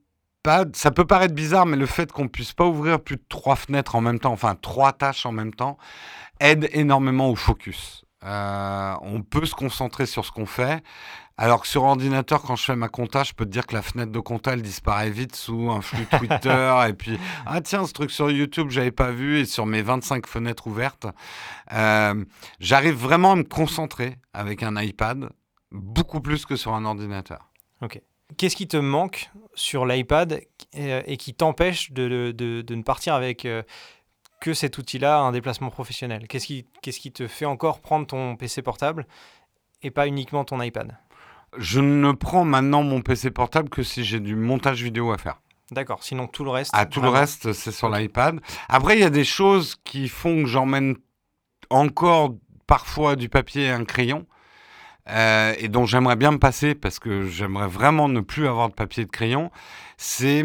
ça 0.72 0.90
peut 0.90 1.06
paraître 1.06 1.34
bizarre, 1.34 1.66
mais 1.66 1.76
le 1.76 1.86
fait 1.86 2.12
qu'on 2.12 2.28
puisse 2.28 2.52
pas 2.52 2.64
ouvrir 2.64 3.00
plus 3.00 3.16
de 3.16 3.24
trois 3.28 3.56
fenêtres 3.56 3.94
en 3.94 4.00
même 4.00 4.18
temps, 4.18 4.32
enfin 4.32 4.54
trois 4.54 4.92
tâches 4.92 5.26
en 5.26 5.32
même 5.32 5.54
temps, 5.54 5.78
aide 6.40 6.68
énormément 6.72 7.30
au 7.30 7.36
focus. 7.36 8.04
Euh, 8.24 8.94
on 9.02 9.22
peut 9.22 9.46
se 9.46 9.54
concentrer 9.54 10.06
sur 10.06 10.24
ce 10.24 10.32
qu'on 10.32 10.46
fait. 10.46 10.82
Alors 11.40 11.62
que 11.62 11.68
sur 11.68 11.84
ordinateur, 11.84 12.42
quand 12.42 12.56
je 12.56 12.64
fais 12.64 12.74
ma 12.74 12.88
compta, 12.88 13.22
je 13.22 13.32
peux 13.32 13.44
te 13.44 13.50
dire 13.50 13.64
que 13.64 13.74
la 13.74 13.82
fenêtre 13.82 14.10
de 14.10 14.18
compta, 14.18 14.54
elle 14.54 14.62
disparaît 14.62 15.10
vite 15.10 15.36
sous 15.36 15.70
un 15.70 15.80
flux 15.80 16.04
Twitter. 16.18 16.84
et 16.88 16.92
puis, 16.94 17.16
ah 17.46 17.60
tiens, 17.60 17.86
ce 17.86 17.92
truc 17.92 18.10
sur 18.10 18.28
YouTube, 18.28 18.70
j'avais 18.70 18.90
pas 18.90 19.12
vu. 19.12 19.38
Et 19.38 19.44
sur 19.44 19.64
mes 19.64 19.82
25 19.82 20.26
fenêtres 20.26 20.66
ouvertes, 20.66 21.06
euh, 21.72 22.24
j'arrive 22.58 22.96
vraiment 22.96 23.32
à 23.32 23.36
me 23.36 23.44
concentrer 23.44 24.16
avec 24.32 24.64
un 24.64 24.80
iPad, 24.80 25.30
beaucoup 25.70 26.20
plus 26.20 26.44
que 26.44 26.56
sur 26.56 26.74
un 26.74 26.84
ordinateur. 26.84 27.52
Qu'est-ce 28.36 28.56
qui 28.56 28.68
te 28.68 28.76
manque 28.76 29.30
sur 29.54 29.86
l'iPad 29.86 30.40
euh, 30.76 31.02
et 31.06 31.16
qui 31.16 31.34
t'empêche 31.34 31.90
de, 31.92 32.32
de- 32.36 32.62
de- 32.62 32.74
ne 32.74 32.82
partir 32.82 33.14
avec 33.14 33.44
euh, 33.44 33.62
que 34.40 34.54
cet 34.54 34.78
outil-là, 34.78 35.18
un 35.20 35.32
déplacement 35.32 35.70
professionnel? 35.70 36.28
Qu'est-ce 36.28 36.46
qui, 36.46 36.66
qu'est-ce 36.82 37.00
qui 37.00 37.10
te 37.10 37.26
fait 37.26 37.46
encore 37.46 37.80
prendre 37.80 38.06
ton 38.06 38.36
PC 38.36 38.62
portable 38.62 39.06
et 39.82 39.90
pas 39.90 40.06
uniquement 40.06 40.44
ton 40.44 40.60
iPad? 40.62 40.96
Je 41.56 41.80
ne 41.80 42.12
prends 42.12 42.44
maintenant 42.44 42.82
mon 42.82 43.00
PC 43.00 43.30
portable 43.30 43.70
que 43.70 43.82
si 43.82 44.04
j'ai 44.04 44.20
du 44.20 44.36
montage 44.36 44.82
vidéo 44.82 45.10
à 45.12 45.18
faire. 45.18 45.40
D'accord, 45.70 46.02
sinon 46.04 46.26
tout 46.26 46.44
le 46.44 46.50
reste. 46.50 46.70
Ah, 46.74 46.86
tout 46.86 47.00
le 47.00 47.08
reste, 47.08 47.52
c'est 47.52 47.72
sur 47.72 47.88
l'iPad. 47.90 48.40
Après, 48.68 48.96
il 48.96 49.00
y 49.00 49.04
a 49.04 49.10
des 49.10 49.24
choses 49.24 49.76
qui 49.84 50.08
font 50.08 50.42
que 50.42 50.46
j'emmène 50.46 50.96
encore 51.70 52.34
parfois 52.66 53.16
du 53.16 53.28
papier 53.28 53.64
et 53.64 53.70
un 53.70 53.84
crayon. 53.84 54.26
Euh, 55.10 55.54
et 55.58 55.68
dont 55.68 55.86
j'aimerais 55.86 56.16
bien 56.16 56.32
me 56.32 56.38
passer 56.38 56.74
parce 56.74 56.98
que 56.98 57.26
j'aimerais 57.26 57.68
vraiment 57.68 58.08
ne 58.08 58.20
plus 58.20 58.46
avoir 58.46 58.68
de 58.68 58.74
papier 58.74 59.02
et 59.02 59.06
de 59.06 59.10
crayon, 59.10 59.50
c'est 59.96 60.44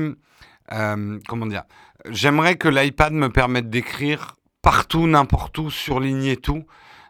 euh, 0.71 1.19
comment 1.27 1.45
dire 1.45 1.63
J'aimerais 2.09 2.55
que 2.55 2.67
l'iPad 2.67 3.13
me 3.13 3.29
permette 3.29 3.69
d'écrire 3.69 4.35
partout, 4.61 5.07
n'importe 5.07 5.57
où, 5.57 5.69
surligner 5.69 6.37
tout. 6.37 6.65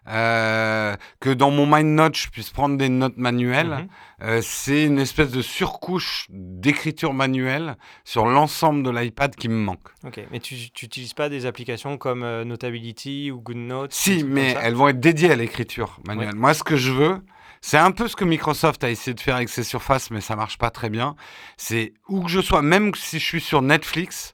Euh, 0.10 0.98
que 1.22 1.30
dans 1.30 1.50
mon 1.50 1.66
MindNote, 1.66 2.18
je 2.18 2.30
puisse 2.30 2.50
prendre 2.50 2.78
des 2.78 2.90
notes 2.90 3.18
manuelles. 3.18 3.70
Mhm. 3.70 3.88
Euh, 4.24 4.40
c'est 4.44 4.84
une 4.84 5.00
espèce 5.00 5.32
de 5.32 5.42
surcouche 5.42 6.28
d'écriture 6.30 7.14
manuelle 7.14 7.78
sur 8.04 8.26
l'ensemble 8.26 8.84
de 8.84 8.90
l'iPad 8.90 9.36
qui 9.36 9.48
me 9.48 9.56
manque. 9.56 9.88
Ok, 10.06 10.20
mais 10.32 10.40
tu 10.40 10.56
n'utilises 10.56 11.14
pas 11.14 11.30
des 11.30 11.46
applications 11.46 11.98
comme 11.98 12.24
euh, 12.24 12.44
Notability 12.44 13.32
ou 13.32 13.40
GoodNotes 13.40 13.94
Si, 13.94 14.24
mais 14.26 14.56
elles 14.62 14.76
vont 14.76 14.90
être 14.90 15.00
dédiées 15.00 15.32
à 15.32 15.36
l'écriture 15.36 16.00
manuelle. 16.06 16.36
Moi, 16.36 16.54
ce 16.54 16.64
que 16.64 16.76
je 16.76 16.92
veux, 16.92 17.22
c'est 17.66 17.78
un 17.78 17.92
peu 17.92 18.10
ce 18.10 18.18
que 18.18 18.26
Microsoft 18.26 18.84
a 18.84 18.92
essayé 18.92 19.14
de 19.14 19.22
faire 19.22 19.38
avec 19.38 19.48
ses 19.48 19.64
surfaces, 19.64 20.12
mais 20.12 20.20
ça 20.20 20.36
marche 20.36 20.58
pas 20.58 20.70
très 20.70 20.90
bien. 20.90 21.16
C'est 21.56 21.94
où 22.10 22.24
que 22.24 22.28
je 22.28 22.42
sois, 22.42 22.62
même 22.62 22.94
si 22.94 23.20
je 23.20 23.26
suis 23.26 23.40
sur 23.40 23.62
Netflix, 23.62 24.34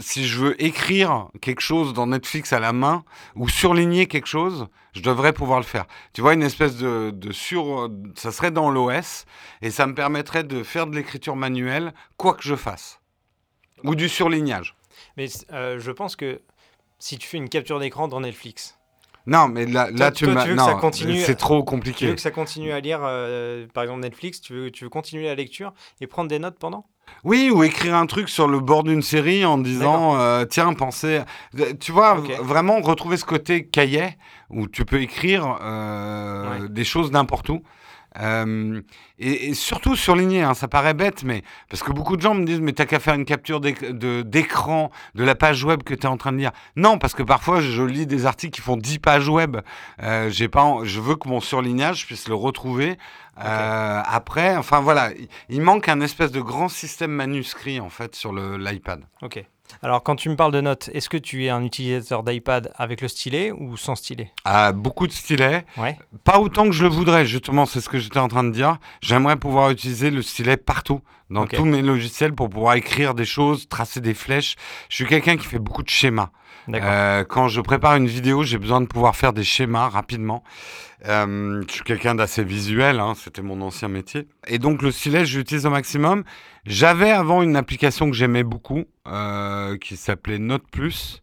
si 0.00 0.26
je 0.26 0.40
veux 0.40 0.60
écrire 0.60 1.28
quelque 1.40 1.60
chose 1.60 1.92
dans 1.92 2.08
Netflix 2.08 2.52
à 2.52 2.58
la 2.58 2.72
main 2.72 3.04
ou 3.36 3.48
surligner 3.48 4.08
quelque 4.08 4.26
chose, 4.26 4.66
je 4.94 5.00
devrais 5.00 5.32
pouvoir 5.32 5.60
le 5.60 5.64
faire. 5.64 5.86
Tu 6.12 6.22
vois, 6.22 6.34
une 6.34 6.42
espèce 6.42 6.76
de, 6.76 7.12
de 7.14 7.30
sur... 7.30 7.88
Ça 8.16 8.32
serait 8.32 8.50
dans 8.50 8.68
l'OS 8.68 9.26
et 9.62 9.70
ça 9.70 9.86
me 9.86 9.94
permettrait 9.94 10.42
de 10.42 10.64
faire 10.64 10.88
de 10.88 10.96
l'écriture 10.96 11.36
manuelle, 11.36 11.94
quoi 12.16 12.34
que 12.34 12.42
je 12.42 12.56
fasse. 12.56 12.98
Ou 13.84 13.94
du 13.94 14.08
surlignage. 14.08 14.74
Mais 15.16 15.28
euh, 15.52 15.78
je 15.78 15.92
pense 15.92 16.16
que 16.16 16.42
si 16.98 17.16
tu 17.16 17.28
fais 17.28 17.36
une 17.36 17.48
capture 17.48 17.78
d'écran 17.78 18.08
dans 18.08 18.22
Netflix, 18.22 18.75
Non, 19.26 19.48
mais 19.48 19.66
là, 19.66 19.90
là 19.90 20.10
Toi- 20.10 20.10
tu 20.12 20.24
toi, 20.24 20.34
m'as... 20.34 20.42
tu 20.44 20.50
veux 20.50 20.56
que 20.56 20.62
ça 20.62 20.72
Non, 20.74 20.78
continue- 20.78 21.20
c'est 21.20 21.34
trop 21.34 21.58
tu 21.60 21.64
compliqué. 21.64 22.06
veux 22.06 22.14
que 22.14 22.20
ça 22.20 22.30
continue 22.30 22.72
à 22.72 22.80
lire, 22.80 23.00
euh, 23.02 23.66
par 23.74 23.82
exemple 23.82 24.00
Netflix, 24.00 24.40
tu 24.40 24.52
veux, 24.54 24.70
tu 24.70 24.84
veux 24.84 24.90
continuer 24.90 25.24
la 25.26 25.34
lecture 25.34 25.72
et 26.00 26.06
prendre 26.06 26.28
des 26.28 26.38
notes 26.38 26.58
pendant? 26.58 26.86
Oui, 27.24 27.50
ou 27.52 27.62
écrire 27.62 27.94
un 27.94 28.06
truc 28.06 28.28
sur 28.28 28.48
le 28.48 28.58
bord 28.60 28.82
d'une 28.82 29.02
série 29.02 29.44
en 29.44 29.58
disant 29.58 30.16
euh, 30.18 30.44
tiens, 30.44 30.72
pensez. 30.74 31.18
à- 31.18 31.24
Tu 31.80 31.92
vois, 31.92 32.14
vraiment 32.40 32.80
retrouver 32.80 33.16
ce 33.16 33.24
côté 33.24 33.66
cahier 33.68 34.16
où 34.50 34.66
tu 34.68 34.84
peux 34.84 35.00
écrire 35.00 35.58
euh, 35.62 36.60
Ouais. 36.62 36.68
des 36.68 36.84
choses 36.84 37.10
n'importe 37.12 37.48
où. 37.48 37.62
Euh, 38.20 38.80
et, 39.18 39.48
et 39.48 39.54
surtout 39.54 39.96
surligner, 39.96 40.42
hein, 40.42 40.54
ça 40.54 40.68
paraît 40.68 40.94
bête, 40.94 41.22
mais 41.24 41.42
parce 41.68 41.82
que 41.82 41.92
beaucoup 41.92 42.16
de 42.16 42.22
gens 42.22 42.34
me 42.34 42.44
disent 42.44 42.60
mais 42.60 42.72
t'as 42.72 42.86
qu'à 42.86 42.98
faire 42.98 43.14
une 43.14 43.24
capture 43.24 43.60
de- 43.60 44.22
d'écran 44.22 44.90
de, 45.14 45.24
la 45.24 45.34
page 45.34 45.64
web 45.64 45.82
que 45.82 45.94
tu 45.94 46.02
es 46.02 46.06
en 46.06 46.16
train 46.16 46.32
de 46.32 46.38
lire. 46.38 46.52
Non, 46.76 46.98
parce 46.98 47.14
que 47.14 47.22
parfois 47.22 47.60
je 47.60 47.82
lis 47.82 48.06
des 48.06 48.26
articles 48.26 48.54
qui 48.54 48.60
font 48.62 48.76
10 48.76 48.98
pages 48.98 49.28
web. 49.28 49.58
Euh, 50.02 50.30
j'ai 50.30 50.48
pas, 50.48 50.62
en- 50.62 50.84
je 50.84 51.00
veux 51.00 51.16
que 51.16 51.28
mon 51.28 51.40
surlignage 51.40 52.06
puisse 52.06 52.28
le 52.28 52.34
retrouver 52.34 52.96
euh, 53.44 54.02
après. 54.04 54.56
Enfin 54.56 54.80
voilà, 54.80 55.10
il, 55.48 55.60
manque 55.60 55.88
un 55.88 56.00
espèce 56.00 56.32
de 56.32 56.40
grand 56.40 56.68
système 56.68 57.10
manuscrit 57.10 57.80
en 57.80 57.90
fait 57.90 58.14
sur 58.14 58.32
l'iPad. 58.32 59.04
Ok. 59.22 59.44
Alors, 59.82 60.02
quand 60.02 60.16
tu 60.16 60.28
me 60.28 60.36
parles 60.36 60.52
de 60.52 60.60
notes, 60.60 60.90
est-ce 60.92 61.08
que 61.08 61.16
tu 61.16 61.44
es 61.44 61.50
un 61.50 61.62
utilisateur 61.62 62.22
d'iPad 62.22 62.72
avec 62.76 63.00
le 63.00 63.08
stylet 63.08 63.52
ou 63.52 63.76
sans 63.76 63.94
stylet? 63.94 64.32
Ah, 64.44 64.72
beaucoup 64.72 65.06
de 65.06 65.12
stylets. 65.12 65.64
Ouais. 65.76 65.98
Pas 66.24 66.38
autant 66.38 66.64
que 66.64 66.72
je 66.72 66.84
le 66.84 66.90
voudrais, 66.90 67.26
justement, 67.26 67.66
c'est 67.66 67.80
ce 67.80 67.88
que 67.88 67.98
j'étais 67.98 68.18
en 68.18 68.28
train 68.28 68.44
de 68.44 68.50
dire. 68.50 68.78
J'aimerais 69.00 69.36
pouvoir 69.36 69.70
utiliser 69.70 70.10
le 70.10 70.22
stylet 70.22 70.56
partout, 70.56 71.00
dans 71.30 71.46
tous 71.46 71.64
mes 71.64 71.82
logiciels, 71.82 72.34
pour 72.34 72.48
pouvoir 72.48 72.74
écrire 72.74 73.14
des 73.14 73.24
choses, 73.24 73.68
tracer 73.68 74.00
des 74.00 74.14
flèches. 74.14 74.56
Je 74.88 74.96
suis 74.96 75.06
quelqu'un 75.06 75.36
qui 75.36 75.46
fait 75.46 75.58
beaucoup 75.58 75.82
de 75.82 75.88
schémas. 75.88 76.30
Euh, 76.74 77.24
quand 77.24 77.48
je 77.48 77.60
prépare 77.60 77.96
une 77.96 78.06
vidéo, 78.06 78.42
j'ai 78.42 78.58
besoin 78.58 78.80
de 78.80 78.86
pouvoir 78.86 79.14
faire 79.14 79.32
des 79.32 79.44
schémas 79.44 79.88
rapidement. 79.88 80.42
Euh, 81.06 81.62
je 81.68 81.72
suis 81.72 81.84
quelqu'un 81.84 82.14
d'assez 82.14 82.42
visuel, 82.42 82.98
hein, 82.98 83.14
c'était 83.16 83.42
mon 83.42 83.60
ancien 83.60 83.88
métier. 83.88 84.26
Et 84.48 84.58
donc 84.58 84.82
le 84.82 84.90
stylet, 84.90 85.26
je 85.26 85.38
l'utilise 85.38 85.66
au 85.66 85.70
maximum. 85.70 86.24
J'avais 86.64 87.10
avant 87.10 87.42
une 87.42 87.56
application 87.56 88.10
que 88.10 88.16
j'aimais 88.16 88.42
beaucoup, 88.42 88.84
euh, 89.06 89.76
qui 89.78 89.96
s'appelait 89.96 90.38
Note 90.38 90.64
Plus. 90.70 91.22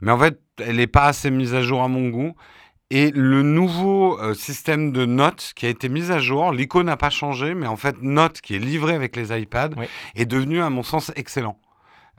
Mais 0.00 0.12
en 0.12 0.18
fait, 0.18 0.38
elle 0.58 0.76
n'est 0.76 0.86
pas 0.86 1.04
assez 1.04 1.30
mise 1.30 1.54
à 1.54 1.62
jour 1.62 1.82
à 1.82 1.88
mon 1.88 2.08
goût. 2.10 2.34
Et 2.90 3.10
le 3.10 3.42
nouveau 3.42 4.20
euh, 4.20 4.34
système 4.34 4.92
de 4.92 5.06
notes 5.06 5.52
qui 5.56 5.66
a 5.66 5.68
été 5.68 5.88
mis 5.88 6.12
à 6.12 6.20
jour, 6.20 6.52
l'icône 6.52 6.86
n'a 6.86 6.96
pas 6.96 7.10
changé, 7.10 7.54
mais 7.54 7.66
en 7.66 7.76
fait, 7.76 7.96
Note 8.00 8.40
qui 8.40 8.54
est 8.54 8.60
livré 8.60 8.94
avec 8.94 9.16
les 9.16 9.36
iPads 9.36 9.70
Oui. 9.76 9.86
est 10.14 10.26
devenu, 10.26 10.62
à 10.62 10.70
mon 10.70 10.84
sens, 10.84 11.10
excellent. 11.16 11.58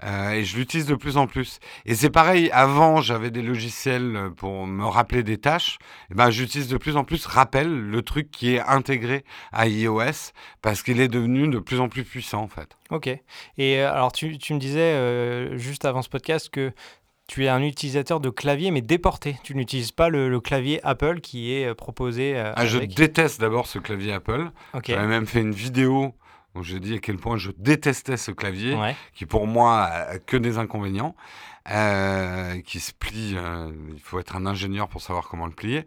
Euh, 0.03 0.31
et 0.31 0.43
je 0.43 0.57
l'utilise 0.57 0.85
de 0.85 0.93
plus 0.95 1.17
en 1.17 1.25
plus. 1.25 1.59
Et 1.85 1.95
c'est 1.95 2.09
pareil, 2.11 2.51
avant, 2.51 3.01
j'avais 3.01 3.31
des 3.31 3.41
logiciels 3.41 4.15
euh, 4.15 4.29
pour 4.29 4.67
me 4.67 4.85
rappeler 4.85 5.23
des 5.23 5.37
tâches. 5.37 5.79
Et 6.11 6.15
ben, 6.15 6.29
j'utilise 6.29 6.67
de 6.67 6.77
plus 6.77 6.97
en 6.97 7.03
plus 7.03 7.25
Rappel, 7.25 7.67
le 7.67 8.01
truc 8.03 8.29
qui 8.29 8.55
est 8.55 8.59
intégré 8.59 9.23
à 9.51 9.67
iOS, 9.67 10.33
parce 10.61 10.83
qu'il 10.83 10.99
est 10.99 11.07
devenu 11.07 11.47
de 11.47 11.59
plus 11.59 11.79
en 11.79 11.89
plus 11.89 12.03
puissant, 12.03 12.43
en 12.43 12.47
fait. 12.47 12.77
Ok. 12.91 13.09
Et 13.57 13.81
alors, 13.81 14.11
tu, 14.11 14.37
tu 14.37 14.53
me 14.53 14.59
disais 14.59 14.81
euh, 14.81 15.57
juste 15.57 15.85
avant 15.85 16.01
ce 16.03 16.09
podcast 16.09 16.49
que 16.51 16.73
tu 17.27 17.45
es 17.45 17.49
un 17.49 17.61
utilisateur 17.61 18.19
de 18.19 18.29
clavier, 18.29 18.71
mais 18.71 18.81
déporté. 18.81 19.37
Tu 19.43 19.53
n'utilises 19.55 19.91
pas 19.91 20.09
le, 20.09 20.29
le 20.29 20.39
clavier 20.39 20.79
Apple 20.83 21.19
qui 21.19 21.53
est 21.53 21.65
euh, 21.67 21.75
proposé 21.75 22.37
euh, 22.37 22.53
Ah, 22.55 22.65
je 22.65 22.79
déteste 22.79 23.39
d'abord 23.41 23.67
ce 23.67 23.79
clavier 23.79 24.13
Apple. 24.13 24.49
Ok. 24.73 24.85
J'avais 24.87 25.07
même 25.07 25.25
fait 25.27 25.41
une 25.41 25.51
vidéo 25.51 26.15
où 26.55 26.63
je 26.63 26.77
dis 26.77 26.95
à 26.95 26.99
quel 26.99 27.17
point 27.17 27.37
je 27.37 27.51
détestais 27.57 28.17
ce 28.17 28.31
clavier. 28.31 28.73
Ouais. 28.75 28.95
qui 29.13 29.25
pour 29.25 29.45
moi 29.45 29.83
a 29.83 30.19
que 30.19 30.37
des 30.37 30.57
inconvénients, 30.57 31.15
euh, 31.69 32.61
qui 32.61 32.79
se 32.79 32.93
plie. 32.93 33.35
euh, 33.35 33.69
il 33.93 33.99
faut 33.99 34.19
être 34.19 34.35
un 34.35 34.45
ingénieur 34.45 34.87
pour 34.87 35.01
savoir 35.01 35.27
comment 35.27 35.45
le 35.45 35.51
plier. 35.51 35.85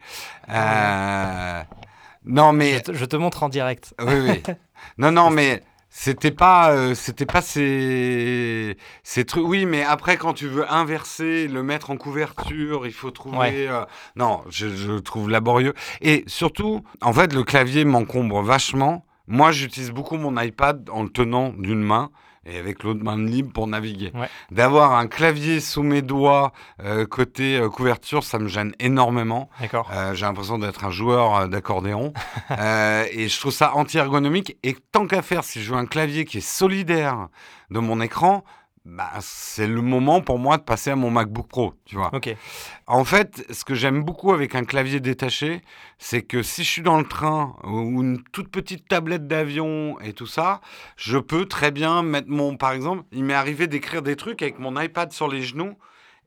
Non, 2.25 2.53
Je 2.53 2.57
mais 2.57 2.81
te, 2.83 2.93
je 2.93 3.05
te 3.07 3.17
montre 3.17 3.43
en 3.43 3.49
direct. 3.49 3.95
oui, 4.01 4.15
oui. 4.29 4.43
Non, 4.99 5.11
non, 5.11 5.31
mais 5.31 5.63
c'était 6.03 6.31
pas, 6.31 6.71
euh, 6.71 6.95
c'était 6.95 7.27
pas 7.27 7.43
ces, 7.43 8.79
ces 9.03 9.27
trucs. 9.27 9.47
Oui, 9.47 9.67
mais 9.67 9.83
après, 9.83 10.17
quand 10.17 10.33
tu 10.33 10.49
veux 10.49 10.65
inverser, 10.73 11.47
le 11.47 11.63
mettre 11.63 11.91
en 11.91 11.99
couverture, 11.99 12.87
il 12.87 12.93
faut 12.95 13.11
trouver. 13.11 13.37
Ouais. 13.37 13.67
euh, 13.69 13.85
non, 14.17 14.41
je, 14.49 14.75
je 14.75 14.93
le 14.93 15.03
trouve 15.03 15.29
laborieux. 15.29 15.75
Et 16.01 16.25
surtout, 16.27 16.83
en 17.03 17.13
fait, 17.13 17.35
le 17.35 17.45
clavier 17.45 17.85
m'encombre 17.85 18.41
vachement. 18.41 19.05
Moi, 19.27 19.53
j'utilise 19.53 19.91
beaucoup 19.91 20.17
mon 20.17 20.41
iPad 20.41 20.89
en 20.91 21.03
le 21.03 21.11
tenant 21.11 21.51
d'une 21.51 21.83
main 21.83 22.09
et 22.47 22.59
avec 22.59 22.83
l'autre 22.83 23.03
main 23.03 23.19
libre 23.19 23.53
pour 23.53 23.67
naviguer. 23.67 24.13
Ouais. 24.15 24.29
D'avoir 24.51 24.95
un 24.95 25.07
clavier 25.07 25.61
sous 25.61 25.83
mes 25.83 26.03
doigts 26.03 26.53
euh, 26.83 27.07
côté 27.07 27.57
euh, 27.57 27.69
couverture, 27.69 28.25
ça 28.25 28.39
me 28.39 28.49
gêne 28.49 28.73
énormément. 28.79 29.51
D'accord. 29.61 29.91
Euh, 29.93 30.15
J'ai 30.15 30.25
l'impression 30.27 30.59
d'être 30.59 30.85
un 30.85 30.91
joueur 30.91 31.37
euh, 31.37 31.47
d'accordéon. 31.49 32.13
Et 32.51 33.29
je 33.29 33.39
trouve 33.39 33.53
ça 33.53 33.75
anti-ergonomique. 33.75 34.57
Et 34.63 34.77
tant 34.93 35.07
qu'à 35.07 35.23
faire, 35.23 35.45
si 35.45 35.63
je 35.63 35.73
veux 35.73 35.79
un 35.79 35.87
clavier 35.87 36.25
qui 36.25 36.39
est 36.39 36.41
solidaire 36.41 37.29
de 37.71 37.79
mon 37.79 38.01
écran, 38.01 38.45
bah, 38.87 39.11
c'est 39.21 39.67
le 39.67 39.83
moment 39.83 40.21
pour 40.23 40.39
moi 40.39 40.57
de 40.57 40.63
passer 40.63 40.91
à 40.91 40.97
mon 40.97 41.11
MacBook 41.11 41.47
Pro, 41.49 41.75
tu 41.85 41.97
vois. 41.97 42.11
En 42.87 43.05
fait, 43.05 43.45
ce 43.51 43.65
que 43.65 43.75
j'aime 43.75 44.03
beaucoup 44.03 44.33
avec 44.33 44.55
un 44.55 44.65
clavier 44.65 45.01
détaché, 45.01 45.63
c'est 45.99 46.23
que 46.23 46.43
si 46.43 46.65
je 46.65 46.71
suis 46.71 46.83
dans 46.83 46.99
le 46.99 47.05
train 47.07 47.57
ou 47.65 48.03
une 48.03 48.23
toute 48.33 48.51
petite 48.51 48.89
tablette 48.89 49.27
d'avion 49.27 50.01
et 50.01 50.13
tout 50.15 50.27
ça, 50.27 50.61
je 50.97 51.19
peux 51.19 51.45
très 51.47 51.71
bien 51.71 52.03
mettre 52.03 52.29
mon... 52.31 52.57
Par 52.57 52.73
exemple, 52.73 53.05
il 53.13 53.23
m'est 53.25 53.35
arrivé 53.35 53.67
d'écrire 53.67 54.03
des 54.03 54.17
trucs 54.17 54.41
avec 54.43 54.59
mon 54.59 54.81
iPad 54.81 55.13
sur 55.13 55.29
les 55.29 55.43
genoux 55.43 55.77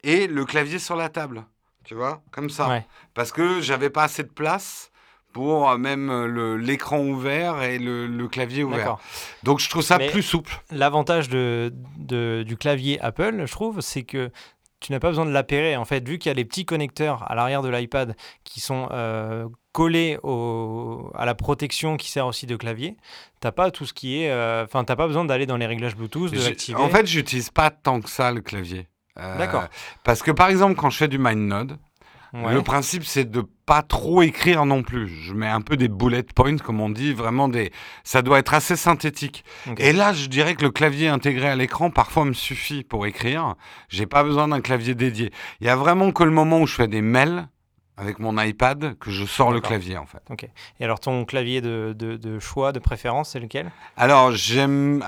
et 0.03 0.27
le 0.27 0.45
clavier 0.45 0.79
sur 0.79 0.95
la 0.95 1.09
table. 1.09 1.45
Tu 1.85 1.95
vois 1.95 2.21
Comme 2.31 2.49
ça 2.49 2.69
Ouais. 2.69 2.85
parce 3.13 3.31
que 3.31 3.59
j'avais 3.61 3.89
pas 3.89 4.03
assez 4.03 4.23
de 4.23 4.29
place 4.29 4.91
pour 5.33 5.69
euh, 5.69 5.77
même 5.77 6.09
euh, 6.09 6.55
l'écran 6.57 6.99
ouvert 6.99 7.61
et 7.63 7.79
le, 7.79 8.07
le 8.07 8.27
clavier 8.27 8.63
ouvert. 8.63 8.97
Donc 9.43 9.59
je 9.59 9.69
trouve 9.69 9.81
ça 9.81 9.97
Mais- 9.97 10.09
plus 10.09 10.21
souple. 10.23 10.61
L'avantage 10.71 11.27
de, 11.29 11.73
de- 11.97 12.43
du 12.45 12.55
clavier 12.55 12.99
Apple, 13.01 13.43
je 13.45 13.51
trouve, 13.51 13.81
c'est 13.81 14.03
que 14.03 14.31
tu 14.79 14.91
n'as 14.91 14.99
pas 14.99 15.07
besoin 15.09 15.25
de 15.25 15.31
l'appairer. 15.31 15.75
En 15.77 15.85
fait, 15.85 16.07
vu 16.07 16.17
qu'il 16.17 16.29
y 16.29 16.31
a 16.31 16.33
les 16.35 16.45
petits 16.45 16.65
connecteurs 16.65 17.23
à 17.31 17.35
l'arrière 17.35 17.61
de 17.61 17.69
l'iPad 17.69 18.15
qui 18.43 18.59
sont 18.59 18.89
euh, 18.91 19.47
collés 19.71 20.17
au- 20.23 21.09
à 21.15 21.25
la 21.25 21.35
protection 21.35 21.95
qui 21.97 22.09
sert 22.11 22.27
aussi 22.27 22.45
de 22.45 22.55
clavier, 22.55 22.97
t'as 23.39 23.51
pas 23.53 23.71
tout 23.71 23.85
ce 23.85 23.93
qui 23.93 24.21
est. 24.21 24.29
euh, 24.29 24.65
Enfin, 24.65 24.83
t'as 24.83 24.95
pas 24.97 25.07
besoin 25.07 25.25
d'aller 25.25 25.45
dans 25.45 25.57
les 25.57 25.65
réglages 25.65 25.95
Bluetooth, 25.95 26.31
de 26.31 26.37
l'activer. 26.43 26.77
En 26.79 26.89
fait, 26.89 27.07
j'utilise 27.07 27.49
pas 27.49 27.69
tant 27.71 28.01
que 28.01 28.09
ça 28.09 28.31
le 28.31 28.41
clavier. 28.41 28.87
Euh, 29.19 29.37
D'accord. 29.37 29.63
Parce 30.03 30.21
que 30.21 30.31
par 30.31 30.49
exemple, 30.49 30.75
quand 30.75 30.89
je 30.89 30.97
fais 30.97 31.07
du 31.07 31.17
MindNode, 31.19 31.77
Ouais. 32.33 32.51
le 32.53 32.63
principe 32.63 33.03
c'est 33.05 33.29
de 33.29 33.43
pas 33.67 33.83
trop 33.83 34.23
écrire 34.23 34.65
non 34.65 34.81
plus. 34.81 35.07
Je 35.07 35.33
mets 35.33 35.47
un 35.47 35.61
peu 35.61 35.77
des 35.77 35.87
bullet 35.87 36.23
points, 36.23 36.57
comme 36.57 36.81
on 36.81 36.89
dit, 36.89 37.13
vraiment 37.13 37.47
des. 37.47 37.71
Ça 38.03 38.21
doit 38.23 38.39
être 38.39 38.53
assez 38.55 38.75
synthétique. 38.75 39.45
Ok. 39.69 39.79
Et 39.79 39.93
là, 39.93 40.13
je 40.13 40.25
dirais 40.27 40.55
que 40.55 40.63
le 40.63 40.71
clavier 40.71 41.07
intégré 41.09 41.47
à 41.47 41.55
l'écran 41.55 41.91
parfois 41.91 42.25
me 42.25 42.33
suffit 42.33 42.83
pour 42.83 43.05
écrire. 43.05 43.53
J'ai 43.89 44.07
pas 44.07 44.23
besoin 44.23 44.47
d'un 44.47 44.61
clavier 44.61 44.95
dédié. 44.95 45.31
Il 45.61 45.67
y 45.67 45.69
a 45.69 45.75
vraiment 45.75 46.11
que 46.11 46.23
le 46.23 46.31
moment 46.31 46.59
où 46.61 46.65
je 46.67 46.73
fais 46.73 46.87
des 46.87 47.01
mails 47.03 47.47
avec 47.95 48.17
mon 48.17 48.41
iPad 48.41 48.97
que 48.97 49.11
je 49.11 49.23
sors 49.23 49.51
le 49.51 49.61
clavier 49.61 49.97
en 49.99 50.07
fait. 50.07 50.23
Et 50.79 50.83
alors, 50.83 50.99
ton 50.99 51.25
clavier 51.25 51.61
de, 51.61 51.93
de- 51.95 52.17
de 52.17 52.39
choix, 52.39 52.71
de 52.71 52.79
préférence, 52.79 53.29
c'est 53.29 53.39
lequel? 53.39 53.71
Alors 53.95 54.31
j'aime. 54.31 55.03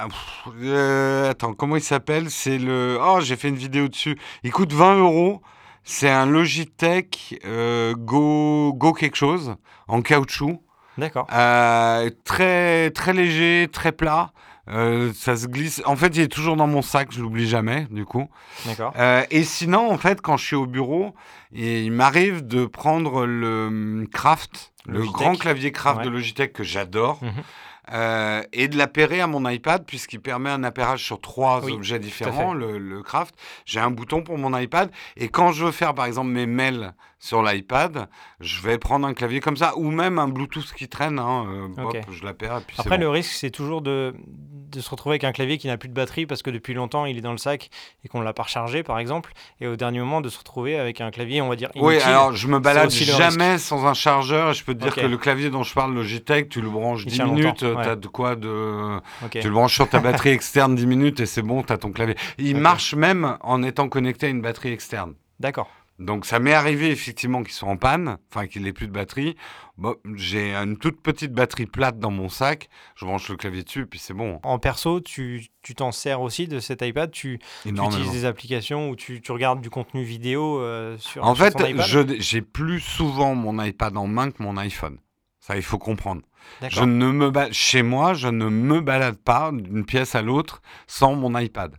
euh, 0.61 1.31
attends, 1.31 1.53
comment 1.53 1.75
il 1.75 1.81
s'appelle? 1.81 2.29
C'est 2.29 2.59
le. 2.59 2.99
Oh, 3.01 3.19
j'ai 3.21 3.35
fait 3.35 3.49
une 3.49 3.55
vidéo 3.55 3.87
dessus. 3.87 4.17
Il 4.43 4.51
coûte 4.51 4.71
20 4.73 4.99
euros. 4.99 5.41
C'est 5.85 6.09
un 6.09 6.25
Logitech 6.25 7.39
euh, 7.45 7.93
Go 7.95 8.73
Go 8.73 8.91
quelque 8.93 9.15
chose 9.15 9.55
en 9.87 10.01
caoutchouc. 10.01 10.61
D'accord. 10.97 11.27
Euh, 11.31 12.09
très 12.23 12.89
très 12.91 13.13
léger, 13.13 13.67
très 13.71 13.91
plat. 13.91 14.31
Euh, 14.67 15.11
ça 15.13 15.35
se 15.37 15.45
glisse. 15.45 15.83
En 15.85 15.95
fait, 15.95 16.15
il 16.15 16.21
est 16.23 16.27
toujours 16.27 16.55
dans 16.55 16.65
mon 16.65 16.81
sac. 16.81 17.09
Je 17.11 17.21
l'oublie 17.21 17.47
jamais. 17.47 17.85
Du 17.91 18.03
coup. 18.05 18.27
D'accord. 18.65 18.93
Euh, 18.97 19.23
et 19.29 19.43
sinon, 19.43 19.91
en 19.91 19.97
fait, 19.99 20.21
quand 20.21 20.37
je 20.37 20.45
suis 20.45 20.55
au 20.55 20.65
bureau, 20.65 21.13
il 21.51 21.91
m'arrive 21.91 22.47
de 22.47 22.65
prendre 22.65 23.25
le 23.27 23.67
hum, 23.67 24.07
Craft, 24.11 24.73
le 24.87 24.93
Logitech. 24.99 25.13
grand 25.15 25.35
clavier 25.35 25.71
Craft 25.71 25.99
Ouais. 25.99 26.05
de 26.05 26.09
Logitech 26.09 26.51
que 26.53 26.63
j'adore, 26.63 27.19
Mhm. 27.23 27.43
Euh, 27.91 28.41
et 28.53 28.67
de 28.67 28.77
l'appairer 28.77 29.21
à 29.21 29.27
mon 29.27 29.47
iPad, 29.49 29.85
puisqu'il 29.85 30.19
permet 30.19 30.49
un 30.49 30.63
appairage 30.63 31.03
sur 31.03 31.21
trois 31.21 31.63
Oui, 31.63 31.73
objets 31.73 31.99
différents, 31.99 32.53
le, 32.53 32.77
le 32.77 33.03
Craft. 33.03 33.35
J'ai 33.65 33.79
un 33.79 33.91
bouton 33.91 34.21
pour 34.21 34.37
mon 34.37 34.57
iPad, 34.57 34.89
et 35.17 35.29
quand 35.29 35.51
je 35.51 35.65
veux 35.65 35.71
faire, 35.71 35.93
par 35.93 36.05
exemple, 36.05 36.29
mes 36.29 36.45
mails 36.45 36.93
sur 37.19 37.41
l'iPad, 37.41 38.07
je 38.39 38.61
vais 38.61 38.77
prendre 38.77 39.07
un 39.07 39.13
clavier 39.13 39.39
comme 39.39 39.57
ça, 39.57 39.73
ou 39.77 39.89
même 39.89 40.19
un 40.19 40.27
Bluetooth 40.27 40.73
qui 40.75 40.87
traîne. 40.87 41.17
hein, 41.19 41.45
euh, 41.77 41.83
hop, 41.83 41.97
je 42.11 42.19
c'est 42.21 42.79
Après, 42.79 42.97
bon. 42.97 43.03
le 43.03 43.09
risque, 43.09 43.31
c'est 43.31 43.49
toujours 43.49 43.81
de, 43.81 44.13
de 44.27 44.79
se 44.81 44.89
retrouver 44.89 45.13
avec 45.13 45.23
un 45.23 45.31
clavier 45.31 45.57
qui 45.57 45.67
n'a 45.67 45.77
plus 45.77 45.89
de 45.89 45.93
batterie 45.93 46.25
parce 46.25 46.43
que 46.43 46.49
depuis 46.49 46.73
longtemps, 46.73 47.05
il 47.05 47.17
est 47.17 47.21
dans 47.21 47.31
le 47.31 47.37
sac 47.37 47.69
et 48.03 48.07
qu'on 48.09 48.19
ne 48.19 48.25
l'a 48.25 48.33
pas 48.33 48.43
rechargé, 48.43 48.83
par 48.83 48.99
exemple. 48.99 49.31
Et 49.59 49.67
au 49.67 49.75
dernier 49.75 49.99
moment, 49.99 50.21
de 50.21 50.29
se 50.29 50.37
retrouver 50.37 50.77
avec 50.77 51.01
un 51.01 51.09
clavier, 51.09 51.41
on 51.41 51.49
va 51.49 51.55
dire, 51.55 51.69
Oui, 51.75 51.93
inutile. 51.93 52.09
alors 52.09 52.35
je 52.35 52.47
me 52.47 52.59
balade 52.59 52.89
jamais 52.91 53.57
sans 53.57 53.85
un 53.85 53.93
chargeur 53.93 54.51
et 54.51 54.53
je 54.53 54.63
peux 54.63 54.73
te 54.75 54.83
dire 54.83 54.93
que 54.93 55.01
le 55.01 55.17
clavier 55.17 55.49
dont 55.49 55.63
je 55.63 55.73
parle, 55.73 55.93
Logitech, 55.95 56.49
tu 56.49 56.61
le 56.61 56.69
branches 56.69 57.03
Il 57.05 57.09
10 57.09 57.15
tient 57.15 57.25
minutes, 57.27 57.55
tu 57.57 57.65
as 57.65 57.73
ouais. 57.73 57.95
de 57.95 58.07
quoi 58.07 58.35
de... 58.35 58.99
Tu 59.31 59.41
le 59.47 59.51
branches 59.53 59.73
sur 59.73 59.89
ta 59.89 59.99
batterie 59.99 60.29
externe 60.31 60.75
10 60.75 60.85
minutes 60.85 61.19
et 61.21 61.25
c'est 61.25 61.41
bon, 61.41 61.63
tu 61.63 61.71
as 61.73 61.77
ton 61.77 61.91
clavier. 61.91 62.15
Il 62.37 62.57
marche 62.57 62.93
même 62.93 63.37
en 63.41 63.63
étant 63.63 63.89
connecté 63.89 64.27
à 64.27 64.29
une 64.29 64.41
batterie 64.41 64.71
externe. 64.71 65.13
D'accord. 65.39 65.69
Donc 65.97 66.25
ça 66.25 66.39
m'est 66.39 66.53
arrivé 66.53 66.89
effectivement 66.91 67.41
qu'ils 67.41 67.53
soient 67.53 67.69
en 67.69 67.77
panne, 67.77 68.17
enfin 68.29 68.47
qu'il 68.47 68.63
n'ait 68.63 68.73
plus 68.73 68.87
de 68.87 68.91
batterie. 68.91 69.37
Bon, 69.77 69.95
j'ai 70.15 70.53
une 70.53 70.77
toute 70.77 71.01
petite 71.01 71.31
batterie 71.31 71.67
plate 71.67 71.99
dans 71.99 72.11
mon 72.11 72.27
sac, 72.27 72.67
je 72.95 73.05
branche 73.05 73.29
le 73.29 73.37
clavier 73.37 73.63
dessus 73.63 73.83
et 73.83 73.85
puis 73.85 73.99
c'est 73.99 74.13
bon. 74.13 74.39
En 74.43 74.59
perso, 74.59 74.99
tu 74.99 75.47
tu 75.61 75.73
t'en 75.73 75.91
sers 75.91 76.19
aussi 76.21 76.47
de 76.47 76.59
cet 76.59 76.81
iPad? 76.81 77.09
Tu, 77.11 77.39
utilises 77.65 78.11
des 78.11 78.25
applications 78.25 78.89
où 78.89 78.95
tu, 78.95 79.21
tu 79.21 79.31
regardes 79.31 79.61
du 79.61 79.69
contenu 79.69 80.03
vidéo 80.03 80.59
euh, 80.59 80.97
sur, 80.97 81.23
En 81.23 81.33
sur 81.33 81.45
fait, 81.45 81.51
ton 81.51 81.65
iPad? 81.65 81.85
je- 81.85 82.19
j'ai 82.19 82.41
plus 82.41 82.79
souvent 82.81 83.33
mon 83.33 83.63
iPad 83.63 83.95
en 83.97 84.05
main 84.07 84.31
que 84.31 84.43
mon 84.43 84.57
iPhone. 84.57 84.99
Ça, 85.39 85.55
il 85.55 85.63
faut 85.63 85.77
comprendre. 85.77 86.21
Je 86.69 86.83
ne 86.83 87.11
me 87.11 87.31
ba- 87.31 87.51
chez 87.51 87.83
moi, 87.83 88.13
je 88.13 88.27
ne 88.27 88.49
me 88.49 88.81
balade 88.81 89.17
pas 89.17 89.51
d'une 89.51 89.85
pièce 89.85 90.13
à 90.15 90.21
l'autre 90.21 90.61
sans 90.87 91.15
mon 91.15 91.37
iPad. 91.39 91.75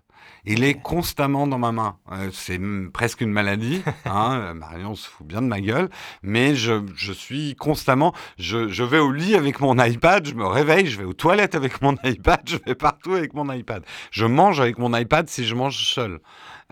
Il 0.46 0.64
est 0.64 0.74
constamment 0.74 1.46
dans 1.46 1.58
ma 1.58 1.72
main. 1.72 1.98
Euh, 2.12 2.30
c'est 2.32 2.60
presque 2.92 3.20
une 3.20 3.32
maladie. 3.32 3.82
Hein. 4.06 4.38
euh, 4.38 4.54
Marion 4.54 4.94
se 4.94 5.08
fout 5.08 5.26
bien 5.26 5.42
de 5.42 5.48
ma 5.48 5.60
gueule. 5.60 5.90
Mais 6.22 6.54
je, 6.54 6.84
je 6.94 7.12
suis 7.12 7.56
constamment. 7.56 8.14
Je, 8.38 8.68
je 8.68 8.84
vais 8.84 8.98
au 9.00 9.10
lit 9.10 9.34
avec 9.34 9.60
mon 9.60 9.76
iPad, 9.82 10.26
je 10.26 10.34
me 10.34 10.46
réveille, 10.46 10.86
je 10.86 10.98
vais 10.98 11.04
aux 11.04 11.12
toilettes 11.12 11.54
avec 11.54 11.82
mon 11.82 11.96
iPad, 12.04 12.40
je 12.46 12.56
vais 12.64 12.74
partout 12.74 13.14
avec 13.14 13.34
mon 13.34 13.50
iPad. 13.52 13.84
Je 14.12 14.24
mange 14.26 14.60
avec 14.60 14.78
mon 14.78 14.96
iPad 14.96 15.28
si 15.28 15.44
je 15.44 15.54
mange 15.54 15.76
seul. 15.76 16.20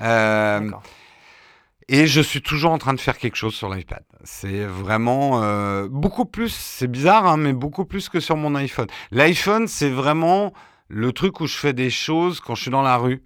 Euh, 0.00 0.70
et 1.88 2.06
je 2.06 2.20
suis 2.20 2.40
toujours 2.40 2.72
en 2.72 2.78
train 2.78 2.94
de 2.94 3.00
faire 3.00 3.18
quelque 3.18 3.36
chose 3.36 3.54
sur 3.54 3.72
l'iPad. 3.72 4.04
C'est 4.22 4.64
vraiment 4.64 5.42
euh, 5.42 5.86
beaucoup 5.90 6.24
plus, 6.24 6.54
c'est 6.54 6.88
bizarre, 6.88 7.26
hein, 7.26 7.36
mais 7.36 7.52
beaucoup 7.52 7.84
plus 7.84 8.08
que 8.08 8.20
sur 8.20 8.36
mon 8.36 8.54
iPhone. 8.54 8.86
L'iPhone, 9.10 9.66
c'est 9.66 9.90
vraiment 9.90 10.52
le 10.88 11.12
truc 11.12 11.40
où 11.40 11.46
je 11.46 11.56
fais 11.56 11.72
des 11.72 11.90
choses 11.90 12.40
quand 12.40 12.54
je 12.54 12.62
suis 12.62 12.70
dans 12.70 12.82
la 12.82 12.96
rue, 12.96 13.22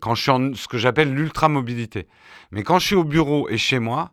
quand 0.00 0.14
je 0.14 0.22
suis 0.22 0.30
en 0.30 0.54
ce 0.54 0.68
que 0.68 0.78
j'appelle 0.78 1.12
l'ultra-mobilité. 1.14 2.08
Mais 2.50 2.62
quand 2.62 2.78
je 2.78 2.86
suis 2.86 2.94
au 2.94 3.04
bureau 3.04 3.48
et 3.48 3.58
chez 3.58 3.78
moi, 3.78 4.12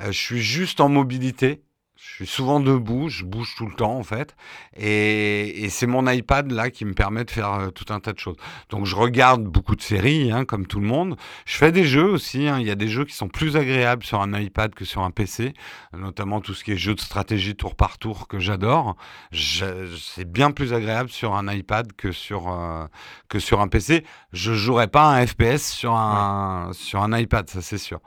euh, 0.00 0.06
je 0.06 0.18
suis 0.18 0.42
juste 0.42 0.80
en 0.80 0.88
mobilité. 0.88 1.62
Je 2.02 2.14
suis 2.24 2.26
souvent 2.26 2.60
debout, 2.60 3.10
je 3.10 3.24
bouge 3.24 3.54
tout 3.58 3.66
le 3.66 3.74
temps 3.74 3.94
en 3.98 4.02
fait. 4.02 4.34
Et, 4.74 5.64
et 5.64 5.68
c'est 5.68 5.86
mon 5.86 6.06
iPad 6.08 6.50
là 6.50 6.70
qui 6.70 6.86
me 6.86 6.94
permet 6.94 7.24
de 7.24 7.30
faire 7.30 7.52
euh, 7.52 7.70
tout 7.70 7.92
un 7.92 8.00
tas 8.00 8.14
de 8.14 8.18
choses. 8.18 8.36
Donc 8.70 8.86
je 8.86 8.96
regarde 8.96 9.42
beaucoup 9.44 9.76
de 9.76 9.82
séries, 9.82 10.32
hein, 10.32 10.46
comme 10.46 10.66
tout 10.66 10.80
le 10.80 10.86
monde. 10.86 11.16
Je 11.44 11.56
fais 11.56 11.72
des 11.72 11.84
jeux 11.84 12.08
aussi. 12.08 12.48
hein. 12.48 12.58
Il 12.58 12.66
y 12.66 12.70
a 12.70 12.74
des 12.74 12.88
jeux 12.88 13.04
qui 13.04 13.14
sont 13.14 13.28
plus 13.28 13.54
agréables 13.56 14.02
sur 14.02 14.20
un 14.22 14.38
iPad 14.38 14.74
que 14.74 14.86
sur 14.86 15.02
un 15.02 15.10
PC, 15.10 15.52
notamment 15.94 16.40
tout 16.40 16.54
ce 16.54 16.64
qui 16.64 16.72
est 16.72 16.76
jeux 16.78 16.94
de 16.94 17.00
stratégie 17.00 17.54
tour 17.54 17.74
par 17.74 17.98
tour 17.98 18.28
que 18.28 18.38
j'adore. 18.38 18.96
C'est 19.32 20.24
bien 20.30 20.52
plus 20.52 20.72
agréable 20.72 21.10
sur 21.10 21.34
un 21.34 21.52
iPad 21.52 21.92
que 21.98 22.12
sur, 22.12 22.50
euh, 22.50 22.86
que 23.28 23.38
sur 23.38 23.60
un 23.60 23.68
PC. 23.68 24.04
Je 24.32 24.54
jouerai 24.54 24.88
pas 24.88 25.04
un 25.04 25.26
FPS 25.26 25.70
sur 25.70 25.92
un, 25.94 26.70
sur 26.72 27.02
un 27.02 27.16
iPad, 27.18 27.46
ça 27.50 27.60
c'est 27.60 27.78
sûr. 27.78 28.00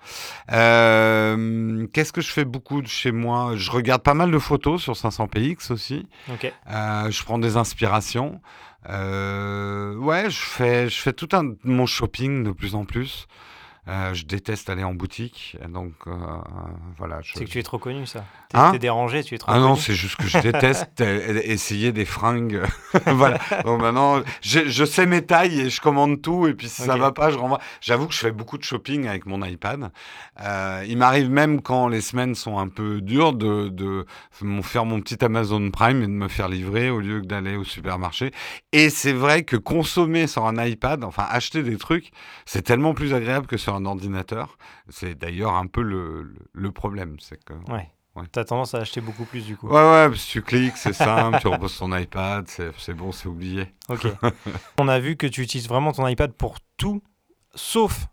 Euh, 0.52 1.86
Qu'est-ce 1.94 2.12
que 2.14 2.22
je 2.22 2.32
fais 2.32 2.46
beaucoup 2.46 2.82
de 2.82 2.88
chez 2.88 3.12
moi? 3.12 3.52
Je 3.56 3.70
regarde 3.84 4.02
pas 4.02 4.14
mal 4.14 4.32
de 4.32 4.40
photos 4.40 4.82
sur 4.82 4.94
500px 4.94 5.72
aussi. 5.72 6.08
Euh, 6.70 7.12
je 7.12 7.24
prends 7.24 7.38
des 7.38 7.58
inspirations. 7.58 8.42
Euh, 8.90 9.96
ouais, 9.96 10.30
je 10.30 10.40
fais, 10.40 10.90
je 10.90 11.00
fais 11.00 11.14
tout 11.14 11.30
un, 11.34 11.54
mon 11.64 11.86
shopping 11.86 12.44
de 12.44 12.52
plus 12.52 12.76
en 12.76 12.86
plus. 12.86 13.28
Euh, 13.90 14.14
je 14.14 14.24
déteste 14.26 14.70
aller 14.70 14.86
en 14.86 14.94
boutique, 14.94 15.58
donc 15.68 15.92
euh, 16.08 16.12
voilà. 16.98 17.20
je- 17.22 17.34
C'est 17.36 17.44
que 17.44 17.50
tu 17.50 17.60
es 17.60 17.64
trop 17.64 17.80
connu, 17.80 18.06
ça. 18.06 18.24
T'es 18.48 18.58
Hein 18.58 18.74
dérangé, 18.78 19.26
tu 19.26 19.36
es 19.36 19.38
trop 19.38 19.52
ah 19.52 19.60
non, 19.60 19.72
connu. 19.72 19.82
c'est 19.82 19.94
juste 19.94 20.16
que 20.16 20.26
je 20.28 20.38
déteste 20.40 21.02
euh, 21.02 21.42
essayer 21.44 21.92
des 21.92 22.06
fringues. 22.06 22.62
voilà. 23.08 23.40
Donc 23.66 23.82
maintenant, 23.82 24.22
je, 24.42 24.62
je 24.70 24.86
sais 24.86 25.06
mes 25.06 25.26
tailles 25.26 25.60
et 25.60 25.70
je 25.70 25.82
commande 25.82 26.22
tout. 26.22 26.48
Et 26.48 26.54
puis 26.54 26.70
si 26.70 26.82
ça 26.84 26.94
Ok. 26.94 27.00
va 27.02 27.12
pas, 27.12 27.30
je 27.30 27.38
renvoie. 27.38 27.60
J'avoue 27.82 28.08
que 28.08 28.14
je 28.14 28.20
fais 28.20 28.32
beaucoup 28.32 28.58
de 28.58 28.64
shopping 28.64 29.06
avec 29.08 29.26
mon 29.26 29.44
iPad. 29.44 29.92
Euh, 30.42 30.86
il 30.88 30.98
m'arrive 30.98 31.30
même 31.30 31.62
quand 31.62 31.90
les 31.90 32.00
semaines 32.00 32.36
sont 32.36 32.58
un 32.60 32.70
peu 32.70 33.02
dures 33.02 33.34
de, 33.34 33.68
de 33.68 34.06
faire 34.62 34.86
mon 34.86 35.02
petit 35.02 35.24
Amazon 35.26 35.72
Prime 35.72 36.02
et 36.04 36.08
de 36.08 36.12
me 36.12 36.30
faire 36.30 36.48
livrer 36.48 36.90
au 36.90 37.02
lieu 37.02 37.20
que 37.20 37.26
d'aller 37.26 37.58
au 37.58 37.66
supermarché. 37.66 38.32
Et 38.72 38.90
c'est 38.90 39.12
vrai 39.14 39.44
que 39.44 39.58
consommer 39.58 40.28
sur 40.28 40.46
un 40.46 40.64
iPad, 40.64 41.04
enfin 41.04 41.26
acheter 41.30 41.64
des 41.64 41.76
trucs, 41.78 42.12
c'est 42.46 42.62
tellement 42.62 42.94
plus 42.94 43.14
agréable 43.14 43.46
que 43.46 43.58
sur 43.58 43.73
un 43.74 43.86
ordinateur. 43.86 44.58
C'est 44.90 45.16
d'ailleurs 45.16 45.54
un 45.54 45.68
peu 45.68 45.82
le, 45.82 46.72
problème. 46.72 47.18
C'est 47.20 47.44
que 47.44 47.54
Ouais. 47.72 47.90
Ouais. 48.16 48.26
T'as 48.32 48.44
tendance 48.44 48.76
à 48.76 48.80
acheter 48.80 49.02
beaucoup 49.02 49.26
plus 49.26 49.44
du 49.44 49.58
coup. 49.58 49.68
Ouais, 49.68 49.74
ouais, 49.74 50.08
parce 50.08 50.24
que 50.24 50.32
tu 50.32 50.42
cliques, 50.44 50.78
c'est 50.78 50.94
simple, 50.94 51.40
tu 51.42 51.48
reposes 51.48 51.80
ton 51.80 51.96
iPad, 51.96 52.48
c'est 52.48 52.94
bon, 52.94 53.12
c'est 53.12 53.28
oublié. 53.28 53.74
Ok. 53.90 54.06
On 54.78 54.88
a 54.88 55.00
vu 55.00 55.16
que 55.16 55.26
tu 55.26 55.42
utilises 55.42 55.68
vraiment 55.68 55.92
ton 55.94 56.08
iPad 56.08 56.32
pour 56.32 56.58
tout, 56.78 57.02
sauf 57.56 58.06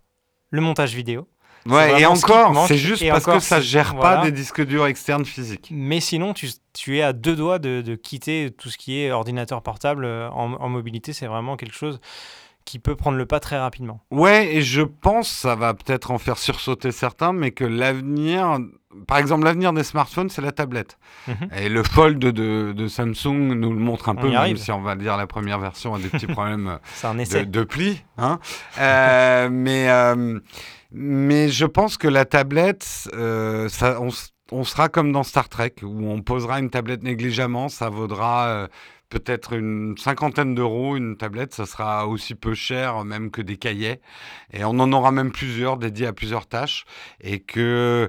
le 0.50 0.62
montage 0.62 0.94
vidéo. 0.94 1.28
Ouais, 1.66 2.00
et 2.00 2.06
encore, 2.06 2.66
c'est 2.66 2.78
juste 2.78 3.06
parce 3.06 3.26
que 3.26 3.38
ça 3.40 3.60
gère 3.60 3.94
voilà. 3.94 4.16
pas 4.16 4.24
des 4.24 4.32
disques 4.32 4.64
durs 4.64 4.86
externes 4.86 5.26
physiques. 5.26 5.68
Mais 5.70 6.00
sinon, 6.00 6.32
tu, 6.32 6.48
tu 6.72 6.98
es 6.98 7.02
à 7.02 7.12
deux 7.12 7.36
doigts 7.36 7.58
de, 7.58 7.82
de 7.82 7.94
quitter 7.94 8.50
tout 8.56 8.70
ce 8.70 8.78
qui 8.78 8.98
est 8.98 9.10
ordinateur 9.10 9.62
portable 9.62 10.06
euh, 10.06 10.30
en, 10.30 10.54
en 10.54 10.68
mobilité. 10.70 11.12
C'est 11.12 11.26
vraiment 11.26 11.56
quelque 11.56 11.74
chose 11.74 12.00
qui 12.64 12.78
peut 12.78 12.96
prendre 12.96 13.16
le 13.16 13.26
pas 13.26 13.40
très 13.40 13.58
rapidement. 13.58 14.00
Ouais, 14.10 14.54
et 14.54 14.62
je 14.62 14.82
pense, 14.82 15.28
ça 15.28 15.54
va 15.54 15.74
peut-être 15.74 16.10
en 16.10 16.18
faire 16.18 16.38
sursauter 16.38 16.92
certains, 16.92 17.32
mais 17.32 17.50
que 17.50 17.64
l'avenir, 17.64 18.58
par 19.06 19.18
exemple, 19.18 19.44
l'avenir 19.44 19.72
des 19.72 19.84
smartphones, 19.84 20.28
c'est 20.30 20.42
la 20.42 20.52
tablette. 20.52 20.98
Mhm. 21.28 21.48
Et 21.58 21.68
le 21.68 21.82
Fold 21.82 22.18
de, 22.18 22.72
de 22.72 22.88
Samsung 22.88 23.54
nous 23.54 23.72
le 23.72 23.78
montre 23.78 24.08
un 24.08 24.12
On 24.12 24.20
peu, 24.20 24.28
même 24.28 24.36
arrive. 24.36 24.56
si 24.56 24.70
on 24.72 24.82
va 24.82 24.94
dire 24.96 25.16
la 25.16 25.26
première 25.26 25.58
version 25.58 25.94
a 25.94 25.98
des 25.98 26.08
petits 26.08 26.26
problèmes 26.26 26.78
un 27.04 27.14
de, 27.14 27.44
de 27.44 27.64
pli. 27.64 28.02
Hein 28.18 28.38
Euh, 28.78 29.48
mais, 29.52 29.88
euh, 29.90 30.38
mais 30.92 31.48
je 31.48 31.66
pense 31.66 31.96
que 31.96 32.08
la 32.08 32.24
tablette, 32.24 33.08
euh, 33.14 33.68
ça, 33.68 33.98
on, 34.52 34.64
sera 34.64 34.88
comme 34.88 35.12
dans 35.12 35.22
Star 35.22 35.48
Trek, 35.48 35.74
où 35.82 36.08
on 36.10 36.20
posera 36.22 36.58
une 36.58 36.70
tablette 36.70 37.02
négligemment, 37.02 37.68
ça 37.68 37.88
vaudra 37.88 38.46
euh, 38.48 38.68
peut-être 39.10 39.52
une 39.52 39.96
cinquantaine 39.98 40.54
d'euros. 40.54 40.96
Une 40.96 41.16
tablette, 41.16 41.52
ça 41.52 41.66
sera 41.66 42.06
aussi 42.06 42.34
peu 42.34 42.54
cher 42.54 43.04
même 43.04 43.30
que 43.30 43.42
des 43.42 43.58
cahiers. 43.58 44.00
Et 44.52 44.64
on 44.64 44.78
en 44.78 44.92
aura 44.92 45.12
même 45.12 45.32
plusieurs 45.32 45.76
dédiés 45.76 46.06
à 46.06 46.12
plusieurs 46.12 46.46
tâches. 46.46 46.84
Et 47.20 47.40
que... 47.40 48.08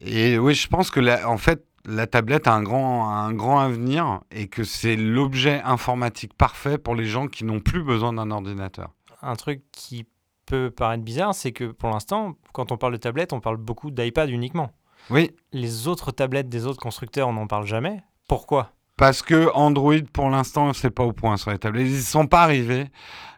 Et 0.00 0.38
oui, 0.38 0.54
je 0.54 0.66
pense 0.66 0.90
que 0.90 1.00
la, 1.00 1.28
en 1.28 1.36
fait, 1.36 1.66
la 1.84 2.06
tablette 2.06 2.46
a 2.46 2.54
un 2.54 2.62
grand, 2.62 3.10
un 3.10 3.32
grand 3.32 3.60
avenir 3.60 4.20
et 4.30 4.48
que 4.48 4.64
c'est 4.64 4.96
l'objet 4.96 5.60
informatique 5.62 6.34
parfait 6.34 6.78
pour 6.78 6.94
les 6.94 7.04
gens 7.04 7.26
qui 7.26 7.44
n'ont 7.44 7.60
plus 7.60 7.82
besoin 7.82 8.12
d'un 8.12 8.30
ordinateur. 8.30 8.90
Un 9.22 9.34
truc 9.34 9.62
qui 9.72 10.06
peut 10.46 10.70
paraître 10.70 11.04
bizarre, 11.04 11.34
c'est 11.34 11.52
que 11.52 11.64
pour 11.64 11.90
l'instant, 11.90 12.34
quand 12.52 12.72
on 12.72 12.76
parle 12.76 12.94
de 12.94 12.98
tablette, 12.98 13.32
on 13.32 13.40
parle 13.40 13.56
beaucoup 13.56 13.90
d'iPad 13.90 14.30
uniquement. 14.30 14.72
Oui, 15.08 15.30
Les 15.52 15.88
autres 15.88 16.12
tablettes 16.12 16.48
des 16.48 16.66
autres 16.66 16.80
constructeurs, 16.80 17.28
on 17.28 17.32
n'en 17.32 17.46
parle 17.46 17.66
jamais. 17.66 18.02
Pourquoi? 18.28 18.72
Parce 19.00 19.22
que 19.22 19.48
Android, 19.54 20.02
pour 20.12 20.28
l'instant, 20.28 20.74
c'est 20.74 20.90
pas 20.90 21.04
au 21.04 21.14
point 21.14 21.38
sur 21.38 21.50
les 21.50 21.58
tablettes. 21.58 21.86
Ils 21.86 21.96
ne 21.96 22.00
sont 22.00 22.26
pas 22.26 22.42
arrivés. 22.42 22.84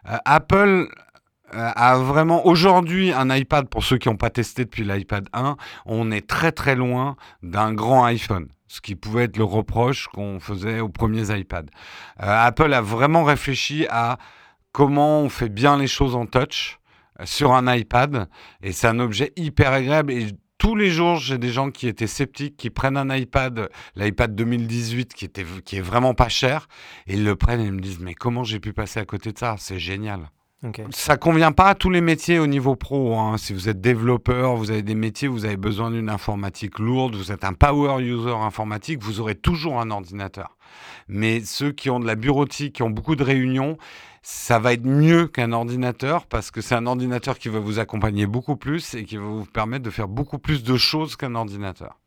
Euh, 0.09 0.17
Apple 0.25 0.89
euh, 1.53 1.71
a 1.73 1.97
vraiment 1.97 2.45
aujourd'hui 2.45 3.13
un 3.13 3.33
iPad, 3.33 3.69
pour 3.69 3.81
ceux 3.81 3.97
qui 3.97 4.09
n'ont 4.09 4.17
pas 4.17 4.29
testé 4.29 4.65
depuis 4.65 4.83
l'iPad 4.83 5.29
1, 5.31 5.55
on 5.85 6.11
est 6.11 6.27
très 6.27 6.51
très 6.51 6.75
loin 6.75 7.15
d'un 7.43 7.73
grand 7.73 8.03
iPhone. 8.03 8.49
Ce 8.67 8.81
qui 8.81 8.97
pouvait 8.97 9.23
être 9.23 9.37
le 9.37 9.45
reproche 9.45 10.09
qu'on 10.09 10.41
faisait 10.41 10.81
aux 10.81 10.89
premiers 10.89 11.33
iPads. 11.33 11.71
Euh, 12.21 12.45
Apple 12.45 12.73
a 12.73 12.81
vraiment 12.81 13.23
réfléchi 13.23 13.87
à 13.89 14.17
comment 14.73 15.21
on 15.21 15.29
fait 15.29 15.47
bien 15.47 15.77
les 15.77 15.87
choses 15.87 16.13
en 16.13 16.25
touch 16.25 16.77
sur 17.23 17.53
un 17.53 17.73
iPad. 17.73 18.27
Et 18.61 18.73
c'est 18.73 18.87
un 18.87 18.99
objet 18.99 19.31
hyper 19.37 19.71
agréable. 19.71 20.11
Et 20.11 20.27
tous 20.63 20.77
les 20.77 20.89
jours, 20.89 21.17
j'ai 21.17 21.37
des 21.37 21.49
gens 21.51 21.71
qui 21.71 21.89
étaient 21.89 22.07
sceptiques, 22.07 22.55
qui 22.55 22.69
prennent 22.69 22.95
un 22.95 23.13
iPad, 23.13 23.69
l'iPad 23.97 24.33
2018, 24.33 25.13
qui, 25.13 25.25
était, 25.25 25.45
qui 25.65 25.75
est 25.75 25.81
vraiment 25.81 26.13
pas 26.13 26.29
cher, 26.29 26.69
et 27.05 27.15
ils 27.15 27.25
le 27.25 27.35
prennent 27.35 27.59
et 27.59 27.65
ils 27.65 27.73
me 27.73 27.81
disent 27.81 27.99
Mais 27.99 28.13
comment 28.13 28.45
j'ai 28.45 28.61
pu 28.61 28.71
passer 28.71 29.01
à 29.01 29.05
côté 29.05 29.33
de 29.33 29.37
ça? 29.37 29.57
C'est 29.59 29.77
génial. 29.77 30.29
Ok. 30.65 30.81
Ça 30.91 31.17
convient 31.17 31.51
pas 31.51 31.67
à 31.67 31.75
tous 31.75 31.89
les 31.89 31.99
métiers 31.99 32.39
au 32.39 32.47
niveau 32.47 32.77
pro. 32.77 33.19
hein. 33.19 33.37
Si 33.37 33.51
vous 33.51 33.67
êtes 33.67 33.81
développeur, 33.81 34.55
vous 34.55 34.71
avez 34.71 34.83
des 34.83 34.95
métiers, 34.95 35.27
vous 35.27 35.43
avez 35.43 35.57
besoin 35.57 35.91
d'une 35.91 36.09
informatique 36.09 36.79
lourde, 36.79 37.17
vous 37.17 37.33
êtes 37.33 37.43
un 37.43 37.51
power 37.51 38.01
user 38.01 38.31
informatique, 38.33 39.03
vous 39.03 39.19
aurez 39.19 39.35
toujours 39.35 39.81
un 39.81 39.91
ordinateur. 39.91 40.55
Mais 41.09 41.41
ceux 41.41 41.73
qui 41.73 41.89
ont 41.89 41.99
de 41.99 42.07
la 42.07 42.15
bureautique, 42.15 42.75
qui 42.75 42.83
ont 42.83 42.89
beaucoup 42.89 43.17
de 43.17 43.23
réunions, 43.23 43.77
ça 44.25 44.57
va 44.57 44.71
être 44.73 44.85
mieux 44.85 45.27
qu'un 45.27 45.51
ordinateur 45.51 46.25
parce 46.27 46.49
que 46.49 46.61
c'est 46.61 46.75
un 46.75 46.87
ordinateur 46.87 47.37
qui 47.37 47.49
va 47.49 47.59
vous 47.59 47.77
accompagner 47.79 48.25
beaucoup 48.25 48.55
plus 48.55 48.93
et 48.95 49.03
qui 49.03 49.17
va 49.17 49.23
vous 49.25 49.45
permettre 49.45 49.83
de 49.83 49.89
faire 49.89 50.07
beaucoup 50.07 50.39
plus 50.39 50.63
de 50.63 50.77
choses 50.77 51.15
qu'un 51.17 51.35
ordinateur. 51.35 51.99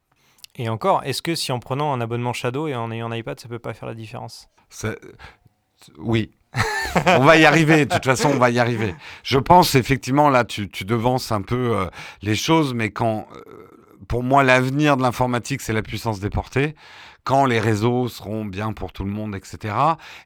Et 0.56 0.70
encore, 0.70 1.02
est-ce 1.04 1.20
que 1.20 1.34
si 1.34 1.52
en 1.52 1.58
prenant 1.58 1.92
un 1.92 2.00
abonnement 2.00 2.32
Shadow 2.32 2.66
et 2.68 2.74
en 2.74 2.90
ayant 2.90 3.12
un 3.12 3.16
iPad, 3.16 3.38
ça 3.38 3.48
peut 3.48 3.58
pas 3.58 3.74
faire 3.74 3.86
la 3.88 3.94
différence? 3.94 4.48
Ça- 4.70 4.96
Oui. 5.98 6.30
on 7.06 7.24
va 7.24 7.36
y 7.36 7.44
arriver, 7.44 7.84
de 7.84 7.92
toute 7.94 8.06
façon, 8.06 8.30
on 8.30 8.38
va 8.38 8.48
y 8.48 8.58
arriver. 8.58 8.94
Je 9.22 9.38
pense 9.38 9.74
effectivement, 9.74 10.30
là, 10.30 10.44
tu, 10.44 10.70
tu 10.70 10.84
devances 10.86 11.30
un 11.30 11.42
peu 11.42 11.76
euh, 11.76 11.86
les 12.22 12.34
choses, 12.34 12.72
mais 12.72 12.88
quand, 12.90 13.28
euh, 13.36 13.68
pour 14.08 14.22
moi, 14.22 14.42
l'avenir 14.42 14.96
de 14.96 15.02
l'informatique, 15.02 15.60
c'est 15.60 15.74
la 15.74 15.82
puissance 15.82 16.18
déportée. 16.18 16.74
Quand 17.26 17.44
les 17.44 17.58
réseaux 17.58 18.08
seront 18.08 18.44
bien 18.44 18.72
pour 18.72 18.92
tout 18.92 19.02
le 19.02 19.10
monde, 19.10 19.34
etc. 19.34 19.74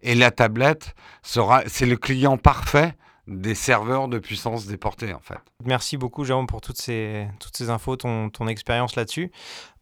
Et 0.02 0.14
la 0.14 0.30
tablette 0.30 0.94
sera, 1.22 1.62
c'est 1.66 1.86
le 1.86 1.96
client 1.96 2.36
parfait 2.36 2.92
des 3.26 3.54
serveurs 3.54 4.06
de 4.08 4.18
puissance 4.18 4.66
déportée, 4.66 5.14
en 5.14 5.20
fait. 5.20 5.38
Merci 5.64 5.96
beaucoup, 5.96 6.24
Jérôme, 6.24 6.46
pour 6.46 6.60
toutes 6.60 6.76
ces, 6.76 7.26
toutes 7.38 7.56
ces 7.56 7.70
infos, 7.70 7.96
ton, 7.96 8.28
ton 8.28 8.48
expérience 8.48 8.96
là-dessus. 8.96 9.30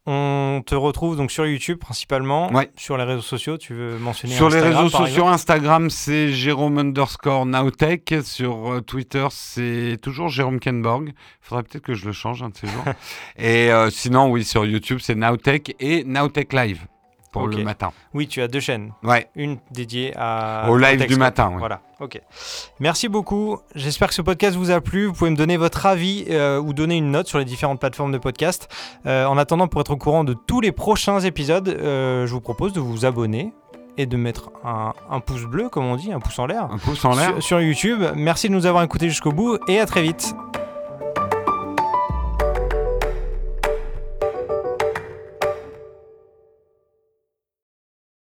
On 0.07 0.63
te 0.65 0.77
retrouve 0.77 1.17
donc 1.17 1.33
sur 1.33 1.45
YouTube 1.45 1.79
principalement, 1.79 2.53
Ouais. 2.53 2.71
sur 2.77 2.97
les 2.97 3.03
réseaux 3.05 3.21
sociaux. 3.21 3.59
Tu 3.59 3.75
veux 3.75 3.99
mentionner 3.99 4.35
Sur 4.37 4.49
les 4.49 4.61
réseaux 4.61 4.89
par 4.89 5.07
sociaux, 5.07 5.27
Instagram, 5.27 5.91
c'est 5.91 6.33
Jérôme 6.33 6.79
underscore 6.79 7.47
Nowtech. 7.47 8.15
Sur 8.23 8.75
euh, 8.75 8.81
Twitter, 8.81 9.27
c'est 9.33 9.99
toujours 10.01 10.29
Jérôme 10.29 10.61
Kenborg. 10.61 11.09
Il 11.09 11.15
faudrait 11.41 11.65
peut-être 11.65 11.85
que 11.85 11.95
je 11.95 12.07
le 12.07 12.13
change 12.13 12.45
un 12.45 12.51
de 12.51 12.57
ces 12.57 12.69
jours. 12.69 12.85
et 13.37 13.73
euh, 13.73 13.91
sinon, 13.91 14.31
oui, 14.31 14.45
sur 14.45 14.65
YouTube, 14.65 15.01
c'est 15.03 15.17
Nowtech 15.17 15.75
et 15.81 16.05
Nowtech 16.05 16.53
Live. 16.53 16.87
Pour 17.31 17.47
le 17.47 17.63
matin. 17.65 17.93
Oui, 18.15 18.27
tu 18.27 18.41
as 18.43 18.49
deux 18.49 18.61
chaînes. 18.61 18.93
Ouais, 19.03 19.29
Une 19.37 19.59
dédiée 19.71 20.13
à... 20.17 20.67
au 20.71 20.77
live 20.77 21.07
du 21.07 21.17
matin. 21.17 21.51
ouais. 21.51 21.59
Voilà, 21.59 21.81
ok. 22.01 22.21
Merci 22.81 23.09
beaucoup. 23.09 23.59
J'espère 23.75 24.09
que 24.09 24.15
ce 24.15 24.23
podcast 24.23 24.57
vous 24.57 24.71
a 24.71 24.81
plu. 24.81 25.07
Vous 25.07 25.13
pouvez 25.13 25.31
me 25.31 25.37
donner 25.37 25.57
votre 25.57 25.87
avis 25.87 26.25
euh, 26.31 26.59
ou 26.61 26.73
donner 26.73 26.97
une 26.97 27.11
note 27.11 27.27
sur 27.29 27.39
les 27.39 27.45
différentes 27.45 27.81
plateformes 27.81 28.13
de 28.13 28.19
podcast. 28.19 28.69
Euh, 29.07 29.27
en 29.27 29.37
attendant, 29.39 29.69
pour 29.69 29.81
être 29.81 29.91
au 29.93 29.97
courant 29.97 30.25
de 30.25 30.35
tous 30.35 30.61
les 30.61 30.73
prochains 30.73 31.21
épisodes, 31.21 31.69
euh, 31.69 32.27
je 32.27 32.33
vous 32.33 32.41
propose 32.41 32.73
de 32.73 32.81
vous 32.81 33.05
abonner 33.05 33.53
et 33.97 34.07
de 34.07 34.17
mettre 34.17 34.51
un, 34.65 34.93
un 35.11 35.21
pouce 35.21 35.45
bleu, 35.45 35.69
comme 35.69 35.85
on 35.85 35.97
dit, 35.97 36.13
un 36.13 36.21
pouce 36.21 36.39
en 36.39 36.47
l'air, 36.47 36.69
Un 36.71 36.79
pouce 36.79 37.05
en 37.05 37.17
l'air. 37.17 37.31
sur, 37.35 37.43
sur 37.43 37.61
YouTube. 37.61 38.03
Merci 38.15 38.49
de 38.49 38.55
nous 38.55 38.67
avoir 38.67 38.85
écoutés 38.85 39.09
jusqu'au 39.09 39.33
bout 39.33 39.59
et 39.69 39.81
à 39.81 39.87
très 39.87 40.03
vite. 40.03 40.35